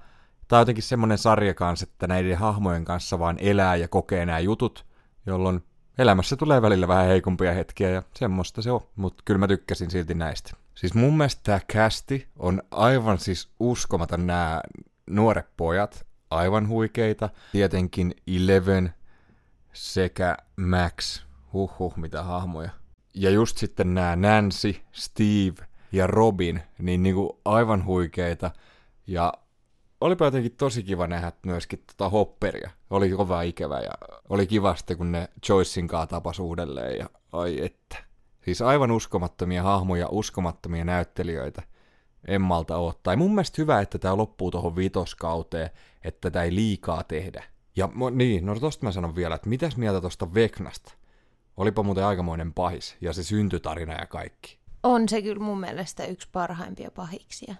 tämä 0.49 0.59
on 0.59 0.61
jotenkin 0.61 0.83
semmoinen 0.83 1.19
sarja 1.19 1.55
kanssa, 1.55 1.87
että 1.93 2.07
näiden 2.07 2.39
hahmojen 2.39 2.85
kanssa 2.85 3.19
vaan 3.19 3.37
elää 3.41 3.77
ja 3.77 3.89
kokee 3.89 4.27
nämä 4.27 4.39
jutut, 4.39 4.87
jolloin 5.27 5.65
elämässä 5.99 6.37
tulee 6.37 6.63
välillä 6.63 6.89
vähän 6.89 7.07
heikompia 7.07 7.53
hetkiä 7.53 7.91
ja 7.91 8.03
semmoista 8.15 8.63
se 8.63 8.71
on, 8.71 8.81
mutta 8.97 9.23
kyllä 9.25 9.39
mä 9.39 9.49
tykkäsin 9.49 9.91
silti 9.91 10.15
näistä. 10.15 10.64
Siis 10.75 10.95
mun 10.95 11.17
mielestä 11.17 11.41
tämä 11.43 11.61
kästi 11.67 12.29
on 12.37 12.63
aivan 12.71 13.19
siis 13.19 13.49
uskomaton 13.61 14.27
nämä 14.27 14.61
nuoret 15.11 15.47
pojat, 15.57 16.07
aivan 16.31 16.69
huikeita. 16.69 17.31
Tietenkin 17.53 18.15
Eleven 18.27 18.95
sekä 19.73 20.37
Max, 20.57 21.23
huhhuh 21.53 21.97
mitä 21.97 22.23
hahmoja. 22.23 22.71
Ja 23.15 23.31
just 23.31 23.59
sitten 23.59 23.95
nämä 23.95 24.17
Nancy, 24.17 24.75
Steve 24.93 25.67
ja 25.93 26.07
Robin, 26.07 26.63
niin 26.79 27.03
niinku 27.03 27.41
aivan 27.45 27.85
huikeita. 27.85 28.51
Ja 29.07 29.33
olipa 30.01 30.25
jotenkin 30.25 30.57
tosi 30.57 30.83
kiva 30.83 31.07
nähdä 31.07 31.33
myöskin 31.47 31.85
tota 31.87 32.09
Hopperia. 32.09 32.71
Oli 32.91 33.11
kova 33.11 33.43
ikävä 33.43 33.81
ja 33.81 33.93
oli 34.29 34.47
kiva 34.47 34.75
sitten, 34.75 34.97
kun 34.97 35.13
ne 35.13 35.29
Joycein 35.49 35.89
kanssa 35.89 36.07
tapas 36.07 36.39
uudelleen 36.39 36.99
ja 36.99 37.11
ai 37.33 37.65
että. 37.65 38.04
Siis 38.45 38.63
aivan 38.63 38.91
uskomattomia 38.91 39.63
hahmoja, 39.63 40.09
uskomattomia 40.11 40.85
näyttelijöitä. 40.85 41.63
En 42.29 42.43
malta 42.43 42.77
ottaa. 42.77 43.17
Mun 43.17 43.35
mielestä 43.35 43.63
hyvä, 43.63 43.81
että 43.81 43.99
tämä 43.99 44.17
loppuu 44.17 44.51
tuohon 44.51 44.77
vitoskauteen, 44.77 45.71
että 46.05 46.31
tätä 46.31 46.43
ei 46.43 46.55
liikaa 46.55 47.05
tehdä. 47.05 47.45
Ja 47.77 47.89
niin, 48.11 48.47
no 48.47 48.61
tosta 48.61 48.87
mä 48.87 48.93
sanon 48.93 49.17
vielä, 49.17 49.35
että 49.35 49.49
mitäs 49.49 49.77
mieltä 49.77 50.01
tosta 50.01 50.35
Veknasta? 50.35 50.93
Olipa 51.57 51.83
muuten 51.83 52.05
aikamoinen 52.05 52.53
pahis, 52.53 52.97
ja 53.01 53.13
se 53.13 53.23
syntytarina 53.23 53.93
ja 53.93 54.07
kaikki. 54.07 54.59
On 54.83 55.09
se 55.09 55.23
kyllä 55.23 55.45
mun 55.45 55.61
mielestä 55.61 56.07
yksi 56.07 56.29
parhaimpia 56.33 56.91
pahiksia. 56.91 57.55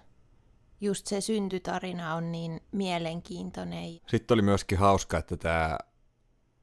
Just 0.81 1.07
se 1.07 1.21
syntytarina 1.21 2.15
on 2.15 2.31
niin 2.31 2.61
mielenkiintoinen. 2.71 3.99
Sitten 4.07 4.35
oli 4.35 4.41
myöskin 4.41 4.77
hauska, 4.77 5.17
että 5.17 5.37
tämä 5.37 5.77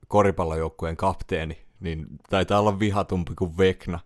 koripallojoukkueen 0.08 0.96
kapteeni, 0.96 1.58
niin 1.82 2.06
taitaa 2.30 2.60
olla 2.60 2.78
vihatumpi 2.78 3.34
kuin 3.34 3.58
Vekna. 3.58 4.00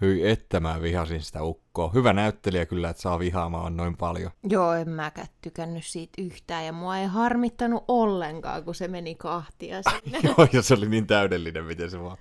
Hyi 0.00 0.30
että 0.30 0.60
mä 0.60 0.82
vihasin 0.82 1.22
sitä 1.22 1.42
ukkoa. 1.42 1.90
Hyvä 1.94 2.12
näyttelijä 2.12 2.66
kyllä, 2.66 2.90
että 2.90 3.02
saa 3.02 3.18
vihaamaan 3.18 3.76
noin 3.76 3.96
paljon. 3.96 4.30
Joo, 4.48 4.72
en 4.72 4.88
mäkään 4.88 5.28
tykännyt 5.42 5.84
siitä 5.84 6.22
yhtään 6.22 6.66
ja 6.66 6.72
mua 6.72 6.96
ei 6.96 7.06
harmittanut 7.06 7.84
ollenkaan, 7.88 8.64
kun 8.64 8.74
se 8.74 8.88
meni 8.88 9.14
kahtia 9.14 9.82
sinne. 9.82 10.18
Joo, 10.28 10.48
ja 10.52 10.62
se 10.62 10.74
oli 10.74 10.88
niin 10.88 11.06
täydellinen, 11.06 11.64
miten 11.64 11.90
se 11.90 12.00
vaan 12.00 12.18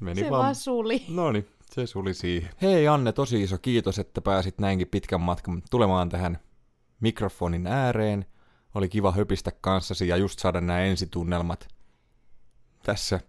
meni 0.00 0.20
se 0.20 0.30
vaan... 0.30 0.42
vaan 0.42 0.54
suli. 0.54 1.04
No 1.08 1.32
niin, 1.32 1.48
se 1.72 1.86
suli 1.86 2.14
siihen. 2.14 2.50
Hei 2.62 2.88
Anne, 2.88 3.12
tosi 3.12 3.42
iso 3.42 3.58
kiitos, 3.58 3.98
että 3.98 4.20
pääsit 4.20 4.58
näinkin 4.58 4.88
pitkän 4.88 5.20
matkan 5.20 5.62
tulemaan 5.70 6.08
tähän 6.08 6.38
mikrofonin 7.00 7.66
ääreen. 7.66 8.26
Oli 8.74 8.88
kiva 8.88 9.12
höpistä 9.12 9.52
kanssasi 9.60 10.08
ja 10.08 10.16
just 10.16 10.38
saada 10.38 10.60
nämä 10.60 10.80
ensitunnelmat 10.80 11.68
tässä 12.82 13.20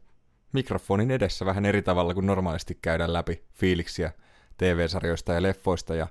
mikrofonin 0.53 1.11
edessä 1.11 1.45
vähän 1.45 1.65
eri 1.65 1.81
tavalla 1.81 2.13
kuin 2.13 2.25
normaalisti 2.25 2.79
käydään 2.81 3.13
läpi 3.13 3.43
fiiliksiä 3.53 4.11
TV-sarjoista 4.57 5.33
ja 5.33 5.41
leffoista. 5.41 5.95
Ja, 5.95 6.07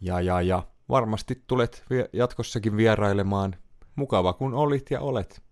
ja, 0.00 0.20
ja, 0.20 0.42
ja 0.42 0.62
varmasti 0.88 1.42
tulet 1.46 1.84
jatkossakin 2.12 2.76
vierailemaan. 2.76 3.56
Mukava 3.96 4.32
kun 4.32 4.54
olit 4.54 4.90
ja 4.90 5.00
olet. 5.00 5.42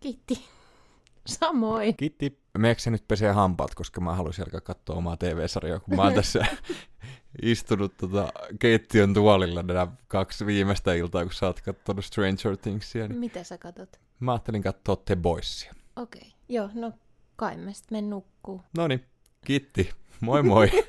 Kiitti. 0.00 0.44
Samoin. 1.26 1.96
Kiitti. 1.96 2.44
Meekö 2.58 2.90
nyt 2.90 3.08
pesee 3.08 3.32
hampaat, 3.32 3.74
koska 3.74 4.00
mä 4.00 4.14
haluaisin 4.14 4.44
alkaa 4.44 4.60
katsoa 4.60 4.96
omaa 4.96 5.16
TV-sarjaa, 5.16 5.80
kun 5.80 5.96
mä 5.96 6.02
oon 6.02 6.14
tässä 6.22 6.46
istunut 7.42 7.96
tota 7.96 8.32
keittiön 8.58 9.14
tuolilla 9.14 9.62
nämä 9.62 9.86
kaksi 10.08 10.46
viimeistä 10.46 10.94
iltaa, 10.94 11.22
kun 11.22 11.32
sä 11.32 11.46
oot 11.46 11.60
katsonut 11.60 12.04
Stranger 12.04 12.56
Thingsia. 12.62 13.08
Niin 13.08 13.18
Mitä 13.18 13.44
sä 13.44 13.58
katot? 13.58 14.00
Mä 14.20 14.32
ajattelin 14.32 14.62
katsoa 14.62 14.96
The 14.96 15.16
Boysia. 15.16 15.74
Okei. 15.96 16.20
Okay. 16.20 16.30
Joo, 16.48 16.70
no 16.74 16.92
kai 17.36 17.56
me 17.56 17.74
sitten 17.74 18.10
nukkuu. 18.10 18.62
No 18.76 18.88
niin, 18.88 19.04
kiitti. 19.46 19.90
Moi 20.20 20.42
moi. 20.42 20.70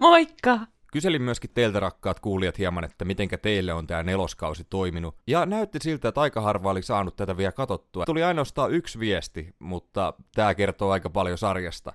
Moikka! 0.00 0.58
Kyselin 0.92 1.22
myöskin 1.22 1.50
teiltä 1.54 1.80
rakkaat 1.80 2.20
kuulijat 2.20 2.58
hieman, 2.58 2.84
että 2.84 3.04
mitenkä 3.04 3.38
teille 3.38 3.72
on 3.72 3.86
tämä 3.86 4.02
neloskausi 4.02 4.66
toiminut. 4.70 5.16
Ja 5.26 5.46
näytti 5.46 5.78
siltä, 5.82 6.08
että 6.08 6.20
aika 6.20 6.40
harva 6.40 6.70
oli 6.70 6.82
saanut 6.82 7.16
tätä 7.16 7.36
vielä 7.36 7.52
katottua. 7.52 8.04
Tuli 8.04 8.22
ainoastaan 8.22 8.72
yksi 8.72 8.98
viesti, 8.98 9.54
mutta 9.58 10.14
tämä 10.34 10.54
kertoo 10.54 10.90
aika 10.90 11.10
paljon 11.10 11.38
sarjasta. 11.38 11.92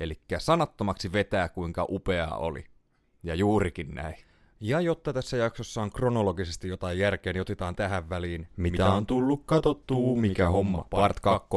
Eli 0.00 0.20
sanattomaksi 0.38 1.12
vetää 1.12 1.48
kuinka 1.48 1.86
upeaa 1.88 2.36
oli. 2.36 2.64
Ja 3.22 3.34
juurikin 3.34 3.94
näin. 3.94 4.14
Ja 4.60 4.80
jotta 4.80 5.12
tässä 5.12 5.36
jaksossa 5.36 5.82
on 5.82 5.90
kronologisesti 5.90 6.68
jotain 6.68 6.98
järkeä, 6.98 7.32
niin 7.32 7.40
otetaan 7.40 7.76
tähän 7.76 8.08
väliin. 8.08 8.48
Mitä 8.56 8.92
on 8.92 9.06
tullut 9.06 9.42
katottua, 9.46 10.16
mikä 10.16 10.48
homma, 10.48 10.84
part 10.90 11.20
2. 11.20 11.48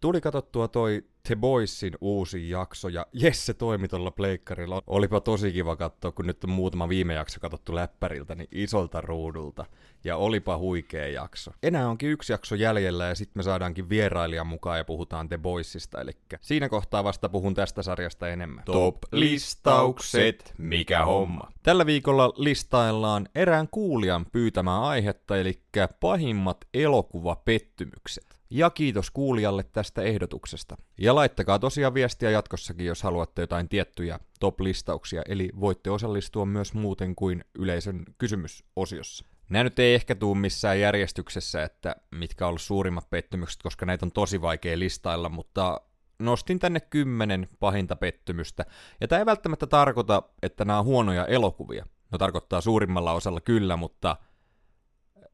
Tuli 0.00 0.20
katsottua 0.20 0.68
toi 0.68 1.04
The 1.22 1.36
Boysin 1.36 1.92
uusi 2.00 2.50
jakso, 2.50 2.88
ja 2.88 3.06
jes 3.12 3.46
se 3.46 3.54
toimi 3.54 3.88
tuolla 3.88 4.10
pleikkarilla. 4.10 4.82
Olipa 4.86 5.20
tosi 5.20 5.52
kiva 5.52 5.76
katsoa, 5.76 6.12
kun 6.12 6.26
nyt 6.26 6.44
on 6.44 6.50
muutama 6.50 6.88
viime 6.88 7.14
jakso 7.14 7.40
katsottu 7.40 7.74
läppäriltä, 7.74 8.34
niin 8.34 8.48
isolta 8.52 9.00
ruudulta. 9.00 9.64
Ja 10.04 10.16
olipa 10.16 10.58
huikea 10.58 11.08
jakso. 11.08 11.50
Enää 11.62 11.88
onkin 11.88 12.10
yksi 12.10 12.32
jakso 12.32 12.54
jäljellä, 12.54 13.04
ja 13.04 13.14
sitten 13.14 13.38
me 13.38 13.42
saadaankin 13.42 13.88
vierailijan 13.88 14.46
mukaan 14.46 14.78
ja 14.78 14.84
puhutaan 14.84 15.28
The 15.28 15.38
Boysista, 15.38 16.00
eli 16.00 16.12
siinä 16.40 16.68
kohtaa 16.68 17.04
vasta 17.04 17.28
puhun 17.28 17.54
tästä 17.54 17.82
sarjasta 17.82 18.28
enemmän. 18.28 18.64
Top-listaukset, 18.64 20.54
mikä 20.58 21.04
homma. 21.04 21.52
Tällä 21.62 21.86
viikolla 21.86 22.32
listaillaan 22.36 23.28
erään 23.34 23.68
kuulijan 23.70 24.26
pyytämää 24.32 24.80
aihetta, 24.80 25.36
eli 25.36 25.62
pahimmat 26.00 26.64
elokuvapettymykset. 26.74 28.29
Ja 28.50 28.70
kiitos 28.70 29.10
kuulijalle 29.10 29.62
tästä 29.62 30.02
ehdotuksesta. 30.02 30.76
Ja 30.98 31.14
laittakaa 31.14 31.58
tosiaan 31.58 31.94
viestiä 31.94 32.30
jatkossakin, 32.30 32.86
jos 32.86 33.02
haluatte 33.02 33.42
jotain 33.42 33.68
tiettyjä 33.68 34.20
top-listauksia, 34.40 35.22
eli 35.28 35.50
voitte 35.60 35.90
osallistua 35.90 36.46
myös 36.46 36.74
muuten 36.74 37.14
kuin 37.14 37.44
yleisön 37.58 38.04
kysymysosiossa. 38.18 39.24
Nämä 39.48 39.64
nyt 39.64 39.78
ei 39.78 39.94
ehkä 39.94 40.14
tuu 40.14 40.34
missään 40.34 40.80
järjestyksessä, 40.80 41.62
että 41.62 41.96
mitkä 42.10 42.44
on 42.44 42.48
ollut 42.48 42.60
suurimmat 42.60 43.10
pettymykset, 43.10 43.62
koska 43.62 43.86
näitä 43.86 44.06
on 44.06 44.12
tosi 44.12 44.40
vaikea 44.40 44.78
listailla, 44.78 45.28
mutta 45.28 45.80
nostin 46.18 46.58
tänne 46.58 46.80
kymmenen 46.80 47.48
pahinta 47.60 47.96
pettymystä. 47.96 48.66
Ja 49.00 49.08
tämä 49.08 49.18
ei 49.18 49.26
välttämättä 49.26 49.66
tarkoita, 49.66 50.22
että 50.42 50.64
nämä 50.64 50.78
on 50.78 50.84
huonoja 50.84 51.26
elokuvia. 51.26 51.86
No 52.12 52.18
tarkoittaa 52.18 52.60
suurimmalla 52.60 53.12
osalla 53.12 53.40
kyllä, 53.40 53.76
mutta 53.76 54.16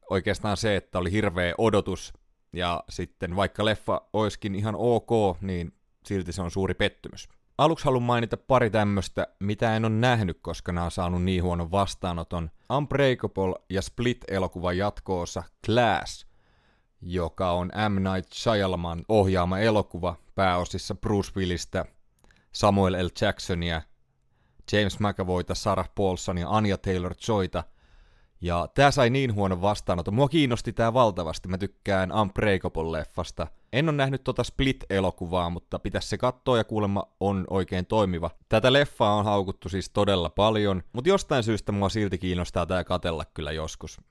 oikeastaan 0.09 0.57
se, 0.57 0.75
että 0.75 0.99
oli 0.99 1.11
hirveä 1.11 1.53
odotus 1.57 2.13
ja 2.57 2.83
sitten 2.89 3.35
vaikka 3.35 3.65
leffa 3.65 4.01
oiskin 4.13 4.55
ihan 4.55 4.75
ok, 4.77 5.41
niin 5.41 5.73
silti 6.05 6.31
se 6.31 6.41
on 6.41 6.51
suuri 6.51 6.73
pettymys. 6.73 7.29
Aluksi 7.57 7.85
haluan 7.85 8.03
mainita 8.03 8.37
pari 8.37 8.69
tämmöstä, 8.69 9.27
mitä 9.39 9.75
en 9.75 9.85
ole 9.85 9.93
nähnyt, 9.93 10.39
koska 10.41 10.71
nämä 10.71 10.85
on 10.85 10.91
saanut 10.91 11.23
niin 11.23 11.43
huonon 11.43 11.71
vastaanoton. 11.71 12.51
Unbreakable 12.77 13.53
ja 13.69 13.81
Split-elokuvan 13.81 14.77
jatkoosa 14.77 15.43
Class, 15.65 16.25
joka 17.01 17.51
on 17.51 17.71
M. 17.89 17.95
Night 18.13 18.33
Shyamalan 18.33 19.03
ohjaama 19.09 19.59
elokuva 19.59 20.15
pääosissa 20.35 20.95
Bruce 20.95 21.31
Willistä, 21.35 21.85
Samuel 22.51 23.05
L. 23.05 23.09
Jacksonia, 23.21 23.81
James 24.71 24.99
McAvoyta, 24.99 25.55
Sarah 25.55 25.89
Paulsonia, 25.95 26.49
Anya 26.49 26.77
Taylor-Joyta– 26.77 27.63
ja 28.41 28.67
tää 28.75 28.91
sai 28.91 29.09
niin 29.09 29.33
huonon 29.33 29.61
vastaanoton. 29.61 30.13
Mua 30.13 30.29
kiinnosti 30.29 30.73
tää 30.73 30.93
valtavasti. 30.93 31.47
Mä 31.47 31.57
tykkään 31.57 32.11
Unbreakable-leffasta. 32.11 33.47
En 33.73 33.89
ole 33.89 33.97
nähnyt 33.97 34.23
tota 34.23 34.43
Split-elokuvaa, 34.43 35.49
mutta 35.49 35.79
pitäisi 35.79 36.07
se 36.07 36.17
katsoa 36.17 36.57
ja 36.57 36.63
kuulemma 36.63 37.03
on 37.19 37.45
oikein 37.49 37.85
toimiva. 37.85 38.29
Tätä 38.49 38.73
leffaa 38.73 39.15
on 39.15 39.25
haukuttu 39.25 39.69
siis 39.69 39.89
todella 39.89 40.29
paljon, 40.29 40.83
mutta 40.93 41.09
jostain 41.09 41.43
syystä 41.43 41.71
mua 41.71 41.89
silti 41.89 42.17
kiinnostaa 42.17 42.65
tää 42.65 42.83
katella 42.83 43.25
kyllä 43.25 43.51
joskus. 43.51 44.01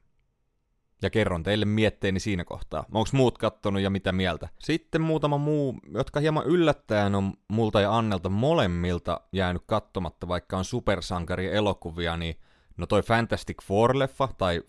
Ja 1.02 1.10
kerron 1.10 1.42
teille 1.42 1.64
mietteeni 1.64 2.20
siinä 2.20 2.44
kohtaa. 2.44 2.84
Onko 2.92 3.08
muut 3.12 3.38
kattonut 3.38 3.82
ja 3.82 3.90
mitä 3.90 4.12
mieltä? 4.12 4.48
Sitten 4.58 5.00
muutama 5.00 5.38
muu, 5.38 5.74
jotka 5.94 6.20
hieman 6.20 6.46
yllättäen 6.46 7.14
on 7.14 7.32
multa 7.48 7.80
ja 7.80 7.96
Annelta 7.96 8.28
molemmilta 8.28 9.20
jäänyt 9.32 9.62
katsomatta, 9.66 10.28
vaikka 10.28 10.58
on 10.58 10.64
supersankari 10.64 11.54
elokuvia, 11.54 12.16
niin 12.16 12.36
No 12.76 12.86
toi 12.86 13.02
Fantastic 13.02 13.56
Four-leffa, 13.62 14.34
tai 14.38 14.62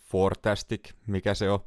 Fortastic, 0.00 0.92
mikä 1.06 1.34
se 1.34 1.50
on. 1.50 1.60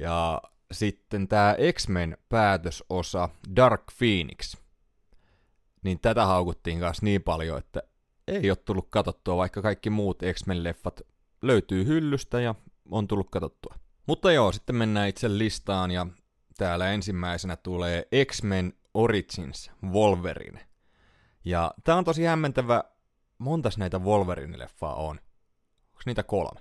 Ja 0.00 0.42
sitten 0.72 1.28
tämä 1.28 1.56
X-Men 1.72 2.16
päätösosa 2.28 3.28
Dark 3.56 3.82
Phoenix. 3.98 4.56
Niin 5.82 6.00
tätä 6.00 6.26
haukuttiin 6.26 6.80
kanssa 6.80 7.04
niin 7.04 7.22
paljon, 7.22 7.58
että 7.58 7.82
ei 8.26 8.50
ole 8.50 8.56
tullut 8.56 8.86
katsottua, 8.90 9.36
vaikka 9.36 9.62
kaikki 9.62 9.90
muut 9.90 10.18
X-Men-leffat 10.32 11.00
löytyy 11.42 11.84
hyllystä 11.84 12.40
ja 12.40 12.54
on 12.90 13.08
tullut 13.08 13.30
katsottua. 13.30 13.74
Mutta 14.06 14.32
joo, 14.32 14.52
sitten 14.52 14.76
mennään 14.76 15.08
itse 15.08 15.38
listaan 15.38 15.90
ja 15.90 16.06
täällä 16.56 16.92
ensimmäisenä 16.92 17.56
tulee 17.56 18.08
X-Men 18.24 18.72
Origins 18.94 19.70
Wolverine. 19.84 20.66
Ja 21.44 21.74
tää 21.84 21.96
on 21.96 22.04
tosi 22.04 22.24
hämmentävä 22.24 22.84
montas 23.38 23.78
näitä 23.78 23.98
Wolverine-leffaa 23.98 24.94
on? 24.94 25.20
Onko 25.88 26.02
niitä 26.06 26.22
kolme? 26.22 26.60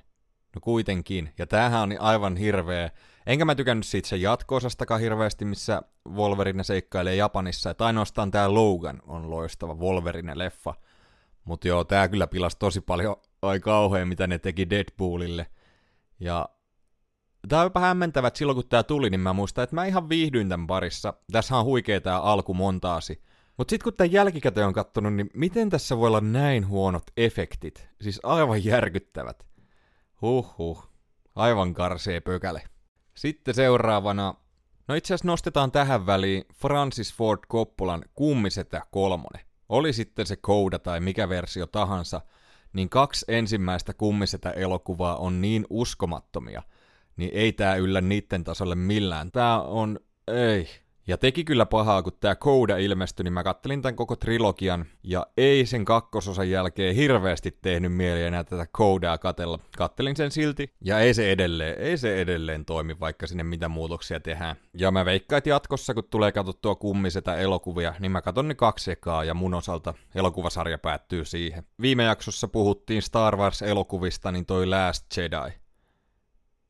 No 0.56 0.62
kuitenkin. 0.62 1.34
Ja 1.38 1.48
tämähän 1.48 1.82
on 1.82 1.96
aivan 2.00 2.38
hirveä. 2.38 2.90
Enkä 3.26 3.46
mä 3.46 3.56
tykännyt 3.56 3.86
siitä 3.86 4.08
sen 4.08 4.22
jatko-osastakaan 4.22 5.02
hirveästi, 5.02 5.46
missä 5.46 5.82
Wolverine 6.10 6.64
seikkailee 6.64 7.16
Japanissa. 7.16 7.70
Että 7.70 7.86
ainoastaan 7.86 8.32
tämä 8.32 8.54
Logan 8.54 9.02
on 9.08 9.30
loistava 9.30 9.74
Wolverine-leffa. 9.74 10.74
Mutta 11.44 11.68
joo, 11.68 11.84
tää 11.84 12.08
kyllä 12.08 12.28
pilasi 12.28 12.58
tosi 12.60 12.82
paljon 12.82 13.16
ai 13.42 13.60
kauhean, 13.60 14.08
mitä 14.08 14.28
ne 14.28 14.40
teki 14.40 14.70
Deadpoolille. 14.70 15.48
Ja 16.20 16.50
Tää 17.50 17.60
on 17.60 17.66
jopa 17.66 17.80
hämmentävä, 17.80 18.28
että 18.28 18.38
silloin 18.38 18.56
kun 18.56 18.68
tää 18.70 18.84
tuli, 18.84 19.10
niin 19.10 19.20
mä 19.20 19.34
muistan, 19.34 19.64
että 19.64 19.76
mä 19.76 19.86
ihan 19.86 20.10
viihdyin 20.10 20.50
tämän 20.50 20.68
parissa. 20.68 21.14
Tässä 21.32 21.58
on 21.58 21.66
huikea 21.66 22.02
tää 22.02 22.20
alkumontaasi. 22.20 23.22
Mutta 23.58 23.70
sitten 23.70 23.84
kun 23.84 23.94
tämän 23.94 24.12
jälkikäteen 24.12 24.68
on 24.68 24.74
kattonut, 24.74 25.14
niin 25.14 25.30
miten 25.34 25.70
tässä 25.70 25.98
voi 25.98 26.08
olla 26.08 26.22
näin 26.22 26.68
huonot 26.68 27.04
efektit? 27.18 27.90
Siis 28.02 28.20
aivan 28.24 28.66
järkyttävät. 28.66 29.46
Huhhuh. 30.22 30.90
Aivan 31.36 31.74
karsee 31.74 32.22
pökäle. 32.22 32.62
Sitten 33.16 33.54
seuraavana, 33.54 34.34
no 34.88 34.96
itse 34.96 35.14
asiassa 35.14 35.28
nostetaan 35.28 35.72
tähän 35.72 36.06
väliin 36.06 36.44
Francis 36.54 37.14
Ford 37.14 37.40
Coppolan 37.52 38.06
Kummisetä 38.16 38.82
kolmonen. 38.92 39.46
Oli 39.70 39.94
sitten 39.94 40.26
se 40.26 40.36
kouda 40.36 40.80
tai 40.80 41.00
mikä 41.00 41.30
versio 41.30 41.68
tahansa, 41.68 42.22
niin 42.74 42.90
kaksi 42.90 43.26
ensimmäistä 43.28 43.94
Kummisetä 43.94 44.52
elokuvaa 44.52 45.16
on 45.16 45.42
niin 45.42 45.66
uskomattomia, 45.70 46.64
niin 47.18 47.32
ei 47.34 47.54
tää 47.54 47.76
yllä 47.76 48.02
niitten 48.02 48.44
tasolle 48.44 48.76
millään. 48.76 49.32
Tää 49.32 49.62
on, 49.62 50.00
ei, 50.28 50.68
ja 51.08 51.18
teki 51.18 51.44
kyllä 51.44 51.66
pahaa, 51.66 52.04
kun 52.04 52.14
tämä 52.20 52.36
Kouda 52.36 52.78
ilmestyi, 52.78 53.24
niin 53.24 53.34
mä 53.34 53.44
kattelin 53.44 53.82
tämän 53.82 53.96
koko 53.96 54.16
trilogian, 54.16 54.86
ja 55.04 55.28
ei 55.38 55.66
sen 55.66 55.86
kakkososan 55.86 56.50
jälkeen 56.50 56.96
hirveästi 56.96 57.58
tehnyt 57.62 57.94
mieli 57.94 58.24
enää 58.24 58.44
tätä 58.44 58.68
Koudaa 58.72 59.18
katella. 59.18 59.60
Kattelin 59.78 60.16
sen 60.16 60.32
silti, 60.32 60.74
ja 60.82 61.00
ei 61.00 61.14
se 61.14 61.32
edelleen, 61.32 61.80
ei 61.80 61.98
se 61.98 62.22
edelleen 62.22 62.66
toimi, 62.66 63.00
vaikka 63.00 63.28
sinne 63.28 63.44
mitä 63.44 63.68
muutoksia 63.68 64.20
tehdään. 64.20 64.56
Ja 64.74 64.92
mä 64.92 65.06
veikkaan, 65.06 65.38
että 65.38 65.50
jatkossa, 65.50 65.94
kun 65.94 66.04
tulee 66.04 66.32
katsottua 66.32 66.76
kummisetä 66.76 67.36
elokuvia, 67.36 67.94
niin 68.00 68.12
mä 68.12 68.22
katon 68.22 68.48
ne 68.48 68.56
kaksi 68.56 68.92
ekaa, 68.92 69.24
ja 69.24 69.34
mun 69.34 69.54
osalta 69.54 69.94
elokuvasarja 70.16 70.78
päättyy 70.78 71.26
siihen. 71.26 71.64
Viime 71.82 72.04
jaksossa 72.04 72.48
puhuttiin 72.48 73.02
Star 73.02 73.38
Wars-elokuvista, 73.38 74.32
niin 74.32 74.46
toi 74.46 74.68
Last 74.68 75.18
Jedi 75.18 75.67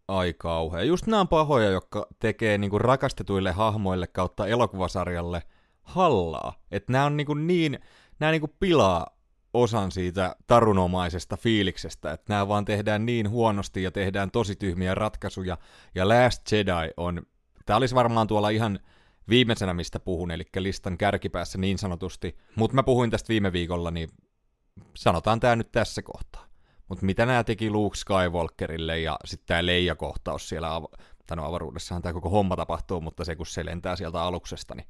ai 0.07 0.33
kauhea. 0.33 0.83
Just 0.83 1.07
nämä 1.07 1.19
on 1.19 1.27
pahoja, 1.27 1.69
jotka 1.69 2.07
tekee 2.19 2.57
niinku 2.57 2.79
rakastetuille 2.79 3.51
hahmoille 3.51 4.07
kautta 4.07 4.47
elokuvasarjalle 4.47 5.43
hallaa. 5.83 6.53
Että 6.71 6.91
nämä 6.91 7.05
on 7.05 7.17
niinku 7.17 7.33
niin, 7.33 7.79
nämä 8.19 8.31
niinku 8.31 8.55
pilaa 8.59 9.07
osan 9.53 9.91
siitä 9.91 10.35
tarunomaisesta 10.47 11.37
fiiliksestä, 11.37 12.11
että 12.11 12.33
nämä 12.33 12.47
vaan 12.47 12.65
tehdään 12.65 13.05
niin 13.05 13.29
huonosti 13.29 13.83
ja 13.83 13.91
tehdään 13.91 14.31
tosi 14.31 14.55
tyhmiä 14.55 14.95
ratkaisuja. 14.95 15.57
Ja 15.95 16.09
Last 16.09 16.51
Jedi 16.51 16.91
on, 16.97 17.21
tämä 17.65 17.77
olisi 17.77 17.95
varmaan 17.95 18.27
tuolla 18.27 18.49
ihan 18.49 18.79
viimeisenä, 19.29 19.73
mistä 19.73 19.99
puhun, 19.99 20.31
eli 20.31 20.43
listan 20.57 20.97
kärkipäässä 20.97 21.57
niin 21.57 21.77
sanotusti. 21.77 22.37
Mutta 22.55 22.75
mä 22.75 22.83
puhuin 22.83 23.09
tästä 23.09 23.29
viime 23.29 23.53
viikolla, 23.53 23.91
niin 23.91 24.09
sanotaan 24.95 25.39
tämä 25.39 25.55
nyt 25.55 25.71
tässä 25.71 26.01
kohtaa. 26.01 26.46
Mutta 26.87 27.05
mitä 27.05 27.25
nämä 27.25 27.43
teki 27.43 27.69
Luke 27.69 27.97
Skywalkerille 27.97 28.99
ja 28.99 29.17
sitten 29.25 29.47
tämä 29.47 29.65
Leija-kohtaus 29.65 30.49
siellä, 30.49 30.75
av- 30.75 30.93
tai 31.27 31.37
no 31.37 31.45
avaruudessahan 31.45 32.01
tämä 32.01 32.13
koko 32.13 32.29
homma 32.29 32.55
tapahtuu, 32.55 33.01
mutta 33.01 33.25
se 33.25 33.35
kun 33.35 33.45
se 33.45 33.65
lentää 33.65 33.95
sieltä 33.95 34.21
aluksesta, 34.21 34.75
niin 34.75 34.87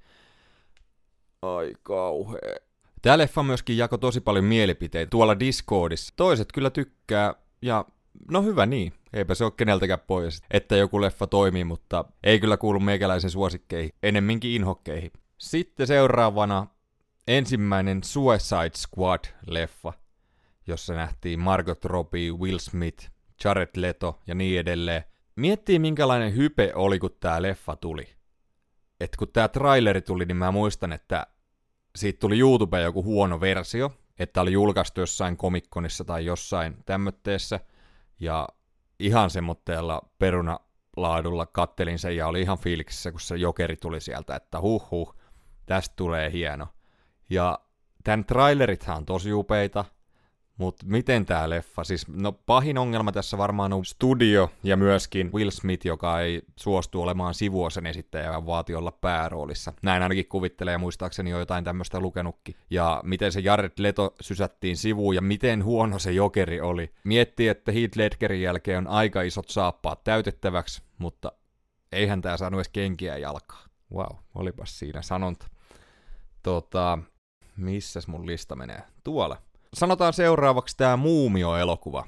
ai 1.41 1.73
kauhea. 1.83 2.55
Tämä 3.01 3.17
leffa 3.17 3.43
myöskin 3.43 3.77
jako 3.77 3.97
tosi 3.97 4.21
paljon 4.21 4.45
mielipiteitä 4.45 5.09
tuolla 5.09 5.39
Discordissa. 5.39 6.13
Toiset 6.15 6.51
kyllä 6.51 6.69
tykkää, 6.69 7.33
ja 7.61 7.85
no 8.31 8.43
hyvä 8.43 8.65
niin, 8.65 8.93
eipä 9.13 9.35
se 9.35 9.43
ole 9.43 9.53
keneltäkään 9.57 9.99
pois, 10.07 10.41
että 10.51 10.75
joku 10.75 11.01
leffa 11.01 11.27
toimii, 11.27 11.63
mutta 11.63 12.05
ei 12.23 12.39
kyllä 12.39 12.57
kuulu 12.57 12.79
meikäläisen 12.79 13.29
suosikkeihin, 13.29 13.91
enemminkin 14.03 14.51
inhokkeihin. 14.51 15.11
Sitten 15.37 15.87
seuraavana 15.87 16.67
ensimmäinen 17.27 18.03
Suicide 18.03 18.71
Squad-leffa 18.77 19.93
jossa 20.67 20.93
nähtiin 20.93 21.39
Margot 21.39 21.85
Robbie, 21.85 22.31
Will 22.31 22.57
Smith, 22.57 23.09
Jared 23.43 23.69
Leto 23.75 24.21
ja 24.27 24.35
niin 24.35 24.59
edelleen. 24.59 25.03
Miettii 25.35 25.79
minkälainen 25.79 26.35
hype 26.35 26.71
oli, 26.75 26.99
kun 26.99 27.17
tää 27.19 27.41
leffa 27.41 27.75
tuli. 27.75 28.09
Et 28.99 29.15
kun 29.15 29.27
tää 29.33 29.47
traileri 29.47 30.01
tuli, 30.01 30.25
niin 30.25 30.37
mä 30.37 30.51
muistan, 30.51 30.93
että 30.93 31.27
siitä 31.95 32.19
tuli 32.19 32.39
YouTubeen 32.39 32.83
joku 32.83 33.03
huono 33.03 33.41
versio, 33.41 33.91
että 34.19 34.41
oli 34.41 34.51
julkaistu 34.51 34.99
jossain 34.99 35.37
komikkonissa 35.37 36.05
tai 36.05 36.25
jossain 36.25 36.77
tämmötteessä, 36.85 37.59
ja 38.19 38.47
ihan 38.99 39.29
semmoitteella 39.29 40.01
perunalaadulla 40.19 41.45
kattelin 41.45 41.99
sen 41.99 42.15
ja 42.15 42.27
oli 42.27 42.41
ihan 42.41 42.57
fiiliksissä, 42.57 43.11
kun 43.11 43.19
se 43.19 43.35
jokeri 43.35 43.77
tuli 43.77 44.01
sieltä, 44.01 44.35
että 44.35 44.61
huh 44.61 44.91
huh, 44.91 45.15
tästä 45.65 45.93
tulee 45.95 46.31
hieno. 46.31 46.67
Ja 47.29 47.59
tämän 48.03 48.25
trailerithan 48.25 48.97
on 48.97 49.05
tosi 49.05 49.33
upeita, 49.33 49.85
mutta 50.57 50.85
miten 50.85 51.25
tämä 51.25 51.49
leffa, 51.49 51.83
siis 51.83 52.07
no 52.07 52.31
pahin 52.31 52.77
ongelma 52.77 53.11
tässä 53.11 53.37
varmaan 53.37 53.73
on 53.73 53.85
studio 53.85 54.51
ja 54.63 54.77
myöskin 54.77 55.31
Will 55.33 55.49
Smith, 55.49 55.85
joka 55.85 56.21
ei 56.21 56.41
suostu 56.55 57.01
olemaan 57.01 57.33
sivuosen 57.33 57.85
esittäjä, 57.85 58.31
vaan 58.31 58.45
vaati 58.45 58.75
olla 58.75 58.91
pääroolissa. 58.91 59.73
Näin 59.81 60.03
ainakin 60.03 60.27
kuvittelee 60.27 60.71
ja 60.71 60.77
muistaakseni 60.77 61.29
jo 61.29 61.39
jotain 61.39 61.63
tämmöistä 61.63 61.99
lukenutkin. 61.99 62.55
Ja 62.69 63.01
miten 63.03 63.31
se 63.31 63.39
Jared 63.39 63.71
Leto 63.77 64.15
sysättiin 64.21 64.77
sivuun 64.77 65.15
ja 65.15 65.21
miten 65.21 65.63
huono 65.63 65.99
se 65.99 66.11
jokeri 66.11 66.61
oli. 66.61 66.91
Miettii, 67.03 67.47
että 67.47 67.71
Heath 67.71 67.97
Ledgerin 67.97 68.41
jälkeen 68.41 68.77
on 68.77 68.87
aika 68.87 69.21
isot 69.21 69.49
saappaat 69.49 70.03
täytettäväksi, 70.03 70.81
mutta 70.97 71.31
eihän 71.91 72.21
tämä 72.21 72.37
saanut 72.37 72.57
edes 72.57 72.69
kenkiä 72.69 73.17
jalkaa. 73.17 73.63
Wow, 73.93 74.17
olipas 74.35 74.79
siinä 74.79 75.01
sanonta. 75.01 75.47
Tota, 76.43 76.97
missäs 77.57 78.07
mun 78.07 78.25
lista 78.25 78.55
menee? 78.55 78.81
Tuolla 79.03 79.46
sanotaan 79.73 80.13
seuraavaksi 80.13 80.77
tämä 80.77 80.97
Muumio-elokuva. 80.97 82.07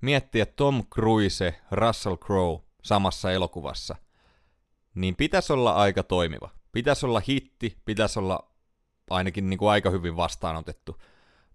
Miettii, 0.00 0.40
että 0.40 0.54
Tom 0.56 0.84
Cruise, 0.94 1.60
Russell 1.70 2.16
Crowe 2.16 2.62
samassa 2.82 3.32
elokuvassa, 3.32 3.96
niin 4.94 5.16
pitäisi 5.16 5.52
olla 5.52 5.72
aika 5.72 6.02
toimiva. 6.02 6.50
Pitäisi 6.72 7.06
olla 7.06 7.22
hitti, 7.28 7.76
pitäisi 7.84 8.18
olla 8.18 8.50
ainakin 9.10 9.50
niin 9.50 9.58
kuin 9.58 9.70
aika 9.70 9.90
hyvin 9.90 10.16
vastaanotettu. 10.16 10.96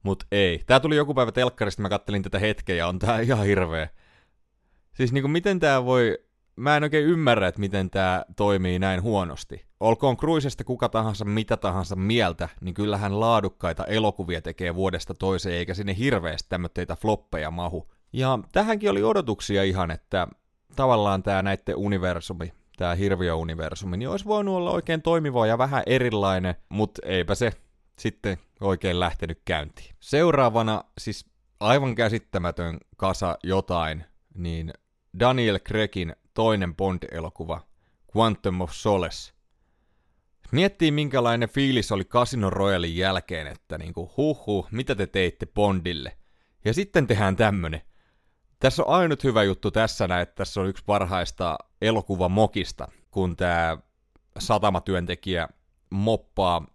Mutta 0.04 0.26
ei. 0.32 0.64
Tää 0.66 0.80
tuli 0.80 0.96
joku 0.96 1.14
päivä 1.14 1.32
telkkarista, 1.32 1.82
mä 1.82 1.90
kattelin 1.90 2.24
tätä 2.24 2.40
hetkeä 2.40 2.76
ja 2.76 2.88
on 2.88 3.00
tää 3.00 3.20
ihan 3.20 3.46
hirveä. 3.46 3.90
Siis 4.94 5.14
niin 5.14 5.22
kuin 5.22 5.32
miten 5.32 5.60
tää 5.60 5.86
voi 5.86 6.18
mä 6.60 6.78
en 6.78 6.84
oikein 6.84 7.06
ymmärrä, 7.06 7.48
että 7.48 7.60
miten 7.60 7.90
tämä 7.90 8.26
toimii 8.36 8.80
näin 8.80 9.02
huonosti. 9.02 9.66
Olkoon 9.80 10.18
Cruisesta 10.18 10.64
kuka 10.64 10.90
tahansa 10.90 11.26
mitä 11.26 11.58
tahansa 11.58 11.96
mieltä, 11.96 12.50
niin 12.62 12.74
kyllähän 12.74 13.20
laadukkaita 13.20 13.86
elokuvia 13.86 14.42
tekee 14.42 14.76
vuodesta 14.76 15.14
toiseen, 15.14 15.56
eikä 15.56 15.74
sinne 15.74 15.98
hirveästi 15.98 16.50
tämmöitä 16.50 16.96
floppeja 16.96 17.52
mahu. 17.52 17.92
Ja 18.14 18.40
tähänkin 18.52 18.92
oli 18.92 19.04
odotuksia 19.04 19.64
ihan, 19.64 19.92
että 19.92 20.28
tavallaan 20.76 21.24
tämä 21.24 21.42
näette 21.42 21.74
universumi, 21.76 22.54
tämä 22.78 22.96
hirviöuniversumi, 22.96 23.98
niin 23.98 24.10
olisi 24.10 24.26
voinut 24.26 24.56
olla 24.56 24.72
oikein 24.72 25.02
toimiva 25.02 25.48
ja 25.48 25.58
vähän 25.58 25.84
erilainen, 25.86 26.56
mutta 26.70 27.02
eipä 27.06 27.36
se 27.36 27.52
sitten 28.00 28.38
oikein 28.62 29.00
lähtenyt 29.00 29.42
käyntiin. 29.46 29.96
Seuraavana 30.00 30.84
siis 30.98 31.26
aivan 31.60 31.96
käsittämätön 31.96 32.78
kasa 32.98 33.38
jotain, 33.44 34.04
niin 34.36 34.74
Daniel 35.20 35.60
Craigin 35.60 36.16
toinen 36.40 36.76
Bond-elokuva, 36.76 37.62
Quantum 38.16 38.62
of 38.62 38.72
Solace. 38.72 39.34
Miettii 40.52 40.92
minkälainen 40.92 41.50
fiilis 41.50 41.92
oli 41.92 42.06
Casino 42.06 42.50
Royalin 42.50 42.98
jälkeen, 42.98 43.48
että 43.48 43.78
niinku 43.78 44.12
huh 44.18 44.68
mitä 44.72 44.96
te 44.96 45.08
teitte 45.08 45.46
Bondille. 45.46 46.18
Ja 46.66 46.74
sitten 46.74 47.08
tehdään 47.08 47.36
tämmönen. 47.36 47.82
Tässä 48.60 48.84
on 48.84 48.90
ainut 48.90 49.24
hyvä 49.24 49.44
juttu 49.44 49.72
tässä 49.72 50.08
että 50.22 50.36
tässä 50.36 50.62
on 50.62 50.68
yksi 50.68 50.84
parhaista 50.86 51.58
mokista, 52.30 52.88
kun 53.12 53.36
tämä 53.36 53.78
satamatyöntekijä 54.40 55.48
moppaa 55.90 56.68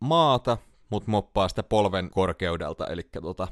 maata, 0.00 0.58
mutta 0.90 1.10
moppaa 1.10 1.48
sitä 1.48 1.62
polven 1.62 2.10
korkeudelta, 2.10 2.86
eli 2.86 3.02
tota, 3.22 3.48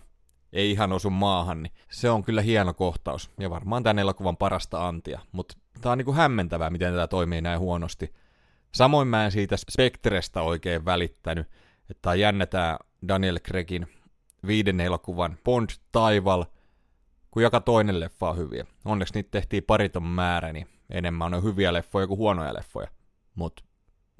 ei 0.52 0.70
ihan 0.70 0.92
osu 0.92 1.10
maahan, 1.10 1.62
niin 1.62 1.72
se 1.90 2.10
on 2.10 2.22
kyllä 2.22 2.42
hieno 2.42 2.74
kohtaus. 2.74 3.30
Ja 3.38 3.50
varmaan 3.50 3.82
tämän 3.82 3.98
elokuvan 3.98 4.36
parasta 4.36 4.88
antia. 4.88 5.20
Mutta 5.32 5.54
tää 5.80 5.92
on 5.92 5.98
niinku 5.98 6.12
hämmentävää, 6.12 6.70
miten 6.70 6.92
tätä 6.92 7.06
toimii 7.06 7.40
näin 7.40 7.60
huonosti. 7.60 8.14
Samoin 8.74 9.08
mä 9.08 9.24
en 9.24 9.32
siitä 9.32 9.56
Spectresta 9.56 10.42
oikein 10.42 10.84
välittänyt, 10.84 11.46
että 11.90 12.14
jännä 12.14 12.46
tää 12.46 12.78
Daniel 13.08 13.38
Craigin 13.38 13.86
viiden 14.46 14.80
elokuvan 14.80 15.38
Bond 15.44 15.70
Taival, 15.92 16.44
kun 17.30 17.42
joka 17.42 17.60
toinen 17.60 18.00
leffa 18.00 18.30
on 18.30 18.36
hyviä. 18.36 18.66
Onneksi 18.84 19.14
niitä 19.14 19.30
tehtiin 19.30 19.64
pariton 19.66 20.02
määrä, 20.02 20.52
niin 20.52 20.66
enemmän 20.90 21.34
on 21.34 21.42
hyviä 21.42 21.72
leffoja 21.72 22.06
kuin 22.06 22.18
huonoja 22.18 22.54
leffoja. 22.54 22.88
Mut 23.34 23.64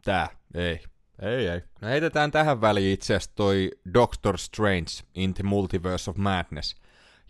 tää, 0.05 0.29
ei. 0.55 0.81
Ei, 1.23 1.49
ei. 1.49 1.63
No 1.81 1.89
heitetään 1.89 2.31
tähän 2.31 2.61
väliin 2.61 2.95
itse 2.95 3.15
asiassa 3.15 3.33
toi 3.35 3.71
Doctor 3.95 4.39
Strange 4.39 4.91
in 5.15 5.35
the 5.35 5.43
Multiverse 5.43 6.11
of 6.11 6.17
Madness. 6.17 6.77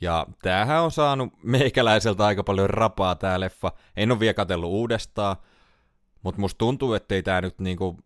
Ja 0.00 0.26
tämähän 0.42 0.82
on 0.82 0.90
saanut 0.90 1.32
meikäläiseltä 1.42 2.24
aika 2.26 2.44
paljon 2.44 2.70
rapaa 2.70 3.14
tää 3.14 3.40
leffa. 3.40 3.72
En 3.96 4.10
ole 4.10 4.20
vielä 4.20 4.34
katsellut 4.34 4.70
uudestaan, 4.70 5.36
mutta 6.22 6.40
musta 6.40 6.58
tuntuu, 6.58 6.94
ettei 6.94 7.22
tää 7.22 7.40
nyt 7.40 7.58
niinku 7.58 7.98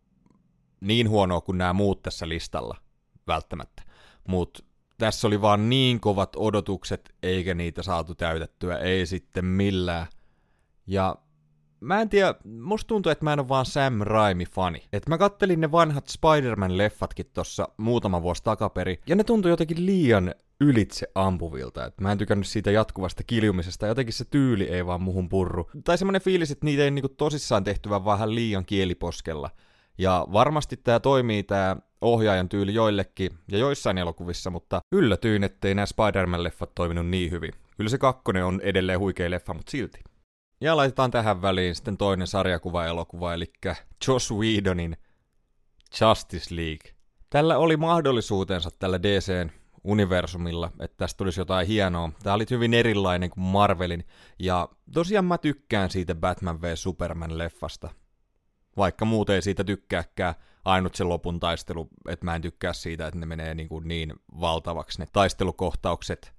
niin 0.81 1.09
huonoa 1.09 1.41
kuin 1.41 1.59
nämä 1.59 1.73
muut 1.73 2.03
tässä 2.03 2.29
listalla, 2.29 2.77
välttämättä. 3.27 3.83
Mutta 4.29 4.65
tässä 4.99 5.27
oli 5.27 5.41
vaan 5.41 5.71
niin 5.71 6.01
kovat 6.01 6.37
odotukset, 6.37 7.15
eikä 7.23 7.55
niitä 7.55 7.83
saatu 7.83 8.15
täytettyä, 8.15 8.79
ei 8.79 9.07
sitten 9.07 9.45
millään. 9.45 10.07
Ja 10.87 11.17
mä 11.81 12.01
en 12.01 12.09
tiedä, 12.09 12.35
musta 12.45 12.89
tuntuu, 12.89 13.13
että 13.13 13.25
mä 13.25 13.33
en 13.33 13.41
ole 13.41 13.49
vaan 13.49 13.67
Sam 13.67 14.01
Raimi-fani. 14.01 14.83
Et 14.93 15.09
mä 15.09 15.19
kattelin 15.19 15.61
ne 15.61 15.73
vanhat 15.73 16.09
Spider-Man-leffatkin 16.09 17.31
tossa 17.35 17.69
muutama 17.77 18.23
vuosi 18.23 18.43
takaperi, 18.43 19.01
ja 19.07 19.17
ne 19.17 19.25
tuntui 19.25 19.51
jotenkin 19.51 19.87
liian 19.87 20.35
ylitse 20.61 21.07
ampuvilta. 21.15 21.85
Et 21.85 22.01
mä 22.01 22.13
en 22.13 22.19
tykännyt 22.19 22.47
siitä 22.47 22.71
jatkuvasta 22.71 23.23
kiljumisesta. 23.27 23.87
Jotenkin 23.87 24.15
se 24.15 24.25
tyyli 24.25 24.65
ei 24.65 24.87
vaan 24.87 25.03
muhun 25.03 25.29
purru. 25.29 25.71
Tai 25.85 25.99
semmonen 25.99 26.21
fiilis, 26.21 26.51
että 26.51 26.65
niitä 26.65 26.85
ei 26.85 26.91
niinku 26.91 27.09
tosissaan 27.09 27.65
tehty 27.65 27.89
vaan 27.89 28.05
vähän 28.05 28.35
liian 28.35 28.65
kieliposkella. 28.65 29.51
Ja 29.99 30.27
varmasti 30.33 30.77
tämä 30.77 31.01
toimii 31.01 31.43
tämä 31.43 31.77
ohjaajan 32.01 32.49
tyyli 32.49 32.75
joillekin 32.75 33.31
ja 33.49 33.59
joissain 33.59 33.99
elokuvissa, 33.99 34.51
mutta 34.51 34.81
yllätyin, 34.93 35.45
ettei 35.45 35.75
nämä 35.75 35.87
Spider-Man-leffat 35.87 36.71
toiminut 36.75 37.07
niin 37.07 37.31
hyvin. 37.31 37.53
Kyllä 37.77 37.91
se 37.91 37.99
kakkonen 37.99 38.45
on 38.45 38.61
edelleen 38.61 38.99
huikea 38.99 39.31
leffa, 39.31 39.55
mutta 39.55 39.71
silti. 39.71 40.01
Ja 40.61 40.77
laitetaan 40.77 41.11
tähän 41.11 41.43
väliin 41.43 41.75
sitten 41.75 41.97
toinen 41.97 42.27
sarjakuva-elokuva, 42.27 43.35
eli 43.35 43.53
Joss 44.09 44.33
Whedonin 44.33 44.97
Justice 46.01 46.57
League. 46.57 46.95
Tällä 47.31 47.59
oli 47.59 47.77
mahdollisuutensa 47.77 48.71
tällä 48.79 49.03
DCn 49.03 49.51
universumilla, 49.85 50.71
että 50.81 50.97
tästä 50.97 51.19
tulisi 51.19 51.41
jotain 51.41 51.67
hienoa. 51.67 52.13
Tämä 52.23 52.35
oli 52.35 52.45
hyvin 52.51 52.75
erilainen 52.75 53.31
kuin 53.31 53.45
Marvelin, 53.45 54.05
ja 54.39 54.69
tosiaan 54.93 55.25
mä 55.25 55.39
tykkään 55.39 55.91
siitä 55.91 56.15
Batman 56.15 56.63
v 56.63 56.65
Superman-leffasta. 56.75 57.89
Vaikka 58.77 59.05
muuten 59.05 59.35
ei 59.35 59.43
siitä 59.43 59.65
tykkääkään, 59.65 60.35
ainut 60.65 60.95
se 60.95 61.05
lopun 61.05 61.41
taistelu, 61.41 61.89
että 62.09 62.25
mä 62.25 62.35
en 62.35 62.43
tykkää 62.43 62.73
siitä, 62.73 63.07
että 63.07 63.21
ne 63.21 63.27
menee 63.27 63.55
niin, 63.55 63.69
kuin 63.69 63.89
niin 63.89 64.13
valtavaksi 64.41 64.99
ne 64.99 65.07
taistelukohtaukset. 65.13 66.33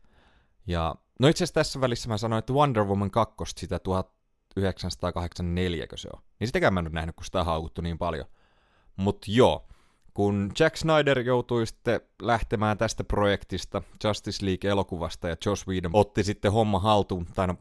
Ja 0.67 0.95
no 1.19 1.27
itse 1.27 1.43
asiassa 1.43 1.53
tässä 1.53 1.81
välissä 1.81 2.09
mä 2.09 2.17
sanoin, 2.17 2.39
että 2.39 2.53
Wonder 2.53 2.83
Woman 2.83 3.11
2, 3.11 3.35
sitä 3.57 3.79
1984, 3.79 5.87
se 5.95 6.09
on. 6.13 6.21
Niin 6.39 6.47
sitäkään 6.47 6.73
mä 6.73 6.79
en 6.79 6.85
ole 6.85 6.93
nähnyt, 6.93 7.15
kun 7.15 7.25
sitä 7.25 7.43
haukuttu 7.43 7.81
niin 7.81 7.97
paljon. 7.97 8.25
Mut 8.95 9.25
joo, 9.27 9.67
kun 10.13 10.51
Jack 10.59 10.77
Snyder 10.77 11.19
joutui 11.19 11.67
sitten 11.67 12.01
lähtemään 12.21 12.77
tästä 12.77 13.03
projektista, 13.03 13.81
Justice 14.03 14.45
League-elokuvasta, 14.45 15.29
ja 15.29 15.35
Joss 15.45 15.67
Whedon 15.67 15.91
otti 15.93 16.23
sitten 16.23 16.51
homma 16.51 16.79
haltuun, 16.79 17.27
tai 17.35 17.47
no 17.47 17.55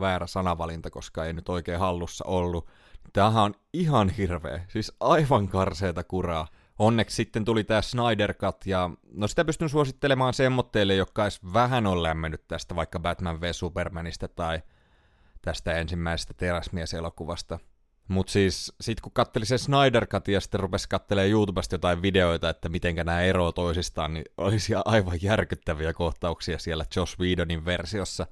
väärä 0.00 0.26
sanavalinta, 0.26 0.90
koska 0.90 1.24
ei 1.24 1.32
nyt 1.32 1.48
oikein 1.48 1.80
hallussa 1.80 2.24
ollut. 2.24 2.66
Tämähän 3.12 3.42
on 3.42 3.54
ihan 3.72 4.08
hirveä, 4.08 4.64
siis 4.68 4.92
aivan 5.00 5.48
karseeta 5.48 6.04
kuraa. 6.04 6.48
Onneksi 6.78 7.16
sitten 7.16 7.44
tuli 7.44 7.64
tämä 7.64 7.82
Snyder 7.82 8.34
Cut, 8.34 8.66
ja 8.66 8.90
no 9.14 9.28
sitä 9.28 9.44
pystyn 9.44 9.68
suosittelemaan 9.68 10.34
semmotteille, 10.34 10.94
jotka 10.94 11.22
edes 11.22 11.40
vähän 11.52 11.86
on 11.86 12.02
lämmennyt 12.02 12.48
tästä, 12.48 12.76
vaikka 12.76 12.98
Batman 12.98 13.40
v 13.40 13.44
Supermanista 13.52 14.28
tai 14.28 14.62
tästä 15.42 15.72
ensimmäisestä 15.72 16.34
teräsmieselokuvasta. 16.34 17.58
Mut 18.08 18.28
siis 18.28 18.72
sit 18.80 19.00
kun 19.00 19.12
katteli 19.12 19.46
se 19.46 19.58
Snyder 19.58 20.06
Cut 20.06 20.28
ja 20.28 20.40
sitten 20.40 20.60
rupesi 20.60 20.88
kattelemaan 20.88 21.30
YouTubesta 21.30 21.74
jotain 21.74 22.02
videoita, 22.02 22.48
että 22.48 22.68
mitenkä 22.68 23.04
nämä 23.04 23.20
eroavat 23.20 23.54
toisistaan, 23.54 24.14
niin 24.14 24.24
olisi 24.36 24.72
aivan 24.84 25.18
järkyttäviä 25.22 25.92
kohtauksia 25.92 26.58
siellä 26.58 26.84
Josh 26.96 27.20
Whedonin 27.20 27.64
versiossa. 27.64 28.26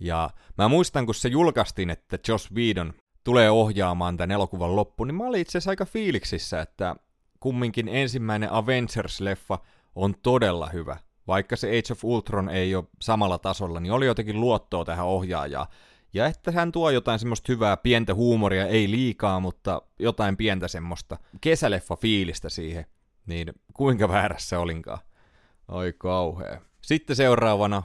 Ja 0.00 0.30
mä 0.58 0.68
muistan, 0.68 1.06
kun 1.06 1.14
se 1.14 1.28
julkaistiin, 1.28 1.90
että 1.90 2.18
Josh 2.28 2.52
Whedon 2.52 2.92
tulee 3.24 3.50
ohjaamaan 3.50 4.16
tämän 4.16 4.30
elokuvan 4.30 4.76
loppuun, 4.76 5.08
niin 5.08 5.14
mä 5.14 5.24
olin 5.24 5.40
itse 5.40 5.50
asiassa 5.58 5.70
aika 5.70 5.84
fiiliksissä, 5.84 6.60
että 6.60 6.96
kumminkin 7.44 7.88
ensimmäinen 7.88 8.50
Avengers-leffa 8.52 9.58
on 9.94 10.14
todella 10.22 10.68
hyvä. 10.68 10.96
Vaikka 11.26 11.56
se 11.56 11.68
Age 11.68 11.92
of 11.92 12.04
Ultron 12.04 12.48
ei 12.48 12.74
ole 12.74 12.84
samalla 13.02 13.38
tasolla, 13.38 13.80
niin 13.80 13.92
oli 13.92 14.06
jotenkin 14.06 14.40
luottoa 14.40 14.84
tähän 14.84 15.06
ohjaajaan. 15.06 15.66
Ja 16.14 16.26
että 16.26 16.52
hän 16.52 16.72
tuo 16.72 16.90
jotain 16.90 17.18
semmoista 17.18 17.52
hyvää 17.52 17.76
pientä 17.76 18.14
huumoria, 18.14 18.66
ei 18.66 18.90
liikaa, 18.90 19.40
mutta 19.40 19.82
jotain 19.98 20.36
pientä 20.36 20.68
semmoista 20.68 21.18
kesäleffa-fiilistä 21.40 22.48
siihen. 22.48 22.86
Niin 23.26 23.52
kuinka 23.74 24.08
väärässä 24.08 24.60
olinkaan. 24.60 24.98
Oi 25.68 25.94
kauhea. 25.98 26.60
Sitten 26.82 27.16
seuraavana 27.16 27.82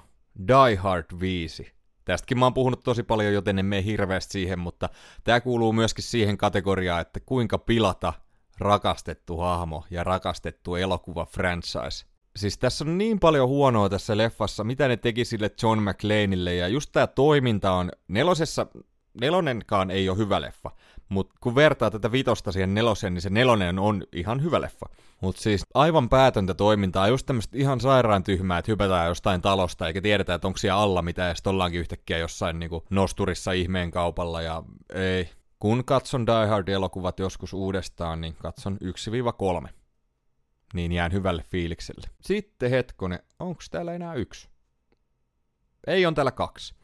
Die 0.48 0.76
Hard 0.76 1.06
5. 1.20 1.72
Tästäkin 2.06 2.40
mä 2.40 2.46
oon 2.46 2.54
puhunut 2.54 2.84
tosi 2.84 3.04
paljon, 3.04 3.34
joten 3.34 3.60
en 3.60 3.66
mene 3.66 3.84
hirveästi 3.84 4.32
siihen, 4.32 4.60
mutta 4.60 4.90
tämä 5.24 5.42
kuuluu 5.42 5.74
myöskin 5.74 6.04
siihen 6.04 6.38
kategoriaan, 6.38 7.02
että 7.02 7.20
kuinka 7.20 7.58
pilata 7.58 8.14
rakastettu 8.60 9.38
hahmo 9.38 9.86
ja 9.90 10.04
rakastettu 10.04 10.76
elokuva 10.76 11.26
franchise. 11.26 12.06
Siis 12.36 12.58
tässä 12.58 12.86
on 12.86 12.98
niin 12.98 13.20
paljon 13.20 13.48
huonoa 13.48 13.90
tässä 13.90 14.18
leffassa, 14.18 14.64
mitä 14.64 14.88
ne 14.88 14.98
teki 14.98 15.26
sille 15.26 15.52
John 15.64 15.80
McClaneille, 15.80 16.56
ja 16.56 16.68
just 16.68 16.90
tämä 16.92 17.08
toiminta 17.08 17.72
on 17.72 17.92
nelosessa, 18.08 18.68
nelonenkaan 19.22 19.92
ei 19.92 20.10
ole 20.10 20.18
hyvä 20.18 20.42
leffa, 20.42 20.72
mutta 21.10 21.36
kun 21.42 21.56
vertaa 21.56 21.92
tätä 21.92 22.12
vitosta 22.12 22.52
siihen 22.52 22.74
neloseen, 22.74 23.14
niin 23.14 23.22
se 23.22 23.30
nelonen 23.30 23.80
on 23.80 24.04
ihan 24.12 24.44
hyvä 24.44 24.62
leffa. 24.62 24.86
Mutta 25.22 25.42
siis 25.42 25.66
aivan 25.74 26.10
päätöntä 26.10 26.54
toimintaa, 26.54 27.08
just 27.08 27.26
tämmöistä 27.26 27.58
ihan 27.58 27.80
sairaan 27.80 28.24
tyhmää, 28.24 28.58
että 28.58 28.72
hypätään 28.72 29.08
jostain 29.08 29.42
talosta, 29.42 29.88
eikä 29.88 30.02
tiedetä, 30.02 30.34
että 30.34 30.48
onko 30.48 30.58
siellä 30.58 30.82
alla 30.82 31.02
mitä, 31.02 31.22
ja 31.22 31.36
sitten 31.36 31.52
ollaankin 31.52 31.80
yhtäkkiä 31.80 32.18
jossain 32.18 32.60
niinku 32.60 32.86
nosturissa 32.90 33.52
ihmeen 33.52 33.92
kaupalla, 33.92 34.42
ja 34.42 34.64
ei. 34.94 35.30
Kun 35.60 35.86
katson 35.86 36.26
Die 36.28 36.48
Hard-elokuvat 36.48 37.20
joskus 37.20 37.54
uudestaan, 37.54 38.22
niin 38.22 38.36
katson 38.36 38.78
1-3 39.66 39.70
niin 40.74 40.92
jään 40.92 41.12
hyvälle 41.12 41.44
fiilikselle. 41.44 42.10
Sitten 42.22 42.70
hetkone, 42.70 43.24
onko 43.40 43.62
täällä 43.72 43.94
enää 43.94 44.14
yksi? 44.14 44.50
Ei 45.88 46.06
on 46.06 46.16
täällä 46.16 46.32
kaksi. 46.32 46.76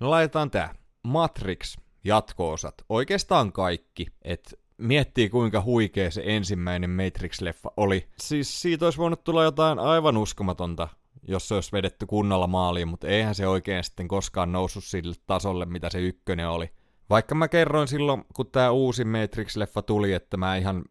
No 0.00 0.10
laitetaan 0.10 0.50
tää. 0.50 0.74
Matrix 1.02 1.76
jatko-osat. 2.04 2.74
Oikeastaan 2.88 3.52
kaikki. 3.52 4.06
Et 4.22 4.60
miettii 4.78 5.28
kuinka 5.28 5.62
huikea 5.62 6.10
se 6.10 6.22
ensimmäinen 6.24 6.90
Matrix-leffa 6.90 7.72
oli. 7.76 8.08
Siis 8.20 8.62
siitä 8.62 8.84
olisi 8.84 8.98
voinut 8.98 9.24
tulla 9.24 9.44
jotain 9.44 9.78
aivan 9.78 10.16
uskomatonta, 10.16 10.88
jos 11.28 11.48
se 11.48 11.54
olisi 11.54 11.72
vedetty 11.72 12.06
kunnolla 12.06 12.46
maaliin, 12.46 12.88
mutta 12.88 13.08
eihän 13.08 13.34
se 13.34 13.46
oikein 13.46 13.84
sitten 13.84 14.08
koskaan 14.08 14.52
noussut 14.52 14.84
sille 14.84 15.14
tasolle, 15.26 15.66
mitä 15.66 15.90
se 15.90 16.00
ykkönen 16.00 16.48
oli. 16.48 16.70
Vaikka 17.10 17.34
mä 17.34 17.48
kerroin 17.48 17.88
silloin, 17.88 18.24
kun 18.34 18.50
tämä 18.50 18.70
uusi 18.70 19.04
Matrix-leffa 19.04 19.82
tuli, 19.86 20.12
että 20.12 20.36
mä 20.36 20.56
ihan 20.56 20.84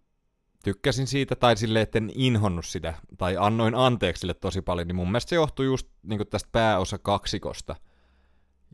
tykkäsin 0.64 1.08
siitä, 1.08 1.36
tai 1.36 1.58
silleen, 1.58 1.84
että 1.84 1.98
en 1.98 2.12
inhonnut 2.16 2.66
sitä, 2.66 2.94
tai 3.18 3.38
annoin 3.40 3.76
anteeksi 3.76 4.20
sille 4.20 4.34
tosi 4.34 4.62
paljon, 4.62 4.88
niin 4.88 4.96
mun 4.96 5.08
mielestä 5.08 5.30
se 5.30 5.36
johtuu 5.36 5.66
just 5.66 5.88
niin 6.04 6.28
tästä 6.30 6.50
pääosa 6.52 6.98
kaksikosta. 6.98 7.76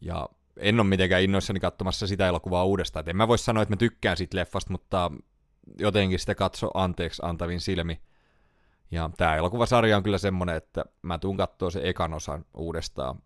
Ja 0.02 0.30
en 0.58 0.80
ole 0.80 0.88
mitenkään 0.88 1.24
innoissani 1.24 1.60
katsomassa 1.60 2.08
sitä 2.08 2.28
elokuvaa 2.28 2.66
uudestaan. 2.66 3.02
Et 3.02 3.08
en 3.08 3.18
mä 3.18 3.28
voi 3.28 3.38
sanoa, 3.38 3.64
että 3.64 3.72
mä 3.72 3.78
tykkään 3.78 4.18
siitä 4.18 4.38
leffasta, 4.38 4.72
mutta 4.72 5.12
jotenkin 5.80 6.20
sitä 6.20 6.36
katso 6.36 6.72
anteeksi 6.74 7.22
antavin 7.26 7.62
silmi. 7.62 8.02
Ja 8.92 9.10
tämä 9.18 9.36
elokuvasarja 9.36 9.98
on 9.98 10.04
kyllä 10.04 10.18
semmonen, 10.18 10.56
että 10.56 10.86
mä 11.02 11.20
tuun 11.20 11.38
katsoa 11.38 11.70
se 11.70 11.82
ekan 11.84 12.14
osan 12.14 12.46
uudestaan. 12.54 13.20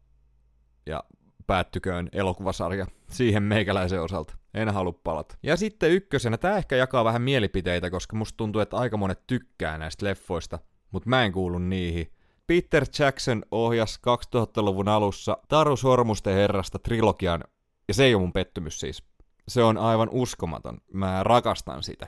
Ja 0.85 1.03
päättyköön 1.47 2.09
elokuvasarja 2.11 2.85
siihen 3.09 3.43
meikäläisen 3.43 4.01
osalta. 4.01 4.37
En 4.53 4.73
halua 4.73 4.99
palata. 5.03 5.35
Ja 5.43 5.57
sitten 5.57 5.91
ykkösenä, 5.91 6.37
tämä 6.37 6.57
ehkä 6.57 6.75
jakaa 6.75 7.05
vähän 7.05 7.21
mielipiteitä, 7.21 7.89
koska 7.89 8.15
musta 8.15 8.37
tuntuu, 8.37 8.61
että 8.61 8.77
aika 8.77 8.97
monet 8.97 9.27
tykkää 9.27 9.77
näistä 9.77 10.05
leffoista, 10.05 10.59
mutta 10.91 11.09
mä 11.09 11.23
en 11.23 11.31
kuulu 11.31 11.57
niihin. 11.57 12.11
Peter 12.47 12.85
Jackson 12.99 13.43
ohjas 13.51 13.99
2000-luvun 14.35 14.87
alussa 14.87 15.37
Taru 15.47 15.75
Sormusten 15.75 16.35
herrasta 16.35 16.79
trilogian, 16.79 17.43
ja 17.87 17.93
se 17.93 18.03
ei 18.05 18.15
ole 18.15 18.21
mun 18.21 18.33
pettymys 18.33 18.79
siis. 18.79 19.03
Se 19.47 19.63
on 19.63 19.77
aivan 19.77 20.09
uskomaton. 20.11 20.77
Mä 20.93 21.23
rakastan 21.23 21.83
sitä. 21.83 22.07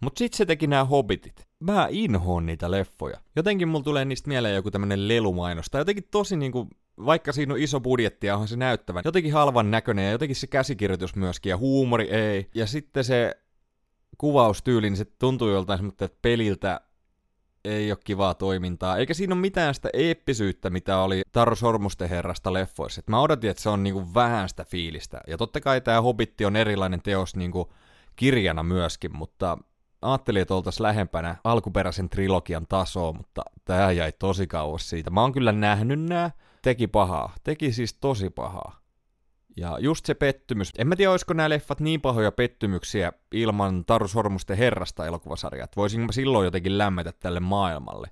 Mut 0.00 0.16
sit 0.16 0.34
se 0.34 0.46
teki 0.46 0.66
nämä 0.66 0.84
hobbitit. 0.84 1.48
Mä 1.60 1.86
inhoon 1.90 2.46
niitä 2.46 2.70
leffoja. 2.70 3.20
Jotenkin 3.36 3.68
mulla 3.68 3.84
tulee 3.84 4.04
niistä 4.04 4.28
mieleen 4.28 4.54
joku 4.54 4.70
tämmönen 4.70 5.08
lelumainos. 5.08 5.66
Tai 5.70 5.80
jotenkin 5.80 6.08
tosi 6.10 6.36
niinku 6.36 6.68
vaikka 7.06 7.32
siinä 7.32 7.54
on 7.54 7.60
iso 7.60 7.80
budjetti 7.80 8.26
ja 8.26 8.36
on 8.36 8.48
se 8.48 8.56
näyttävän, 8.56 9.02
jotenkin 9.04 9.32
halvan 9.32 9.70
näköinen 9.70 10.04
ja 10.04 10.10
jotenkin 10.10 10.36
se 10.36 10.46
käsikirjoitus 10.46 11.16
myöskin 11.16 11.50
ja 11.50 11.56
huumori 11.56 12.10
ei. 12.10 12.50
Ja 12.54 12.66
sitten 12.66 13.04
se 13.04 13.34
kuvaustyyli, 14.18 14.90
niin 14.90 14.96
se 14.96 15.04
tuntuu 15.04 15.48
joltain 15.48 15.88
että 15.88 16.08
peliltä 16.22 16.80
ei 17.64 17.92
ole 17.92 17.98
kivaa 18.04 18.34
toimintaa, 18.34 18.96
eikä 18.96 19.14
siinä 19.14 19.34
ole 19.34 19.40
mitään 19.40 19.74
sitä 19.74 19.90
eeppisyyttä, 19.92 20.70
mitä 20.70 20.98
oli 20.98 21.22
Taro 21.32 21.54
Sormusten 21.54 22.08
herrasta 22.08 22.52
leffoissa. 22.52 22.98
Et 22.98 23.08
mä 23.08 23.20
odotin, 23.20 23.50
että 23.50 23.62
se 23.62 23.68
on 23.68 23.82
niinku 23.82 24.14
vähän 24.14 24.48
sitä 24.48 24.64
fiilistä. 24.64 25.20
Ja 25.26 25.38
totta 25.38 25.60
kai 25.60 25.80
tämä 25.80 26.00
Hobitti 26.00 26.44
on 26.44 26.56
erilainen 26.56 27.02
teos 27.02 27.36
niinku 27.36 27.72
kirjana 28.16 28.62
myöskin, 28.62 29.16
mutta 29.16 29.58
ajattelin, 30.02 30.42
että 30.42 30.54
oltaisiin 30.54 30.82
lähempänä 30.82 31.36
alkuperäisen 31.44 32.08
trilogian 32.08 32.66
tasoa, 32.68 33.12
mutta 33.12 33.42
tämä 33.64 33.92
jäi 33.92 34.12
tosi 34.12 34.46
kauas 34.46 34.90
siitä. 34.90 35.10
Mä 35.10 35.20
oon 35.20 35.32
kyllä 35.32 35.52
nähnyt 35.52 36.00
nämä, 36.00 36.30
teki 36.62 36.86
pahaa. 36.86 37.34
Teki 37.44 37.72
siis 37.72 37.94
tosi 37.94 38.30
pahaa. 38.30 38.80
Ja 39.56 39.78
just 39.80 40.06
se 40.06 40.14
pettymys. 40.14 40.72
En 40.78 40.86
mä 40.86 40.96
tiedä, 40.96 41.10
olisiko 41.10 41.34
nämä 41.34 41.48
leffat 41.48 41.80
niin 41.80 42.00
pahoja 42.00 42.32
pettymyksiä 42.32 43.12
ilman 43.32 43.84
Taru 43.84 44.08
Sormusten 44.08 44.56
herrasta 44.56 45.06
elokuvasarjaa. 45.06 45.68
Voisinko 45.76 46.06
mä 46.06 46.12
silloin 46.12 46.44
jotenkin 46.44 46.78
lämmetä 46.78 47.12
tälle 47.12 47.40
maailmalle. 47.40 48.10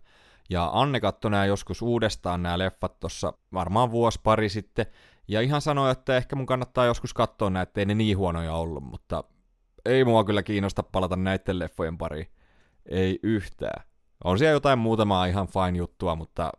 Ja 0.50 0.70
Anne 0.72 1.00
katsoi 1.00 1.30
nämä 1.30 1.46
joskus 1.46 1.82
uudestaan 1.82 2.42
nämä 2.42 2.58
leffat 2.58 3.00
tuossa 3.00 3.32
varmaan 3.52 3.90
vuosi 3.90 4.20
pari 4.22 4.48
sitten. 4.48 4.86
Ja 5.28 5.40
ihan 5.40 5.60
sanoi, 5.60 5.90
että 5.90 6.16
ehkä 6.16 6.36
mun 6.36 6.46
kannattaa 6.46 6.84
joskus 6.84 7.14
katsoa 7.14 7.50
näitä, 7.50 7.70
ettei 7.70 7.84
ne 7.84 7.94
niin 7.94 8.18
huonoja 8.18 8.54
ollut, 8.54 8.84
mutta 8.84 9.24
ei 9.84 10.04
mua 10.04 10.24
kyllä 10.24 10.42
kiinnosta 10.42 10.82
palata 10.82 11.16
näiden 11.16 11.58
leffojen 11.58 11.98
pariin. 11.98 12.26
Ei 12.86 13.18
yhtään. 13.22 13.84
On 14.24 14.38
siellä 14.38 14.52
jotain 14.52 14.78
muutamaa 14.78 15.26
ihan 15.26 15.48
fine 15.48 15.78
juttua, 15.78 16.14
mutta 16.14 16.52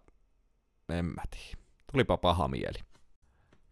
en 0.90 1.06
mä 1.06 1.22
tiedä. 1.30 1.67
Tulipa 1.92 2.18
paha 2.18 2.48
mieli. 2.48 2.80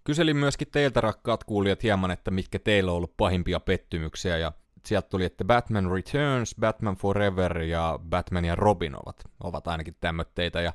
Kyselin 0.04 0.38
myöskin 0.38 0.68
teiltä 0.72 1.02
rakkaat 1.02 1.44
kuulijat 1.44 1.84
hieman, 1.84 2.12
että 2.12 2.32
mitkä 2.32 2.60
teillä 2.60 2.92
on 2.92 2.98
ollut 2.98 3.18
pahimpia 3.18 3.60
pettymyksiä 3.60 4.38
ja 4.38 4.52
sieltä 4.86 5.10
tuli, 5.10 5.26
että 5.26 5.46
Batman 5.46 5.92
Returns, 5.92 6.56
Batman 6.60 6.96
Forever 6.96 7.62
ja 7.62 8.00
Batman 8.10 8.46
ja 8.46 8.56
Robin 8.56 8.96
ovat, 8.96 9.24
ovat 9.44 9.68
ainakin 9.68 9.96
tämmötteitä 10.02 10.62
ja 10.62 10.74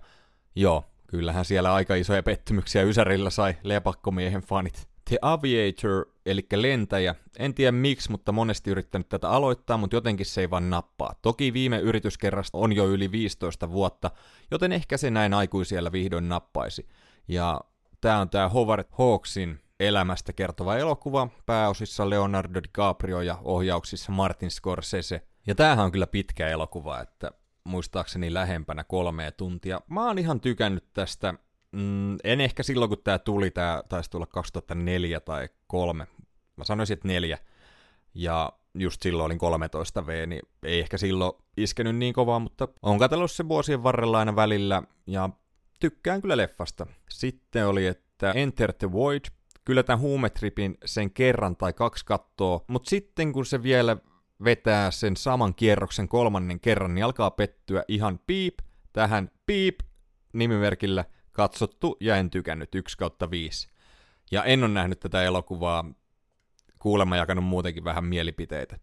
joo, 0.54 0.84
kyllähän 1.06 1.44
siellä 1.44 1.74
aika 1.74 1.94
isoja 1.94 2.22
pettymyksiä 2.22 2.82
Ysärillä 2.82 3.30
sai 3.30 3.56
lepakkomiehen 3.62 4.42
fanit. 4.42 4.88
The 5.08 5.18
Aviator, 5.22 6.06
eli 6.26 6.46
lentäjä. 6.54 7.14
En 7.38 7.54
tiedä 7.54 7.72
miksi, 7.72 8.10
mutta 8.10 8.32
monesti 8.32 8.70
yrittänyt 8.70 9.08
tätä 9.08 9.30
aloittaa, 9.30 9.76
mutta 9.76 9.96
jotenkin 9.96 10.26
se 10.26 10.40
ei 10.40 10.50
vaan 10.50 10.70
nappaa. 10.70 11.14
Toki 11.22 11.52
viime 11.52 11.78
yrityskerrasta 11.78 12.58
on 12.58 12.72
jo 12.72 12.88
yli 12.88 13.12
15 13.12 13.70
vuotta, 13.70 14.10
joten 14.50 14.72
ehkä 14.72 14.96
se 14.96 15.10
näin 15.10 15.34
aikuisiellä 15.34 15.92
vihdoin 15.92 16.28
nappaisi. 16.28 16.88
Ja 17.30 17.60
tää 18.00 18.20
on 18.20 18.30
tää 18.30 18.48
Howard 18.48 18.84
Hawksin 18.90 19.60
elämästä 19.80 20.32
kertova 20.32 20.76
elokuva, 20.76 21.28
pääosissa 21.46 22.10
Leonardo 22.10 22.62
DiCaprio 22.62 23.20
ja 23.20 23.38
ohjauksissa 23.42 24.12
Martin 24.12 24.50
Scorsese. 24.50 25.22
Ja 25.46 25.54
tämähän 25.54 25.84
on 25.84 25.92
kyllä 25.92 26.06
pitkä 26.06 26.48
elokuva, 26.48 27.00
että 27.00 27.30
muistaakseni 27.64 28.34
lähempänä 28.34 28.84
kolmea 28.84 29.32
tuntia. 29.32 29.80
Mä 29.88 30.06
oon 30.06 30.18
ihan 30.18 30.40
tykännyt 30.40 30.84
tästä 30.92 31.34
Mm, 31.72 32.16
en 32.24 32.40
ehkä 32.40 32.62
silloin, 32.62 32.88
kun 32.88 32.98
tämä 33.04 33.18
tuli, 33.18 33.50
tämä 33.50 33.82
taisi 33.88 34.10
tulla 34.10 34.26
2004 34.26 35.20
tai 35.20 35.48
3. 35.66 36.06
Mä 36.56 36.64
sanoisin, 36.64 36.94
että 36.94 37.08
neljä. 37.08 37.38
Ja 38.14 38.52
just 38.74 39.02
silloin 39.02 39.26
olin 39.26 39.38
13 39.38 40.06
V, 40.06 40.28
niin 40.28 40.42
ei 40.62 40.80
ehkä 40.80 40.98
silloin 40.98 41.32
iskenyt 41.56 41.96
niin 41.96 42.14
kovaa, 42.14 42.38
mutta 42.38 42.68
on 42.82 42.98
katsellut 42.98 43.30
se 43.30 43.48
vuosien 43.48 43.82
varrella 43.82 44.18
aina 44.18 44.36
välillä, 44.36 44.82
ja 45.06 45.30
tykkään 45.80 46.20
kyllä 46.20 46.36
leffasta. 46.36 46.86
Sitten 47.10 47.66
oli, 47.66 47.86
että 47.86 48.32
Enter 48.32 48.72
the 48.72 48.92
Void, 48.92 49.24
kyllä 49.64 49.82
tämän 49.82 50.00
huumetripin 50.00 50.78
sen 50.84 51.10
kerran 51.10 51.56
tai 51.56 51.72
kaksi 51.72 52.04
kattoo, 52.04 52.64
mutta 52.66 52.90
sitten 52.90 53.32
kun 53.32 53.46
se 53.46 53.62
vielä 53.62 53.96
vetää 54.44 54.90
sen 54.90 55.16
saman 55.16 55.54
kierroksen 55.54 56.08
kolmannen 56.08 56.60
kerran, 56.60 56.94
niin 56.94 57.04
alkaa 57.04 57.30
pettyä 57.30 57.84
ihan 57.88 58.20
piip 58.26 58.54
tähän 58.92 59.30
piip 59.46 59.80
nimimerkillä– 60.32 61.04
katsottu 61.32 61.96
ja 62.00 62.16
en 62.16 62.30
tykännyt 62.30 62.74
1 62.74 62.98
kautta 62.98 63.30
5. 63.30 63.68
Ja 64.30 64.44
en 64.44 64.64
ole 64.64 64.72
nähnyt 64.72 65.00
tätä 65.00 65.22
elokuvaa, 65.22 65.84
kuulemma 66.78 67.16
jakanut 67.16 67.44
muutenkin 67.44 67.84
vähän 67.84 68.04
mielipiteitä. 68.04 68.78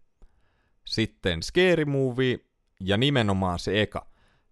Sitten 0.85 1.43
Scary 1.43 1.85
Movie 1.85 2.39
ja 2.79 2.97
nimenomaan 2.97 3.59
se 3.59 3.81
eka, 3.81 4.07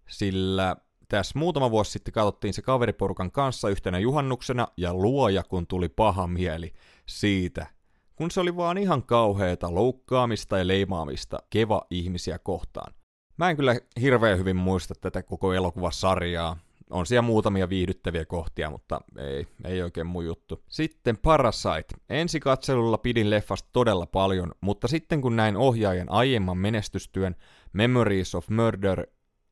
sillä 0.10 0.76
tässä 1.10 1.40
muutama 1.40 1.72
vuosi 1.72 1.92
sitten 1.92 2.14
katsottiin 2.14 2.54
se 2.54 2.62
kaveriporukan 2.62 3.32
kanssa 3.32 3.70
yhtenä 3.70 4.00
juhannuksena 4.00 4.68
ja 4.78 4.94
luoja 4.94 5.44
kun 5.44 5.68
tuli 5.68 5.90
paha 5.90 6.28
mieli 6.28 6.74
siitä, 7.06 7.68
kun 8.16 8.32
se 8.32 8.40
oli 8.40 8.56
vaan 8.56 8.78
ihan 8.78 9.04
kauheeta 9.04 9.76
loukkaamista 9.76 10.58
ja 10.58 10.68
leimaamista 10.68 11.40
keva 11.50 11.82
ihmisiä 11.90 12.40
kohtaan. 12.40 12.94
Mä 13.38 13.50
en 13.50 13.56
kyllä 13.56 13.76
hirveän 14.02 14.38
hyvin 14.38 14.56
muista 14.56 14.94
tätä 15.02 15.24
koko 15.24 15.54
elokuvasarjaa, 15.54 16.58
on 16.90 17.06
siellä 17.06 17.22
muutamia 17.22 17.70
viihdyttäviä 17.70 18.26
kohtia, 18.26 18.70
mutta 18.70 19.02
ei, 19.18 19.48
ei 19.64 19.82
oikein 19.82 20.08
mun 20.08 20.26
juttu. 20.26 20.64
Sitten 20.68 21.18
Parasite. 21.18 21.96
Ensikatselulla 22.10 22.98
pidin 22.98 23.30
leffasta 23.30 23.70
todella 23.74 24.06
paljon, 24.06 24.52
mutta 24.62 24.88
sitten 24.88 25.22
kun 25.22 25.36
näin 25.36 25.58
ohjaajan 25.58 26.12
aiemman 26.12 26.58
menestystyön 26.58 27.36
Memories 27.74 28.36
of 28.36 28.50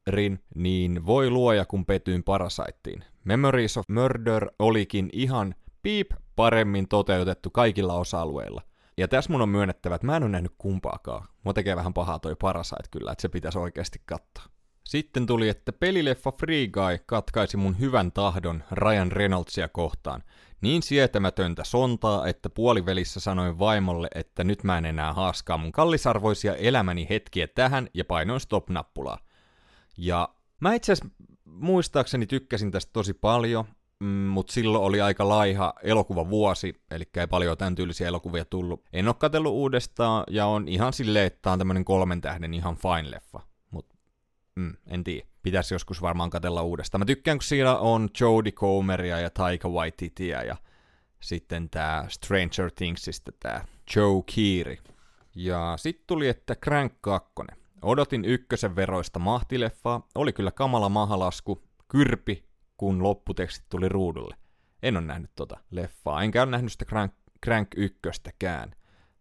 Murderin, 0.08 0.40
niin 0.56 1.06
voi 1.06 1.30
luoja 1.30 1.66
kun 1.66 1.86
petyin 1.86 2.24
Parasittiin. 2.24 3.04
Memories 3.24 3.78
of 3.78 3.86
Murder 3.90 4.50
olikin 4.60 5.10
ihan 5.14 5.56
piip 5.82 6.12
paremmin 6.36 6.88
toteutettu 6.88 7.50
kaikilla 7.50 7.94
osa-alueilla. 7.94 8.62
Ja 8.98 9.08
tässä 9.08 9.32
mun 9.32 9.42
on 9.42 9.50
myönnettävä, 9.50 9.96
että 9.96 10.08
mä 10.08 10.18
en 10.18 10.24
ole 10.24 10.32
nähnyt 10.32 10.52
kumpaakaan. 10.58 11.28
Mua 11.44 11.54
tekee 11.54 11.76
vähän 11.76 11.94
pahaa 11.94 12.20
toi 12.20 12.36
Parasite 12.36 12.84
kyllä, 12.92 13.12
että 13.12 13.22
se 13.22 13.30
pitäisi 13.30 13.60
oikeasti 13.60 14.02
katsoa. 14.06 14.44
Sitten 14.84 15.26
tuli, 15.26 15.50
että 15.50 15.74
pelileffa 15.74 16.32
Free 16.32 16.68
Guy 16.68 16.98
katkaisi 17.06 17.58
mun 17.58 17.80
hyvän 17.80 18.12
tahdon 18.12 18.64
Ryan 18.72 19.12
Reynoldsia 19.12 19.68
kohtaan. 19.68 20.24
Niin 20.62 20.84
sietämätöntä 20.84 21.64
sontaa, 21.64 22.28
että 22.28 22.50
puolivelissä 22.50 23.20
sanoin 23.20 23.60
vaimolle, 23.60 24.08
että 24.16 24.44
nyt 24.44 24.64
mä 24.64 24.78
en 24.78 24.86
enää 24.86 25.14
haaskaa 25.14 25.58
mun 25.58 25.72
kallisarvoisia 25.72 26.56
elämäni 26.56 27.08
hetkiä 27.10 27.48
tähän 27.48 27.88
ja 27.94 28.06
painoin 28.06 28.40
stop-nappulaa. 28.40 29.18
Ja 29.98 30.30
mä 30.60 30.74
itse 30.74 30.92
asiassa 30.92 31.16
muistaakseni 31.46 32.26
tykkäsin 32.26 32.72
tästä 32.72 32.90
tosi 32.94 33.14
paljon, 33.14 33.66
mm, 34.00 34.08
mutta 34.08 34.54
silloin 34.54 34.84
oli 34.84 35.02
aika 35.02 35.30
laiha 35.30 35.74
elokuva 35.84 36.30
vuosi, 36.30 36.82
eli 36.92 37.04
ei 37.18 37.28
paljon 37.28 37.58
tämän 37.58 37.76
tyylisiä 37.76 38.08
elokuvia 38.08 38.46
tullut. 38.46 38.84
En 38.94 39.08
oo 39.08 39.14
katsellut 39.14 39.54
uudestaan 39.54 40.24
ja 40.30 40.46
on 40.46 40.68
ihan 40.68 40.94
silleen, 40.94 41.28
että 41.28 41.40
tää 41.42 41.54
on 41.54 41.60
tämmönen 41.60 41.86
kolmen 41.86 42.22
tähden 42.22 42.54
ihan 42.54 42.78
fine 42.78 43.12
leffa 43.12 43.54
mm, 44.56 44.74
en 44.88 45.04
tiedä. 45.04 45.28
Pitäisi 45.44 45.74
joskus 45.74 46.02
varmaan 46.02 46.30
katella 46.30 46.62
uudestaan. 46.62 47.02
Mä 47.02 47.06
tykkään, 47.06 47.38
kun 47.38 47.44
siinä 47.44 47.78
on 47.78 48.10
Jodie 48.20 48.52
Comeria 48.52 49.20
ja 49.20 49.30
Taika 49.30 49.70
Waititia 49.70 50.44
ja 50.44 50.56
sitten 51.20 51.70
tää 51.70 52.06
Stranger 52.10 52.72
Thingsista 52.76 53.32
tää 53.40 53.66
Joe 53.96 54.24
Keeri. 54.36 54.80
Ja 55.36 55.74
sitten 55.78 56.04
tuli, 56.08 56.28
että 56.28 56.56
Crank 56.56 56.94
2. 57.02 57.34
Odotin 57.84 58.26
ykkösen 58.26 58.76
veroista 58.76 59.20
mahtileffaa. 59.20 60.08
Oli 60.16 60.34
kyllä 60.34 60.52
kamala 60.52 60.90
mahalasku. 60.90 61.64
Kyrpi, 61.88 62.50
kun 62.78 63.04
lopputekstit 63.04 63.66
tuli 63.70 63.90
ruudulle. 63.90 64.36
En 64.84 64.98
ole 64.98 65.06
nähnyt 65.06 65.32
tota 65.36 65.60
leffaa. 65.72 66.24
Enkä 66.24 66.44
ole 66.44 66.52
nähnyt 66.52 66.72
sitä 66.72 66.86
Crank, 66.86 67.14
Crank 67.46 67.68
ykköstäkään. 67.76 68.76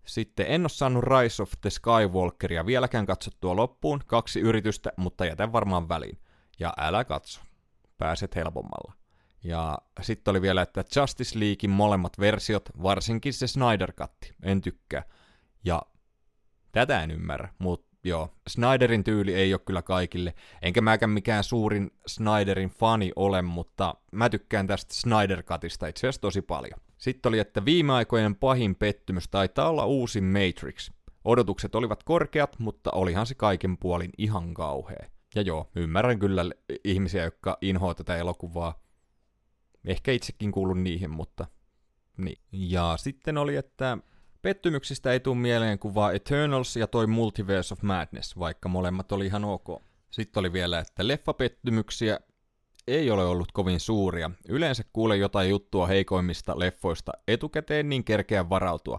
Sitten 0.06 0.46
en 0.48 0.62
ole 0.62 0.68
saanut 0.68 1.04
Rise 1.04 1.42
of 1.42 1.52
the 1.60 1.70
Skywalkeria 1.70 2.66
vieläkään 2.66 3.06
katsottua 3.06 3.56
loppuun, 3.56 4.00
kaksi 4.06 4.40
yritystä, 4.40 4.92
mutta 4.96 5.26
jätän 5.26 5.52
varmaan 5.52 5.88
väliin. 5.88 6.18
Ja 6.58 6.72
älä 6.78 7.04
katso, 7.04 7.40
pääset 7.98 8.36
helpommalla. 8.36 8.92
Ja 9.44 9.78
sitten 10.00 10.32
oli 10.32 10.42
vielä, 10.42 10.62
että 10.62 10.84
Justice 10.96 11.38
Leaguein 11.38 11.70
molemmat 11.70 12.18
versiot, 12.20 12.68
varsinkin 12.82 13.32
se 13.32 13.46
Snyder 13.46 13.92
Cut, 13.92 14.12
en 14.42 14.60
tykkää. 14.60 15.02
Ja 15.64 15.82
tätä 16.72 17.02
en 17.02 17.10
ymmärrä, 17.10 17.54
mutta 17.58 17.91
joo, 18.04 18.28
Snyderin 18.48 19.04
tyyli 19.04 19.34
ei 19.34 19.54
ole 19.54 19.60
kyllä 19.64 19.82
kaikille, 19.82 20.34
enkä 20.62 20.80
mäkään 20.80 21.10
mikään 21.10 21.44
suurin 21.44 21.90
Snyderin 22.06 22.70
fani 22.70 23.12
ole, 23.16 23.42
mutta 23.42 23.94
mä 24.12 24.28
tykkään 24.28 24.66
tästä 24.66 24.94
Snyder 24.94 25.42
Cutista 25.42 25.86
itse 25.86 26.00
asiassa 26.00 26.20
tosi 26.20 26.42
paljon. 26.42 26.80
Sitten 26.98 27.30
oli, 27.30 27.38
että 27.38 27.64
viime 27.64 27.92
aikojen 27.92 28.36
pahin 28.36 28.74
pettymys 28.74 29.28
taitaa 29.28 29.68
olla 29.68 29.86
uusi 29.86 30.20
Matrix. 30.20 30.90
Odotukset 31.24 31.74
olivat 31.74 32.02
korkeat, 32.02 32.58
mutta 32.58 32.90
olihan 32.90 33.26
se 33.26 33.34
kaiken 33.34 33.78
puolin 33.78 34.10
ihan 34.18 34.54
kauhea. 34.54 35.06
Ja 35.34 35.42
joo, 35.42 35.70
ymmärrän 35.76 36.18
kyllä 36.18 36.44
ihmisiä, 36.84 37.24
jotka 37.24 37.58
inhoa 37.60 37.94
tätä 37.94 38.16
elokuvaa. 38.16 38.82
Ehkä 39.84 40.12
itsekin 40.12 40.52
kuulun 40.52 40.84
niihin, 40.84 41.10
mutta 41.10 41.46
niin. 42.16 42.38
Ja 42.52 42.94
sitten 42.96 43.38
oli, 43.38 43.56
että 43.56 43.98
pettymyksistä 44.42 45.12
ei 45.12 45.20
tule 45.20 45.36
mieleen 45.36 45.78
kuvaa 45.78 46.12
Eternals 46.12 46.76
ja 46.76 46.86
toi 46.86 47.06
Multiverse 47.06 47.74
of 47.74 47.82
Madness, 47.82 48.38
vaikka 48.38 48.68
molemmat 48.68 49.12
oli 49.12 49.26
ihan 49.26 49.44
ok. 49.44 49.82
Sitten 50.10 50.40
oli 50.40 50.52
vielä, 50.52 50.78
että 50.78 51.08
leffapettymyksiä 51.08 52.18
ei 52.86 53.10
ole 53.10 53.24
ollut 53.24 53.52
kovin 53.52 53.80
suuria. 53.80 54.30
Yleensä 54.48 54.84
kuulee 54.92 55.16
jotain 55.16 55.50
juttua 55.50 55.86
heikoimmista 55.86 56.58
leffoista 56.58 57.12
etukäteen 57.28 57.88
niin 57.88 58.04
kerkeä 58.04 58.48
varautua. 58.48 58.98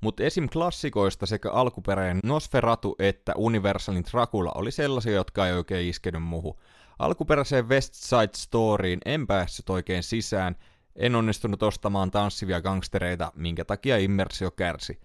Mutta 0.00 0.24
esim. 0.24 0.48
klassikoista 0.48 1.26
sekä 1.26 1.50
alkuperäinen 1.50 2.20
Nosferatu 2.24 2.96
että 2.98 3.32
Universalin 3.36 4.04
Dracula 4.12 4.52
oli 4.54 4.70
sellaisia, 4.70 5.12
jotka 5.12 5.46
ei 5.46 5.52
oikein 5.52 5.88
iskenyt 5.88 6.22
muhu. 6.22 6.60
Alkuperäiseen 6.98 7.68
West 7.68 7.94
Side 7.94 8.30
Storyin 8.36 9.00
en 9.04 9.26
päässyt 9.26 9.70
oikein 9.70 10.02
sisään, 10.02 10.56
en 10.96 11.14
onnistunut 11.14 11.62
ostamaan 11.62 12.10
tanssivia 12.10 12.60
gangstereita, 12.60 13.32
minkä 13.34 13.64
takia 13.64 13.98
immersio 13.98 14.50
kärsi. 14.50 15.00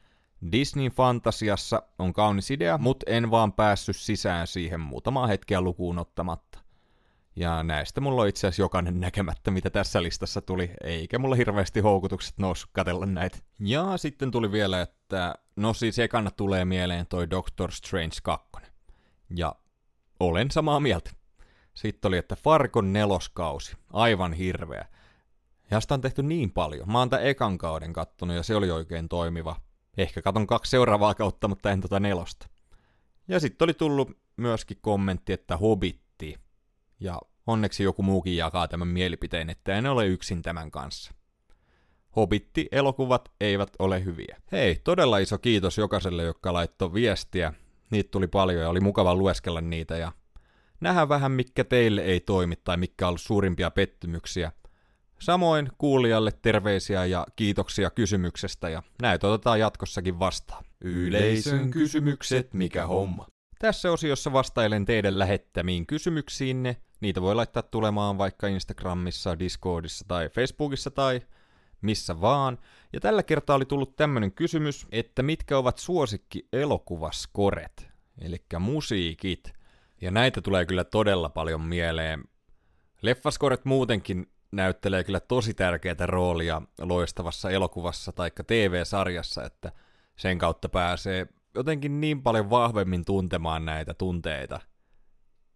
Disney 0.51 0.89
Fantasiassa 0.89 1.83
on 1.99 2.13
kaunis 2.13 2.51
idea, 2.51 2.77
mutta 2.77 3.05
en 3.07 3.31
vaan 3.31 3.53
päässyt 3.53 3.95
sisään 3.95 4.47
siihen 4.47 4.79
muutamaa 4.79 5.27
hetkeä 5.27 5.61
lukuun 5.61 5.99
ottamatta. 5.99 6.59
Ja 7.35 7.63
näistä 7.63 8.01
mulla 8.01 8.21
on 8.21 8.27
itse 8.27 8.47
asiassa 8.47 8.61
jokainen 8.61 8.99
näkemättä, 8.99 9.51
mitä 9.51 9.69
tässä 9.69 10.03
listassa 10.03 10.41
tuli, 10.41 10.71
eikä 10.83 11.19
mulla 11.19 11.35
hirveästi 11.35 11.79
houkutukset 11.79 12.37
noussut 12.37 12.69
katella 12.73 13.05
näitä. 13.05 13.37
Ja 13.59 13.97
sitten 13.97 14.31
tuli 14.31 14.51
vielä, 14.51 14.81
että 14.81 15.35
no 15.55 15.73
siis 15.73 15.99
ekana 15.99 16.31
tulee 16.31 16.65
mieleen 16.65 17.07
toi 17.07 17.29
Doctor 17.29 17.71
Strange 17.71 18.15
2. 18.23 18.49
Ja 19.35 19.55
olen 20.19 20.51
samaa 20.51 20.79
mieltä. 20.79 21.11
Sitten 21.73 22.09
oli, 22.09 22.17
että 22.17 22.35
Farkon 22.35 22.93
neloskausi, 22.93 23.77
aivan 23.93 24.33
hirveä. 24.33 24.85
Ja 25.71 25.79
sitä 25.79 25.93
on 25.93 26.01
tehty 26.01 26.23
niin 26.23 26.51
paljon. 26.51 26.91
Mä 26.91 26.99
oon 26.99 27.09
tämän 27.09 27.25
ekan 27.25 27.57
kauden 27.57 27.93
kattonut 27.93 28.35
ja 28.35 28.43
se 28.43 28.55
oli 28.55 28.71
oikein 28.71 29.09
toimiva. 29.09 29.55
Ehkä 29.97 30.21
katon 30.21 30.47
kaksi 30.47 30.69
seuraavaa 30.69 31.15
kautta, 31.15 31.47
mutta 31.47 31.71
en 31.71 31.81
tota 31.81 31.99
nelosta. 31.99 32.49
Ja 33.27 33.39
sitten 33.39 33.65
oli 33.65 33.73
tullut 33.73 34.11
myöskin 34.37 34.77
kommentti, 34.81 35.33
että 35.33 35.57
Hobbitti. 35.57 36.35
Ja 36.99 37.21
onneksi 37.47 37.83
joku 37.83 38.03
muukin 38.03 38.37
jakaa 38.37 38.67
tämän 38.67 38.87
mielipiteen, 38.87 39.49
että 39.49 39.75
en 39.77 39.85
ole 39.85 40.07
yksin 40.07 40.41
tämän 40.41 40.71
kanssa. 40.71 41.13
Hobitti-elokuvat 42.15 43.31
eivät 43.41 43.69
ole 43.79 44.03
hyviä. 44.03 44.37
Hei, 44.51 44.75
todella 44.83 45.17
iso 45.17 45.37
kiitos 45.37 45.77
jokaiselle, 45.77 46.23
joka 46.23 46.53
laittoi 46.53 46.93
viestiä. 46.93 47.53
Niitä 47.91 48.11
tuli 48.11 48.27
paljon 48.27 48.61
ja 48.61 48.69
oli 48.69 48.79
mukava 48.79 49.15
lueskella 49.15 49.61
niitä 49.61 49.97
ja 49.97 50.11
nähdään 50.81 51.09
vähän, 51.09 51.31
mikä 51.31 51.63
teille 51.63 52.01
ei 52.01 52.19
toimi 52.19 52.55
tai 52.55 52.77
mikä 52.77 53.05
on 53.05 53.09
ollut 53.09 53.21
suurimpia 53.21 53.71
pettymyksiä. 53.71 54.51
Samoin 55.21 55.69
kuulijalle 55.77 56.31
terveisiä 56.31 57.05
ja 57.05 57.27
kiitoksia 57.35 57.89
kysymyksestä 57.89 58.69
ja 58.69 58.83
näitä 59.01 59.27
otetaan 59.27 59.59
jatkossakin 59.59 60.19
vastaan. 60.19 60.63
Yleisön 60.81 61.71
kysymykset, 61.71 62.53
mikä 62.53 62.87
homma. 62.87 63.27
Tässä 63.59 63.91
osiossa 63.91 64.33
vastailen 64.33 64.85
teidän 64.85 65.19
lähettämiin 65.19 65.85
kysymyksiinne. 65.85 66.77
Niitä 67.01 67.21
voi 67.21 67.35
laittaa 67.35 67.63
tulemaan 67.63 68.17
vaikka 68.17 68.47
Instagramissa, 68.47 69.39
Discordissa 69.39 70.05
tai 70.07 70.29
Facebookissa 70.29 70.91
tai 70.91 71.21
missä 71.81 72.21
vaan. 72.21 72.57
Ja 72.93 72.99
tällä 72.99 73.23
kertaa 73.23 73.55
oli 73.55 73.65
tullut 73.65 73.95
tämmönen 73.95 74.31
kysymys, 74.31 74.87
että 74.91 75.23
mitkä 75.23 75.57
ovat 75.57 75.77
suosikki 75.77 76.47
elokuvaskoret, 76.53 77.89
eli 78.21 78.37
musiikit. 78.59 79.53
Ja 80.01 80.11
näitä 80.11 80.41
tulee 80.41 80.65
kyllä 80.65 80.83
todella 80.83 81.29
paljon 81.29 81.61
mieleen. 81.61 82.23
Leffaskoret 83.01 83.65
muutenkin 83.65 84.27
näyttelee 84.51 85.03
kyllä 85.03 85.19
tosi 85.19 85.53
tärkeää 85.53 86.05
roolia 86.05 86.61
loistavassa 86.81 87.49
elokuvassa 87.49 88.11
tai 88.11 88.31
TV-sarjassa, 88.47 89.43
että 89.43 89.71
sen 90.15 90.37
kautta 90.37 90.69
pääsee 90.69 91.27
jotenkin 91.55 92.01
niin 92.01 92.23
paljon 92.23 92.49
vahvemmin 92.49 93.05
tuntemaan 93.05 93.65
näitä 93.65 93.93
tunteita, 93.93 94.59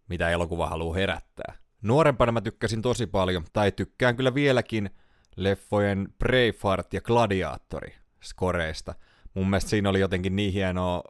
mitä 0.08 0.30
elokuva 0.30 0.66
haluaa 0.66 0.94
herättää. 0.94 1.54
Nuorempana 1.82 2.32
mä 2.32 2.40
tykkäsin 2.40 2.82
tosi 2.82 3.06
paljon, 3.06 3.44
tai 3.52 3.72
tykkään 3.72 4.16
kyllä 4.16 4.34
vieläkin 4.34 4.90
leffojen 5.36 6.08
Braveheart 6.18 6.94
ja 6.94 7.00
Gladiatori 7.00 7.94
skoreista. 8.22 8.94
Mun 9.34 9.50
mielestä 9.50 9.70
siinä 9.70 9.88
oli 9.88 10.00
jotenkin 10.00 10.36
niin 10.36 10.52
hienoa 10.52 11.02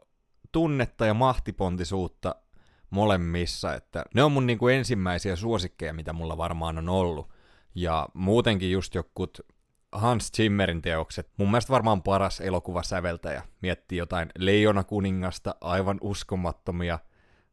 tunnetta 0.52 1.06
ja 1.06 1.14
mahtipontisuutta 1.14 2.34
molemmissa, 2.90 3.74
että 3.74 4.04
ne 4.14 4.22
on 4.22 4.32
mun 4.32 4.46
niinku 4.46 4.68
ensimmäisiä 4.68 5.36
suosikkeja, 5.36 5.92
mitä 5.92 6.12
mulla 6.12 6.36
varmaan 6.36 6.78
on 6.78 6.88
ollut. 6.88 7.33
Ja 7.74 8.08
muutenkin 8.14 8.72
just 8.72 8.94
jokut 8.94 9.40
Hans 9.92 10.32
Zimmerin 10.32 10.82
teokset. 10.82 11.28
Mun 11.36 11.50
mielestä 11.50 11.72
varmaan 11.72 12.02
paras 12.02 12.40
elokuvasäveltäjä. 12.40 13.42
Miettii 13.62 13.98
jotain 13.98 14.28
Leijona 14.38 14.84
kuningasta, 14.84 15.54
aivan 15.60 15.98
uskomattomia, 16.00 16.98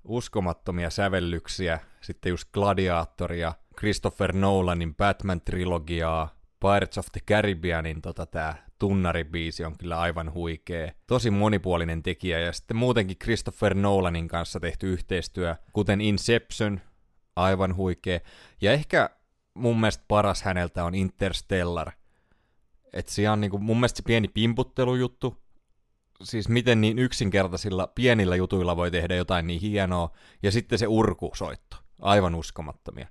uskomattomia 0.03 0.89
sävellyksiä. 0.89 1.79
Sitten 2.01 2.29
just 2.29 2.51
Gladiatoria, 2.51 3.53
Christopher 3.77 4.35
Nolanin 4.35 4.95
Batman-trilogiaa, 4.95 6.27
Pirates 6.59 6.97
of 6.97 7.05
the 7.11 7.21
Caribbeanin 7.27 8.01
tota, 8.01 8.25
tää 8.25 8.65
tunnaribiisi 8.79 9.65
on 9.65 9.77
kyllä 9.77 9.99
aivan 9.99 10.33
huikee. 10.33 10.93
Tosi 11.07 11.31
monipuolinen 11.31 12.03
tekijä 12.03 12.39
ja 12.39 12.53
sitten 12.53 12.77
muutenkin 12.77 13.17
Christopher 13.17 13.73
Nolanin 13.75 14.27
kanssa 14.27 14.59
tehty 14.59 14.93
yhteistyö, 14.93 15.55
kuten 15.73 16.01
Inception, 16.01 16.81
aivan 17.35 17.75
huikee. 17.75 18.21
Ja 18.61 18.71
ehkä 18.71 19.09
mun 19.53 19.79
mielestä 19.79 20.03
paras 20.07 20.43
häneltä 20.43 20.83
on 20.83 20.95
Interstellar. 20.95 21.91
Et 22.93 23.07
siellä 23.07 23.33
on 23.33 23.41
niinku 23.41 23.57
mun 23.57 23.77
mielestä 23.77 23.97
se 23.97 24.03
pieni 24.03 24.27
pimputtelujuttu, 24.27 25.43
siis 26.23 26.49
miten 26.49 26.81
niin 26.81 26.99
yksinkertaisilla 26.99 27.87
pienillä 27.87 28.35
jutuilla 28.35 28.75
voi 28.75 28.91
tehdä 28.91 29.15
jotain 29.15 29.47
niin 29.47 29.61
hienoa, 29.61 30.11
ja 30.43 30.51
sitten 30.51 30.79
se 30.79 30.87
urkusoitto, 30.87 31.77
aivan 32.01 32.35
uskomattomia. 32.35 33.07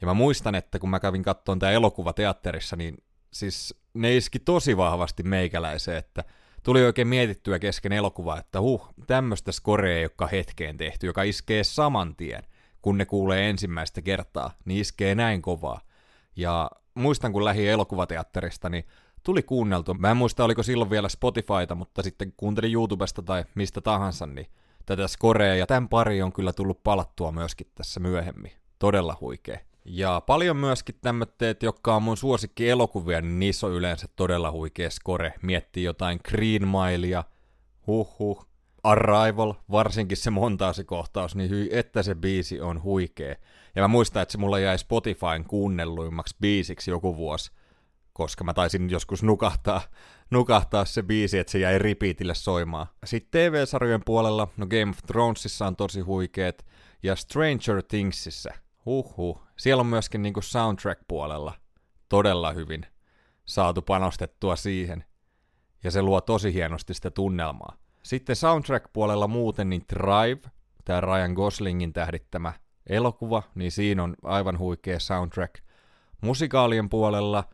Ja 0.00 0.06
mä 0.06 0.14
muistan, 0.14 0.54
että 0.54 0.78
kun 0.78 0.90
mä 0.90 1.00
kävin 1.00 1.22
kattoon 1.22 1.58
tää 1.58 1.70
elokuva 1.70 2.12
teatterissa, 2.12 2.76
niin 2.76 2.96
siis 3.32 3.74
ne 3.94 4.16
iski 4.16 4.38
tosi 4.38 4.76
vahvasti 4.76 5.22
meikäläiseen, 5.22 5.98
että 5.98 6.24
tuli 6.62 6.84
oikein 6.84 7.08
mietittyä 7.08 7.58
kesken 7.58 7.92
elokuvaa, 7.92 8.38
että 8.38 8.60
huh, 8.60 8.94
tämmöistä 9.06 9.52
skorea 9.52 10.00
olekaan 10.00 10.30
hetkeen 10.30 10.76
tehty, 10.76 11.06
joka 11.06 11.22
iskee 11.22 11.64
saman 11.64 12.16
tien, 12.16 12.42
kun 12.84 12.98
ne 12.98 13.06
kuulee 13.06 13.50
ensimmäistä 13.50 14.02
kertaa, 14.02 14.50
niin 14.64 14.80
iskee 14.80 15.14
näin 15.14 15.42
kovaa. 15.42 15.80
Ja 16.36 16.70
muistan, 16.94 17.32
kun 17.32 17.44
lähi 17.44 17.68
elokuvateatterista, 17.68 18.68
niin 18.68 18.84
tuli 19.22 19.42
kuunneltu. 19.42 19.94
Mä 19.94 20.10
en 20.10 20.16
muista, 20.16 20.44
oliko 20.44 20.62
silloin 20.62 20.90
vielä 20.90 21.08
Spotifyta, 21.08 21.74
mutta 21.74 22.02
sitten 22.02 22.32
kuuntelin 22.36 22.72
YouTubesta 22.72 23.22
tai 23.22 23.44
mistä 23.54 23.80
tahansa, 23.80 24.26
niin 24.26 24.46
tätä 24.86 25.08
skorea, 25.08 25.54
ja 25.54 25.66
tämän 25.66 25.88
pari 25.88 26.22
on 26.22 26.32
kyllä 26.32 26.52
tullut 26.52 26.82
palattua 26.82 27.32
myöskin 27.32 27.66
tässä 27.74 28.00
myöhemmin. 28.00 28.52
Todella 28.78 29.16
huikea. 29.20 29.58
Ja 29.84 30.22
paljon 30.26 30.56
myöskin 30.56 30.94
tämmötteet, 31.00 31.62
jotka 31.62 31.96
on 31.96 32.02
mun 32.02 32.16
suosikki 32.16 32.70
elokuvia, 32.70 33.20
niin 33.20 33.38
niissä 33.38 33.66
on 33.66 33.72
yleensä 33.72 34.08
todella 34.16 34.50
huikea 34.50 34.90
score. 34.90 35.34
Miettii 35.42 35.84
jotain 35.84 36.20
Green 36.28 36.68
Milea, 36.68 37.24
huh. 37.86 38.46
Arrival, 38.84 39.54
varsinkin 39.70 40.16
se 40.16 40.30
montaasikohtaus, 40.30 41.34
niin 41.34 41.50
hyi, 41.50 41.68
että 41.72 42.02
se 42.02 42.14
biisi 42.14 42.60
on 42.60 42.82
huikea. 42.82 43.34
Ja 43.74 43.82
mä 43.82 43.88
muistan, 43.88 44.22
että 44.22 44.32
se 44.32 44.38
mulla 44.38 44.58
jäi 44.58 44.78
Spotifyn 44.78 45.44
kuunnelluimmaksi 45.48 46.36
biisiksi 46.40 46.90
joku 46.90 47.16
vuosi, 47.16 47.52
koska 48.12 48.44
mä 48.44 48.54
taisin 48.54 48.90
joskus 48.90 49.22
nukahtaa, 49.22 49.80
nukahtaa 50.30 50.84
se 50.84 51.02
biisi, 51.02 51.38
että 51.38 51.50
se 51.50 51.58
jäi 51.58 51.78
repeatille 51.78 52.34
soimaan. 52.34 52.86
Sitten 53.04 53.52
TV-sarjojen 53.52 54.04
puolella, 54.04 54.48
no 54.56 54.66
Game 54.66 54.90
of 54.90 54.98
Thronesissa 55.06 55.66
on 55.66 55.76
tosi 55.76 56.00
huikeet, 56.00 56.66
ja 57.02 57.16
Stranger 57.16 57.82
Thingsissä– 57.82 58.54
Huhhuh. 58.86 59.42
Siellä 59.56 59.80
on 59.80 59.86
myöskin 59.86 60.22
niinku 60.22 60.40
soundtrack-puolella 60.40 61.52
todella 62.08 62.52
hyvin 62.52 62.86
saatu 63.44 63.82
panostettua 63.82 64.56
siihen. 64.56 65.04
Ja 65.84 65.90
se 65.90 66.02
luo 66.02 66.20
tosi 66.20 66.52
hienosti 66.52 66.94
sitä 66.94 67.10
tunnelmaa. 67.10 67.76
Sitten 68.04 68.36
soundtrack-puolella 68.36 69.28
muuten 69.28 69.70
niin 69.70 69.84
Drive, 69.94 70.50
tämä 70.84 71.00
Ryan 71.00 71.32
Goslingin 71.32 71.92
tähdittämä 71.92 72.52
elokuva, 72.86 73.42
niin 73.54 73.72
siinä 73.72 74.02
on 74.02 74.14
aivan 74.22 74.58
huikea 74.58 75.00
soundtrack. 75.00 75.54
Musikaalien 76.20 76.88
puolella 76.88 77.44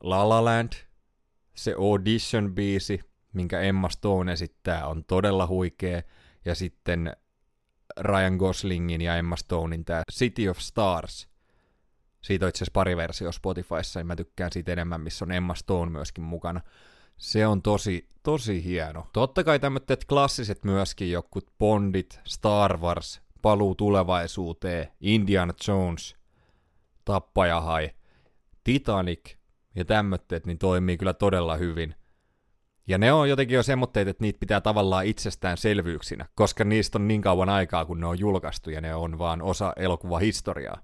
La 0.00 0.28
La 0.28 0.44
Land, 0.44 0.72
se 1.54 1.72
Audition-biisi, 1.72 3.04
minkä 3.32 3.60
Emma 3.60 3.88
Stone 3.88 4.32
esittää, 4.32 4.86
on 4.86 5.04
todella 5.04 5.46
huikea. 5.46 6.02
Ja 6.44 6.54
sitten 6.54 7.16
Ryan 8.00 8.36
Goslingin 8.36 9.00
ja 9.00 9.16
Emma 9.16 9.36
Stonein 9.36 9.84
tämä 9.84 10.02
City 10.12 10.48
of 10.48 10.58
Stars. 10.58 11.28
Siitä 12.22 12.44
on 12.44 12.48
itse 12.48 12.58
asiassa 12.58 12.72
pari 12.72 12.96
versio 12.96 13.32
Spotifyssa, 13.32 14.00
ja 14.00 14.04
mä 14.04 14.16
tykkään 14.16 14.52
siitä 14.52 14.72
enemmän, 14.72 15.00
missä 15.00 15.24
on 15.24 15.32
Emma 15.32 15.54
Stone 15.54 15.90
myöskin 15.90 16.24
mukana. 16.24 16.60
Se 17.16 17.46
on 17.46 17.62
tosi, 17.62 18.08
tosi 18.22 18.64
hieno. 18.64 19.06
Totta 19.12 19.44
kai 19.44 19.58
tämmöiset 19.58 20.04
klassiset 20.04 20.64
myöskin, 20.64 21.10
jokut 21.10 21.52
Bondit, 21.58 22.20
Star 22.24 22.78
Wars, 22.78 23.22
Paluu 23.42 23.74
tulevaisuuteen, 23.74 24.88
Indiana 25.00 25.54
Jones, 25.68 26.16
Tappajahai, 27.04 27.90
Titanic 28.64 29.36
ja 29.74 29.84
tämmötteet, 29.84 30.46
niin 30.46 30.58
toimii 30.58 30.98
kyllä 30.98 31.14
todella 31.14 31.56
hyvin. 31.56 31.94
Ja 32.86 32.98
ne 32.98 33.12
on 33.12 33.28
jotenkin 33.28 33.54
jo 33.54 33.62
semmoitteet, 33.62 34.08
että 34.08 34.24
niitä 34.24 34.38
pitää 34.38 34.60
tavallaan 34.60 35.06
itsestäänselvyyksinä, 35.06 36.26
koska 36.34 36.64
niistä 36.64 36.98
on 36.98 37.08
niin 37.08 37.22
kauan 37.22 37.48
aikaa, 37.48 37.84
kun 37.84 38.00
ne 38.00 38.06
on 38.06 38.18
julkaistu, 38.18 38.70
ja 38.70 38.80
ne 38.80 38.94
on 38.94 39.18
vaan 39.18 39.42
osa 39.42 39.72
elokuvahistoriaa. 39.76 40.82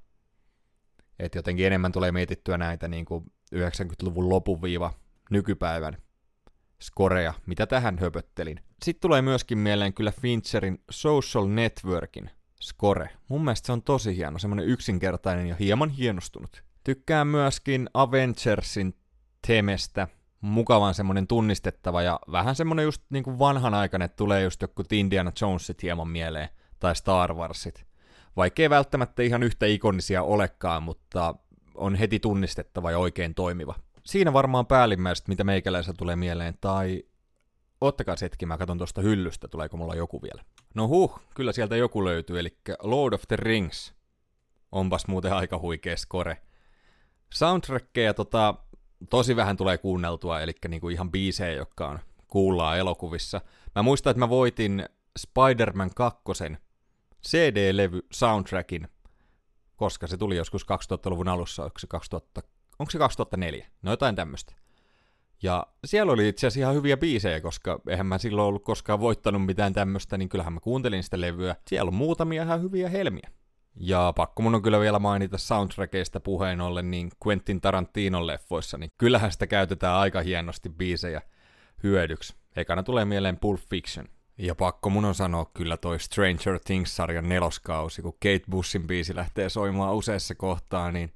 Että 1.19 1.39
jotenkin 1.39 1.67
enemmän 1.67 1.93
tulee 1.93 2.13
mietittyä 2.13 2.59
näitä 2.59 2.89
niin 2.89 3.05
kuin 3.05 3.25
90-luvun 3.55 4.29
lopun 4.29 4.63
viiva 4.63 4.93
nykypäivän 5.31 5.97
skoreja, 6.83 7.35
mitä 7.47 7.67
tähän 7.67 7.99
höpöttelin. 7.99 8.61
Sitten 8.83 9.01
tulee 9.01 9.23
myöskin 9.23 9.59
mieleen 9.59 9.95
kyllä 9.95 10.13
Fincherin 10.21 10.83
Social 10.91 11.47
Networkin 11.47 12.31
score. 12.61 13.11
Mun 13.29 13.45
mielestä 13.45 13.67
se 13.67 13.73
on 13.73 13.83
tosi 13.83 14.17
hieno, 14.17 14.39
semmonen 14.39 14.65
yksinkertainen 14.65 15.47
ja 15.47 15.57
hieman 15.61 15.91
hienostunut. 15.91 16.63
Tykkään 16.85 17.27
myöskin 17.27 17.91
Avengersin 17.95 18.95
temestä, 19.47 20.09
mukavan 20.41 20.95
semmoinen 20.95 21.27
tunnistettava 21.27 22.03
ja 22.03 22.21
vähän 22.33 22.55
semmoinen 22.55 22.85
just 22.85 23.03
niin 23.11 23.25
kuin 23.25 23.39
vanhanaikainen, 23.39 24.11
tulee 24.11 24.43
just 24.43 24.63
joku 24.63 24.83
Indiana 24.93 25.33
Jonesit 25.41 25.83
hieman 25.83 26.09
mieleen, 26.09 26.49
tai 26.79 26.97
Star 26.97 27.35
Warsit. 27.35 27.85
Vaikkei 28.37 28.71
välttämättä 28.71 29.23
ihan 29.23 29.43
yhtä 29.43 29.67
ikonisia 29.67 30.23
olekaan, 30.23 30.83
mutta 30.83 31.35
on 31.75 31.95
heti 31.95 32.21
tunnistettava 32.21 32.91
ja 32.91 32.99
oikein 32.99 33.35
toimiva. 33.35 33.75
Siinä 34.09 34.33
varmaan 34.33 34.67
päällimmäiset, 34.67 35.29
mitä 35.29 35.45
meikäläisellä 35.45 35.97
tulee 35.97 36.17
mieleen, 36.17 36.55
tai 36.61 37.05
ottakaa 37.81 38.15
hetki, 38.23 38.47
mä 38.47 38.59
katson 38.59 38.79
tuosta 38.79 39.01
hyllystä, 39.01 39.49
tuleeko 39.49 39.77
mulla 39.77 39.95
joku 39.95 40.23
vielä. 40.23 40.45
No 40.75 40.89
huh, 40.89 41.21
kyllä 41.35 41.53
sieltä 41.53 41.77
joku 41.77 42.05
löytyy, 42.05 42.39
eli 42.39 42.59
Lord 42.83 43.15
of 43.15 43.23
the 43.29 43.37
Rings. 43.37 43.95
Onpas 44.73 45.07
muuten 45.07 45.33
aika 45.33 45.59
huikea 45.59 45.97
score. 45.97 46.43
Soundtrackeja 47.35 48.15
tota, 48.15 48.55
tosi 49.11 49.37
vähän 49.37 49.57
tulee 49.57 49.79
kuunneltua, 49.79 50.41
eli 50.41 50.53
niinku 50.69 50.89
ihan 50.89 51.11
biisejä, 51.11 51.53
jotka 51.53 51.89
on 51.89 51.99
kuullaan 52.29 52.79
elokuvissa. 52.79 53.41
Mä 53.75 53.83
muistan, 53.83 54.11
että 54.11 54.19
mä 54.19 54.29
voitin 54.29 54.89
Spider-Man 55.19 55.91
2 55.95 56.23
CD-levy 57.29 58.07
soundtrackin 58.13 58.89
koska 59.79 60.07
se 60.07 60.17
tuli 60.17 60.37
joskus 60.37 60.63
2000-luvun 60.63 61.29
alussa, 61.29 61.65
onko 61.65 61.79
se, 61.79 61.87
2000, 61.87 62.43
onko 62.79 62.91
se 62.91 62.99
2004? 62.99 63.67
No 63.83 63.91
jotain 63.91 64.17
tämmöistä. 64.17 64.55
Ja 65.43 65.67
siellä 65.85 66.13
oli 66.13 66.29
itse 66.29 66.47
asiassa 66.47 66.61
ihan 66.61 66.75
hyviä 66.75 66.97
biisejä, 66.97 67.41
koska 67.41 67.81
eihän 67.89 68.07
mä 68.07 68.19
silloin 68.19 68.49
ollut 68.49 68.65
koskaan 68.65 69.01
voittanut 69.01 69.47
mitään 69.47 69.73
tämmöistä, 69.73 70.19
niin 70.19 70.29
kyllähän 70.29 70.53
mä 70.53 70.61
kuuntelin 70.61 71.03
sitä 71.03 71.21
levyä. 71.21 71.57
Siellä 71.69 71.89
on 71.89 71.95
muutamia 71.95 72.43
ihan 72.43 72.63
hyviä 72.63 72.89
helmiä. 72.89 73.31
Ja 73.81 74.13
pakko 74.17 74.43
mun 74.43 74.55
on 74.55 74.63
kyllä 74.63 74.81
vielä 74.81 74.99
mainita 74.99 75.39
soundtrackeista 75.39 76.21
puheen 76.21 76.61
ollen, 76.61 76.91
niin 76.91 77.11
Quentin 77.27 77.61
Tarantinon 77.61 78.27
leffoissa, 78.27 78.79
niin 78.79 78.93
kyllähän 78.99 79.33
sitä 79.33 79.47
käytetään 79.47 79.97
aika 79.97 80.21
hienosti 80.21 80.69
biisejä 80.69 81.23
hyödyksi. 81.83 82.35
Ekana 82.57 82.83
tulee 82.83 83.05
mieleen 83.05 83.39
Pulp 83.39 83.61
Fiction. 83.71 84.07
Ja 84.39 84.55
pakko 84.55 84.91
mun 84.91 85.05
on 85.05 85.15
sanoa 85.15 85.51
kyllä 85.55 85.77
toi 85.77 86.01
Stranger 86.01 86.59
Things-sarjan 86.65 87.29
neloskausi, 87.29 88.03
kun 88.03 88.13
Kate 88.13 88.45
Bushin 88.51 88.87
biisi 88.87 89.17
lähtee 89.17 89.49
soimaan 89.49 89.95
useassa 89.95 90.35
kohtaa, 90.35 90.93
niin 90.93 91.13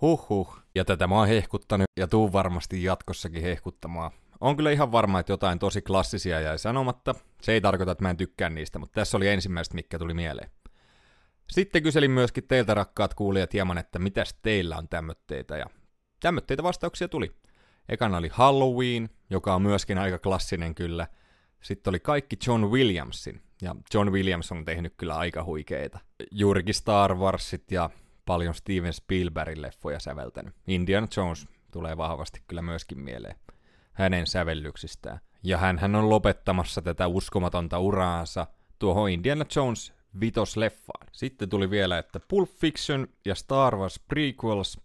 Huhhuh. 0.00 0.58
Ja 0.74 0.84
tätä 0.84 1.06
mä 1.06 1.14
oon 1.14 1.28
hehkuttanut 1.28 1.86
ja 1.96 2.06
tuun 2.06 2.32
varmasti 2.32 2.82
jatkossakin 2.82 3.42
hehkuttamaan. 3.42 4.10
On 4.40 4.56
kyllä 4.56 4.70
ihan 4.70 4.92
varma, 4.92 5.20
että 5.20 5.32
jotain 5.32 5.58
tosi 5.58 5.82
klassisia 5.82 6.40
jäi 6.40 6.58
sanomatta. 6.58 7.14
Se 7.42 7.52
ei 7.52 7.60
tarkoita, 7.60 7.92
että 7.92 8.04
mä 8.04 8.10
en 8.10 8.16
tykkää 8.16 8.50
niistä, 8.50 8.78
mutta 8.78 9.00
tässä 9.00 9.16
oli 9.16 9.28
ensimmäistä, 9.28 9.74
mikä 9.74 9.98
tuli 9.98 10.14
mieleen. 10.14 10.50
Sitten 11.50 11.82
kyselin 11.82 12.10
myöskin 12.10 12.44
teiltä 12.48 12.74
rakkaat 12.74 13.14
kuulijat 13.14 13.52
hieman, 13.52 13.78
että 13.78 13.98
mitäs 13.98 14.34
teillä 14.42 14.76
on 14.76 14.88
tämmötteitä, 14.88 15.56
ja 15.56 15.66
tämmötteitä 16.20 16.62
vastauksia 16.62 17.08
tuli. 17.08 17.32
Ekana 17.88 18.16
oli 18.16 18.28
Halloween, 18.32 19.08
joka 19.30 19.54
on 19.54 19.62
myöskin 19.62 19.98
aika 19.98 20.18
klassinen 20.18 20.74
kyllä. 20.74 21.06
Sitten 21.62 21.90
oli 21.90 22.00
kaikki 22.00 22.36
John 22.46 22.64
Williamsin, 22.64 23.42
ja 23.62 23.76
John 23.94 24.12
Williams 24.12 24.52
on 24.52 24.64
tehnyt 24.64 24.94
kyllä 24.96 25.16
aika 25.16 25.44
huikeita. 25.44 25.98
Juurikin 26.30 26.74
Star 26.74 27.14
Warsit 27.14 27.70
ja 27.70 27.90
paljon 28.26 28.54
Steven 28.54 28.92
Spielbergin 28.92 29.62
leffoja 29.62 30.00
säveltänyt. 30.00 30.54
Indiana 30.66 31.08
Jones 31.16 31.48
tulee 31.72 31.96
vahvasti 31.96 32.42
kyllä 32.46 32.62
myöskin 32.62 32.98
mieleen 32.98 33.36
hänen 33.92 34.26
sävellyksistään. 34.26 35.20
Ja 35.42 35.58
hän 35.58 35.94
on 35.94 36.10
lopettamassa 36.10 36.82
tätä 36.82 37.06
uskomatonta 37.06 37.78
uraansa 37.78 38.46
tuohon 38.78 39.10
Indiana 39.10 39.44
Jones 39.56 39.92
vitosleffaan. 40.20 41.06
Sitten 41.12 41.48
tuli 41.48 41.70
vielä, 41.70 41.98
että 41.98 42.20
Pulp 42.28 42.50
Fiction 42.50 43.08
ja 43.24 43.34
Star 43.34 43.76
Wars 43.76 44.00
prequels 44.08 44.80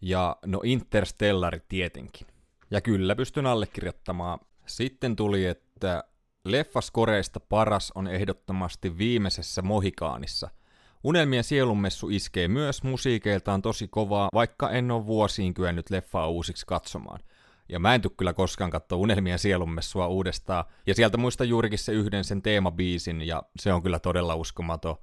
ja 0.00 0.36
no 0.46 0.60
Interstellar 0.64 1.60
tietenkin. 1.68 2.26
Ja 2.70 2.80
kyllä 2.80 3.16
pystyn 3.16 3.46
allekirjoittamaan. 3.46 4.38
Sitten 4.66 5.16
tuli, 5.16 5.46
että 5.46 6.04
leffaskoreista 6.44 7.40
paras 7.40 7.92
on 7.94 8.08
ehdottomasti 8.08 8.98
viimeisessä 8.98 9.62
Mohikaanissa– 9.62 10.50
Unelmien 11.04 11.44
sielunmessu 11.44 12.08
iskee 12.08 12.48
myös 12.48 12.82
musiikeiltaan 12.82 13.62
tosi 13.62 13.88
kovaa, 13.88 14.28
vaikka 14.34 14.70
en 14.70 14.90
ole 14.90 15.06
vuosiin 15.06 15.54
kyennyt 15.54 15.90
leffaa 15.90 16.28
uusiksi 16.28 16.66
katsomaan. 16.66 17.20
Ja 17.68 17.78
mä 17.78 17.94
en 17.94 18.00
tule 18.00 18.12
kyllä 18.16 18.32
koskaan 18.32 18.70
katsoa 18.70 18.98
Unelmien 18.98 19.38
sielunmessua 19.38 20.06
uudestaan. 20.06 20.64
Ja 20.86 20.94
sieltä 20.94 21.16
muista 21.16 21.44
juurikin 21.44 21.78
se 21.78 21.92
yhden 21.92 22.24
sen 22.24 22.42
teemabiisin, 22.42 23.22
ja 23.22 23.42
se 23.58 23.72
on 23.72 23.82
kyllä 23.82 23.98
todella 23.98 24.34
uskomaton. 24.34 24.96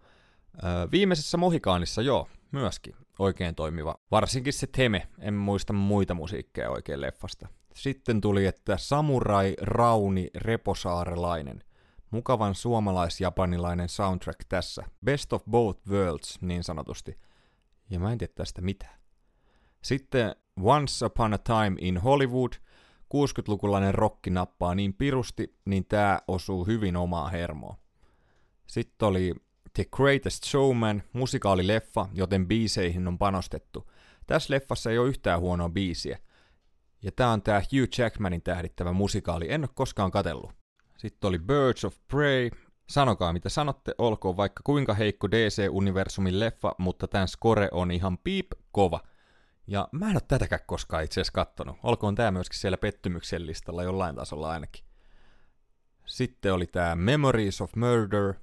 Öö, 0.63 0.87
viimeisessä 0.91 1.37
Mohikaanissa 1.37 2.01
joo, 2.01 2.27
myöskin 2.51 2.95
oikein 3.19 3.55
toimiva. 3.55 3.95
Varsinkin 4.11 4.53
se 4.53 4.67
Teme, 4.67 5.07
en 5.19 5.33
muista 5.33 5.73
muita 5.73 6.13
musiikkeja 6.13 6.69
oikein 6.69 7.01
leffasta. 7.01 7.47
Sitten 7.75 8.21
tuli, 8.21 8.45
että 8.45 8.77
Samurai 8.77 9.55
Rauni 9.61 10.29
Reposaarelainen. 10.35 11.63
Mukavan 12.11 12.55
suomalais-japanilainen 12.55 13.89
soundtrack 13.89 14.39
tässä. 14.49 14.83
Best 15.05 15.33
of 15.33 15.43
both 15.49 15.87
worlds, 15.89 16.41
niin 16.41 16.63
sanotusti. 16.63 17.17
Ja 17.89 17.99
mä 17.99 18.11
en 18.11 18.17
tiedä 18.17 18.33
tästä 18.35 18.61
mitään. 18.61 18.99
Sitten 19.81 20.35
Once 20.63 21.05
Upon 21.05 21.33
a 21.33 21.37
Time 21.37 21.75
in 21.79 21.97
Hollywood. 21.97 22.53
60-lukulainen 23.13 23.93
rokki 23.93 24.29
nappaa 24.29 24.75
niin 24.75 24.93
pirusti, 24.93 25.57
niin 25.65 25.85
tää 25.85 26.21
osuu 26.27 26.65
hyvin 26.65 26.95
omaa 26.95 27.29
hermoa. 27.29 27.75
Sitten 28.67 29.07
oli 29.07 29.33
The 29.73 29.85
Greatest 29.91 30.43
Showman, 30.43 31.03
musikaalileffa, 31.13 32.07
joten 32.13 32.47
biiseihin 32.47 33.07
on 33.07 33.17
panostettu. 33.17 33.91
Tässä 34.27 34.53
leffassa 34.53 34.91
ei 34.91 34.97
ole 34.97 35.09
yhtään 35.09 35.39
huonoa 35.39 35.69
biisiä. 35.69 36.19
Ja 37.01 37.11
tää 37.11 37.29
on 37.29 37.41
tää 37.41 37.59
Hugh 37.59 37.99
Jackmanin 37.99 38.41
tähdittävä 38.41 38.93
musikaali, 38.93 39.51
en 39.51 39.61
ole 39.61 39.69
koskaan 39.73 40.11
katellut. 40.11 40.58
Sitten 40.99 41.27
oli 41.27 41.39
Birds 41.39 41.85
of 41.85 41.95
Prey. 42.07 42.49
Sanokaa 42.89 43.33
mitä 43.33 43.49
sanotte, 43.49 43.95
olkoon 43.97 44.37
vaikka 44.37 44.61
kuinka 44.63 44.93
heikko 44.93 45.27
DC-universumin 45.27 46.39
leffa, 46.39 46.75
mutta 46.77 47.07
tämän 47.07 47.27
score 47.27 47.69
on 47.71 47.91
ihan 47.91 48.17
piip 48.17 48.47
kova. 48.71 48.99
Ja 49.67 49.87
mä 49.91 50.05
en 50.05 50.15
ole 50.15 50.21
tätäkään 50.27 50.61
koskaan 50.65 51.03
itse 51.03 51.21
asiassa 51.21 51.33
kattonut. 51.33 51.77
Olkoon 51.83 52.15
tämä 52.15 52.31
myöskin 52.31 52.59
siellä 52.59 52.77
pettymyksen 52.77 53.47
listalla 53.47 53.83
jollain 53.83 54.15
tasolla 54.15 54.49
ainakin. 54.49 54.85
Sitten 56.05 56.53
oli 56.53 56.67
tämä 56.67 56.95
Memories 56.95 57.61
of 57.61 57.75
Murder. 57.75 58.33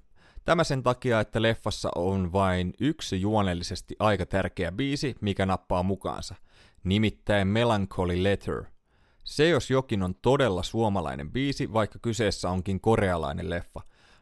Tämä 0.45 0.65
sen 0.65 0.83
takia, 0.83 1.21
että 1.21 1.43
leffassa 1.43 1.91
on 1.95 2.33
vain 2.33 2.75
yksi 2.81 3.21
juonellisesti 3.21 3.97
aika 3.99 4.27
tärkeä 4.27 4.73
biisi, 4.73 5.15
mikä 5.21 5.47
nappaa 5.47 5.83
mukaansa. 5.83 6.35
Nimittäin 6.85 7.49
Melancholy 7.49 8.23
Letter– 8.23 8.65
se 9.27 9.49
jos 9.49 9.71
jokin 9.71 10.03
on 10.03 10.15
todella 10.23 10.63
suomalainen 10.63 11.33
biisi, 11.33 11.73
vaikka 11.73 11.99
kyseessä 11.99 12.51
onkin 12.51 12.81
korealainen 12.81 13.51
leffa. 13.51 13.81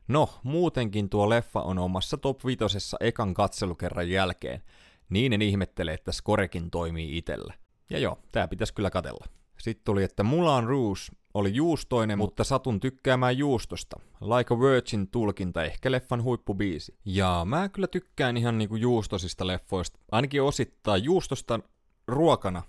No, 0.08 0.30
muutenkin 0.42 1.08
tuo 1.08 1.28
leffa 1.28 1.60
on 1.60 1.78
omassa 1.78 2.16
top 2.16 2.46
vitosessa 2.46 2.96
ekan 3.00 3.34
katselukerran 3.34 4.10
jälkeen. 4.10 4.62
Niin 5.08 5.32
en 5.32 5.42
ihmettele, 5.42 5.94
että 5.94 6.12
Skorekin 6.12 6.70
toimii 6.70 7.18
itellä. 7.18 7.54
Ja 7.90 7.98
joo, 7.98 8.18
tää 8.32 8.48
pitäisi 8.48 8.74
kyllä 8.74 8.90
katella. 8.90 9.26
Sitten 9.58 9.84
tuli, 9.84 10.04
että 10.04 10.22
Mulan 10.22 10.66
Rouge 10.66 11.00
oli 11.34 11.54
juustoinen, 11.54 12.18
mutta 12.18 12.44
satun 12.44 12.80
tykkäämään 12.80 13.38
juustosta. 13.38 14.00
Like 14.20 14.54
a 14.54 14.60
Virgin 14.60 15.08
tulkinta, 15.08 15.64
ehkä 15.64 15.90
leffan 15.90 16.22
huippubiisi. 16.22 16.94
Ja 17.04 17.42
mä 17.48 17.68
kyllä 17.68 17.88
tykkään 17.88 18.36
ihan 18.36 18.58
niinku 18.58 18.76
juustosista 18.76 19.46
leffoista. 19.46 20.00
Ainakin 20.12 20.42
osittain 20.42 21.04
juustosta 21.04 21.60
ruokana 22.06 22.62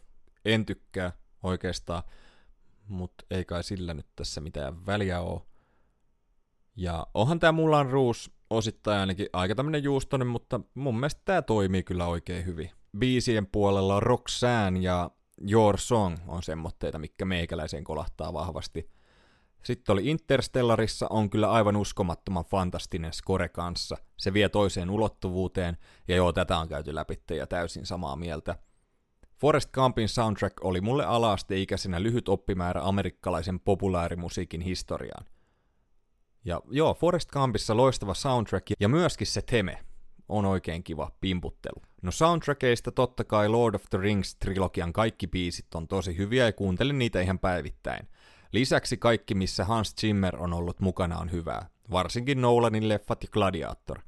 en 0.46 0.66
tykkää 0.66 1.12
oikeastaan 1.44 2.04
mutta 2.88 3.26
ei 3.32 3.46
kai 3.46 3.64
sillä 3.64 3.94
nyt 3.94 4.08
tässä 4.16 4.42
mitään 4.42 4.86
väliä 4.86 5.22
ole. 5.22 5.42
Ja 6.76 7.08
onhan 7.14 7.40
tämä 7.40 7.52
Mulan 7.52 7.90
Rouge 7.90 8.20
osittain 8.50 9.00
ainakin 9.00 9.28
aika 9.34 9.56
tämmönen 9.56 9.84
juustonen, 9.84 10.28
mutta 10.28 10.60
mun 10.74 10.96
mielestä 10.96 11.22
tämä 11.26 11.42
toimii 11.42 11.84
kyllä 11.84 12.08
oikein 12.08 12.46
hyvin. 12.46 12.72
Biisien 12.98 13.48
puolella 13.48 14.00
Roxanne 14.00 14.80
ja 14.80 15.12
Your 15.52 15.78
Song 15.78 16.18
on 16.28 16.44
semmoitteita, 16.44 17.00
mikä 17.00 17.26
meikäläiseen 17.26 17.84
kolahtaa 17.84 18.34
vahvasti. 18.34 18.92
Sitten 19.64 19.94
oli 19.94 20.08
Interstellarissa 20.08 21.08
on 21.10 21.30
kyllä 21.30 21.52
aivan 21.52 21.76
uskomattoman 21.76 22.46
fantastinen 22.46 23.14
score 23.14 23.50
kanssa. 23.50 23.98
Se 24.18 24.34
vie 24.34 24.50
toiseen 24.50 24.90
ulottuvuuteen, 24.90 25.78
ja 26.08 26.16
joo, 26.16 26.34
tätä 26.34 26.58
on 26.58 26.68
käyty 26.68 26.96
läpi 26.96 27.22
ja 27.38 27.48
täysin 27.48 27.86
samaa 27.86 28.16
mieltä. 28.16 28.56
Forest 29.38 29.72
Gumpin 29.72 30.10
soundtrack 30.10 30.66
oli 30.66 30.82
mulle 30.82 31.06
alaasteikäisenä 31.06 32.04
lyhyt 32.04 32.30
oppimäärä 32.30 32.82
amerikkalaisen 32.84 33.60
populaarimusiikin 33.60 34.62
historiaan. 34.62 35.26
Ja 36.46 36.62
joo, 36.70 36.94
Forest 36.94 37.32
Gumpissa 37.32 37.78
loistava 37.78 38.14
soundtrack 38.14 38.68
ja 38.80 38.90
myöskin 38.90 39.28
se 39.28 39.42
teme 39.42 39.86
on 40.30 40.46
oikein 40.46 40.84
kiva 40.84 41.12
pimputtelu. 41.22 41.82
No 42.02 42.12
soundtrackeista 42.12 42.92
totta 42.92 43.24
kai 43.24 43.50
Lord 43.50 43.76
of 43.76 43.84
the 43.90 43.98
Rings-trilogian 43.98 44.92
kaikki 44.94 45.28
biisit 45.28 45.76
on 45.76 45.88
tosi 45.88 46.18
hyviä 46.18 46.46
ja 46.46 46.54
kuuntelin 46.54 46.98
niitä 46.98 47.22
ihan 47.22 47.40
päivittäin. 47.40 48.08
Lisäksi 48.52 48.98
kaikki, 48.98 49.36
missä 49.36 49.66
Hans 49.66 49.96
Zimmer 50.02 50.38
on 50.38 50.54
ollut 50.54 50.80
mukana, 50.80 51.18
on 51.18 51.32
hyvää. 51.32 51.70
Varsinkin 51.92 52.42
Nolanin 52.42 52.90
leffat 52.90 53.24
ja 53.24 53.30
Gladiator. 53.32 54.00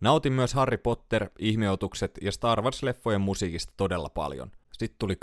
Nautin 0.00 0.32
myös 0.32 0.54
Harry 0.54 0.76
Potter, 0.76 1.30
ihmeotukset 1.38 2.18
ja 2.22 2.32
Star 2.32 2.60
Wars-leffojen 2.60 3.18
musiikista 3.18 3.72
todella 3.76 4.08
paljon. 4.08 4.50
Sitten 4.78 4.98
tuli 4.98 5.14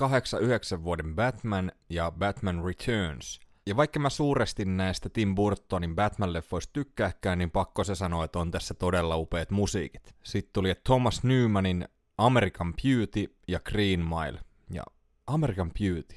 8-9 0.79 0.83
vuoden 0.83 1.15
Batman 1.15 1.71
ja 1.89 2.11
Batman 2.11 2.65
Returns. 2.65 3.39
Ja 3.65 3.75
vaikka 3.75 3.99
mä 3.99 4.09
suuresti 4.09 4.65
näistä 4.65 5.09
Tim 5.09 5.35
Burtonin 5.35 5.95
Batman-leffoista 5.95 6.69
tykkääkään, 6.73 7.37
niin 7.37 7.51
pakko 7.51 7.83
se 7.83 7.95
sanoa, 7.95 8.25
että 8.25 8.39
on 8.39 8.51
tässä 8.51 8.73
todella 8.73 9.17
upeat 9.17 9.51
musiikit. 9.51 10.15
Sitten 10.23 10.53
tuli 10.53 10.75
Thomas 10.83 11.23
Newmanin 11.23 11.87
American 12.17 12.73
Beauty 12.73 13.35
ja 13.47 13.59
Green 13.59 13.99
Mile. 13.99 14.39
Ja 14.69 14.83
American 15.27 15.71
Beauty. 15.79 16.15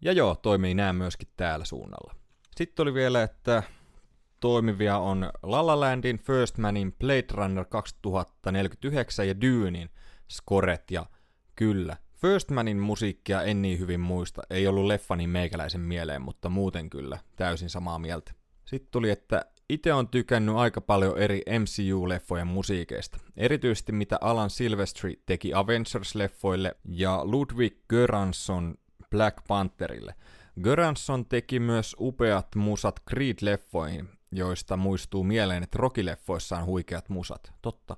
Ja 0.00 0.12
joo, 0.12 0.34
toimii 0.34 0.74
nämä 0.74 0.92
myöskin 0.92 1.28
täällä 1.36 1.64
suunnalla. 1.64 2.14
Sitten 2.56 2.76
tuli 2.76 2.94
vielä, 2.94 3.22
että 3.22 3.62
toimivia 4.40 4.98
on 4.98 5.30
La 5.42 5.66
La 5.66 5.80
Landin, 5.80 6.18
First 6.18 6.58
Manin, 6.58 6.92
Blade 6.92 7.26
Runner 7.30 7.64
2049 7.64 9.28
ja 9.28 9.40
Dunein 9.40 9.90
scoret 10.32 10.90
ja 10.90 11.06
kyllä, 11.56 11.96
First 12.24 12.50
Manin 12.50 12.78
musiikkia 12.78 13.42
en 13.42 13.62
niin 13.62 13.78
hyvin 13.78 14.00
muista, 14.00 14.42
ei 14.50 14.66
ollut 14.66 14.86
leffa 14.86 15.16
niin 15.16 15.30
meikäläisen 15.30 15.80
mieleen, 15.80 16.22
mutta 16.22 16.48
muuten 16.48 16.90
kyllä, 16.90 17.18
täysin 17.36 17.70
samaa 17.70 17.98
mieltä. 17.98 18.32
Sitten 18.64 18.88
tuli, 18.90 19.10
että 19.10 19.44
Itse 19.68 19.92
on 19.92 20.08
tykännyt 20.08 20.54
aika 20.56 20.80
paljon 20.80 21.18
eri 21.18 21.42
MCU-leffojen 21.58 22.46
musiikeista, 22.46 23.18
erityisesti 23.36 23.92
mitä 23.92 24.18
Alan 24.20 24.50
Silvestri 24.50 25.22
teki 25.26 25.52
Avengers-leffoille 25.54 26.74
ja 26.84 27.20
Ludwig 27.24 27.76
Göransson 27.88 28.74
Black 29.10 29.36
Pantherille. 29.48 30.14
Göransson 30.62 31.26
teki 31.26 31.60
myös 31.60 31.96
upeat 31.98 32.54
musat 32.56 33.00
Creed-leffoihin, 33.10 34.08
joista 34.32 34.76
muistuu 34.76 35.24
mieleen, 35.24 35.62
että 35.62 35.78
Rocky-leffoissa 35.78 36.58
on 36.58 36.66
huikeat 36.66 37.08
musat. 37.08 37.52
Totta. 37.62 37.96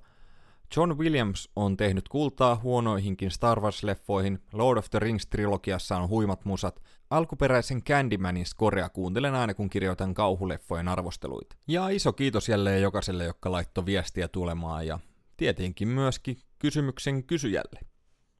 John 0.75 0.97
Williams 0.97 1.49
on 1.55 1.77
tehnyt 1.77 2.09
kultaa 2.09 2.55
huonoihinkin 2.55 3.31
Star 3.31 3.59
Wars-leffoihin, 3.59 4.39
Lord 4.53 4.77
of 4.77 4.89
the 4.89 4.99
Rings-trilogiassa 4.99 5.95
on 5.95 6.09
huimat 6.09 6.45
musat, 6.45 6.81
alkuperäisen 7.09 7.83
Candymanin 7.83 8.45
skorea 8.45 8.89
kuuntelen 8.89 9.35
aina 9.35 9.53
kun 9.53 9.69
kirjoitan 9.69 10.13
kauhuleffojen 10.13 10.87
arvosteluita. 10.87 11.55
Ja 11.67 11.89
iso 11.89 12.13
kiitos 12.13 12.49
jälleen 12.49 12.81
jokaiselle, 12.81 13.25
joka 13.25 13.51
laittoi 13.51 13.85
viestiä 13.85 14.27
tulemaan 14.27 14.87
ja 14.87 14.99
tietenkin 15.37 15.87
myöskin 15.87 16.37
kysymyksen 16.59 17.23
kysyjälle. 17.23 17.79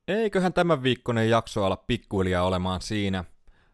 Eiköhän 0.07 0.53
tämän 0.53 0.83
viikkoinen 0.83 1.29
jakso 1.29 1.65
ala 1.65 1.77
pikkuhiljaa 1.77 2.43
olemaan 2.43 2.81
siinä. 2.81 3.23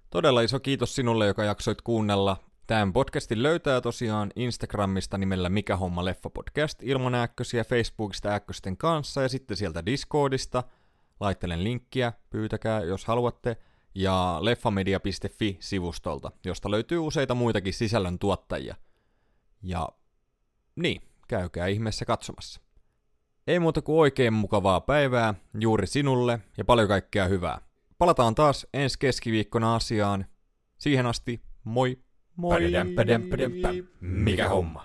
Todella 0.10 0.42
iso 0.42 0.60
kiitos 0.60 0.96
sinulle, 0.96 1.28
joka 1.28 1.44
jaksoit 1.44 1.82
kuunnella. 1.82 2.38
Tämän 2.68 2.94
podcastin 2.94 3.44
löytää 3.44 3.82
tosiaan 3.82 4.32
Instagramista 4.36 5.18
nimellä 5.18 5.50
Mikä 5.50 5.78
homma 5.78 6.06
leffa 6.06 6.30
podcast 6.30 6.84
ilman 6.84 7.16
äkkösiä 7.16 7.64
Facebookista 7.64 8.30
äkkösten 8.34 8.78
kanssa 8.78 9.22
ja 9.22 9.30
sitten 9.30 9.58
sieltä 9.58 9.86
Discordista. 9.86 10.64
Laittelen 11.20 11.64
linkkiä, 11.64 12.14
pyytäkää 12.30 12.82
jos 12.82 13.06
haluatte. 13.06 13.58
Ja 13.96 14.38
leffamedia.fi-sivustolta, 14.42 16.32
josta 16.46 16.72
löytyy 16.72 16.98
useita 16.98 17.36
muitakin 17.36 17.74
sisällön 17.74 18.20
tuottajia. 18.20 18.76
Ja 19.64 19.90
niin, 20.76 21.02
käykää 21.28 21.68
ihmeessä 21.68 22.06
katsomassa. 22.06 22.62
Ei 23.48 23.60
muuta 23.60 23.82
kuin 23.82 24.00
oikein 24.00 24.34
mukavaa 24.34 24.82
päivää 24.82 25.34
juuri 25.60 25.88
sinulle 25.88 26.40
ja 26.58 26.66
paljon 26.66 26.88
kaikkea 26.88 27.26
hyvää. 27.26 27.62
Palataan 27.98 28.36
taas 28.36 28.68
ensi 28.74 29.00
keskiviikkona 29.00 29.76
asiaan. 29.76 30.26
Siihen 30.78 31.06
asti, 31.06 31.42
moi! 31.64 32.13
Moi! 32.36 32.62
Pädäm, 32.62 32.96
pädäm, 32.96 33.30
pädäm, 33.30 33.52
päm. 33.62 33.88
Mikä 34.00 34.50
homma? 34.50 34.84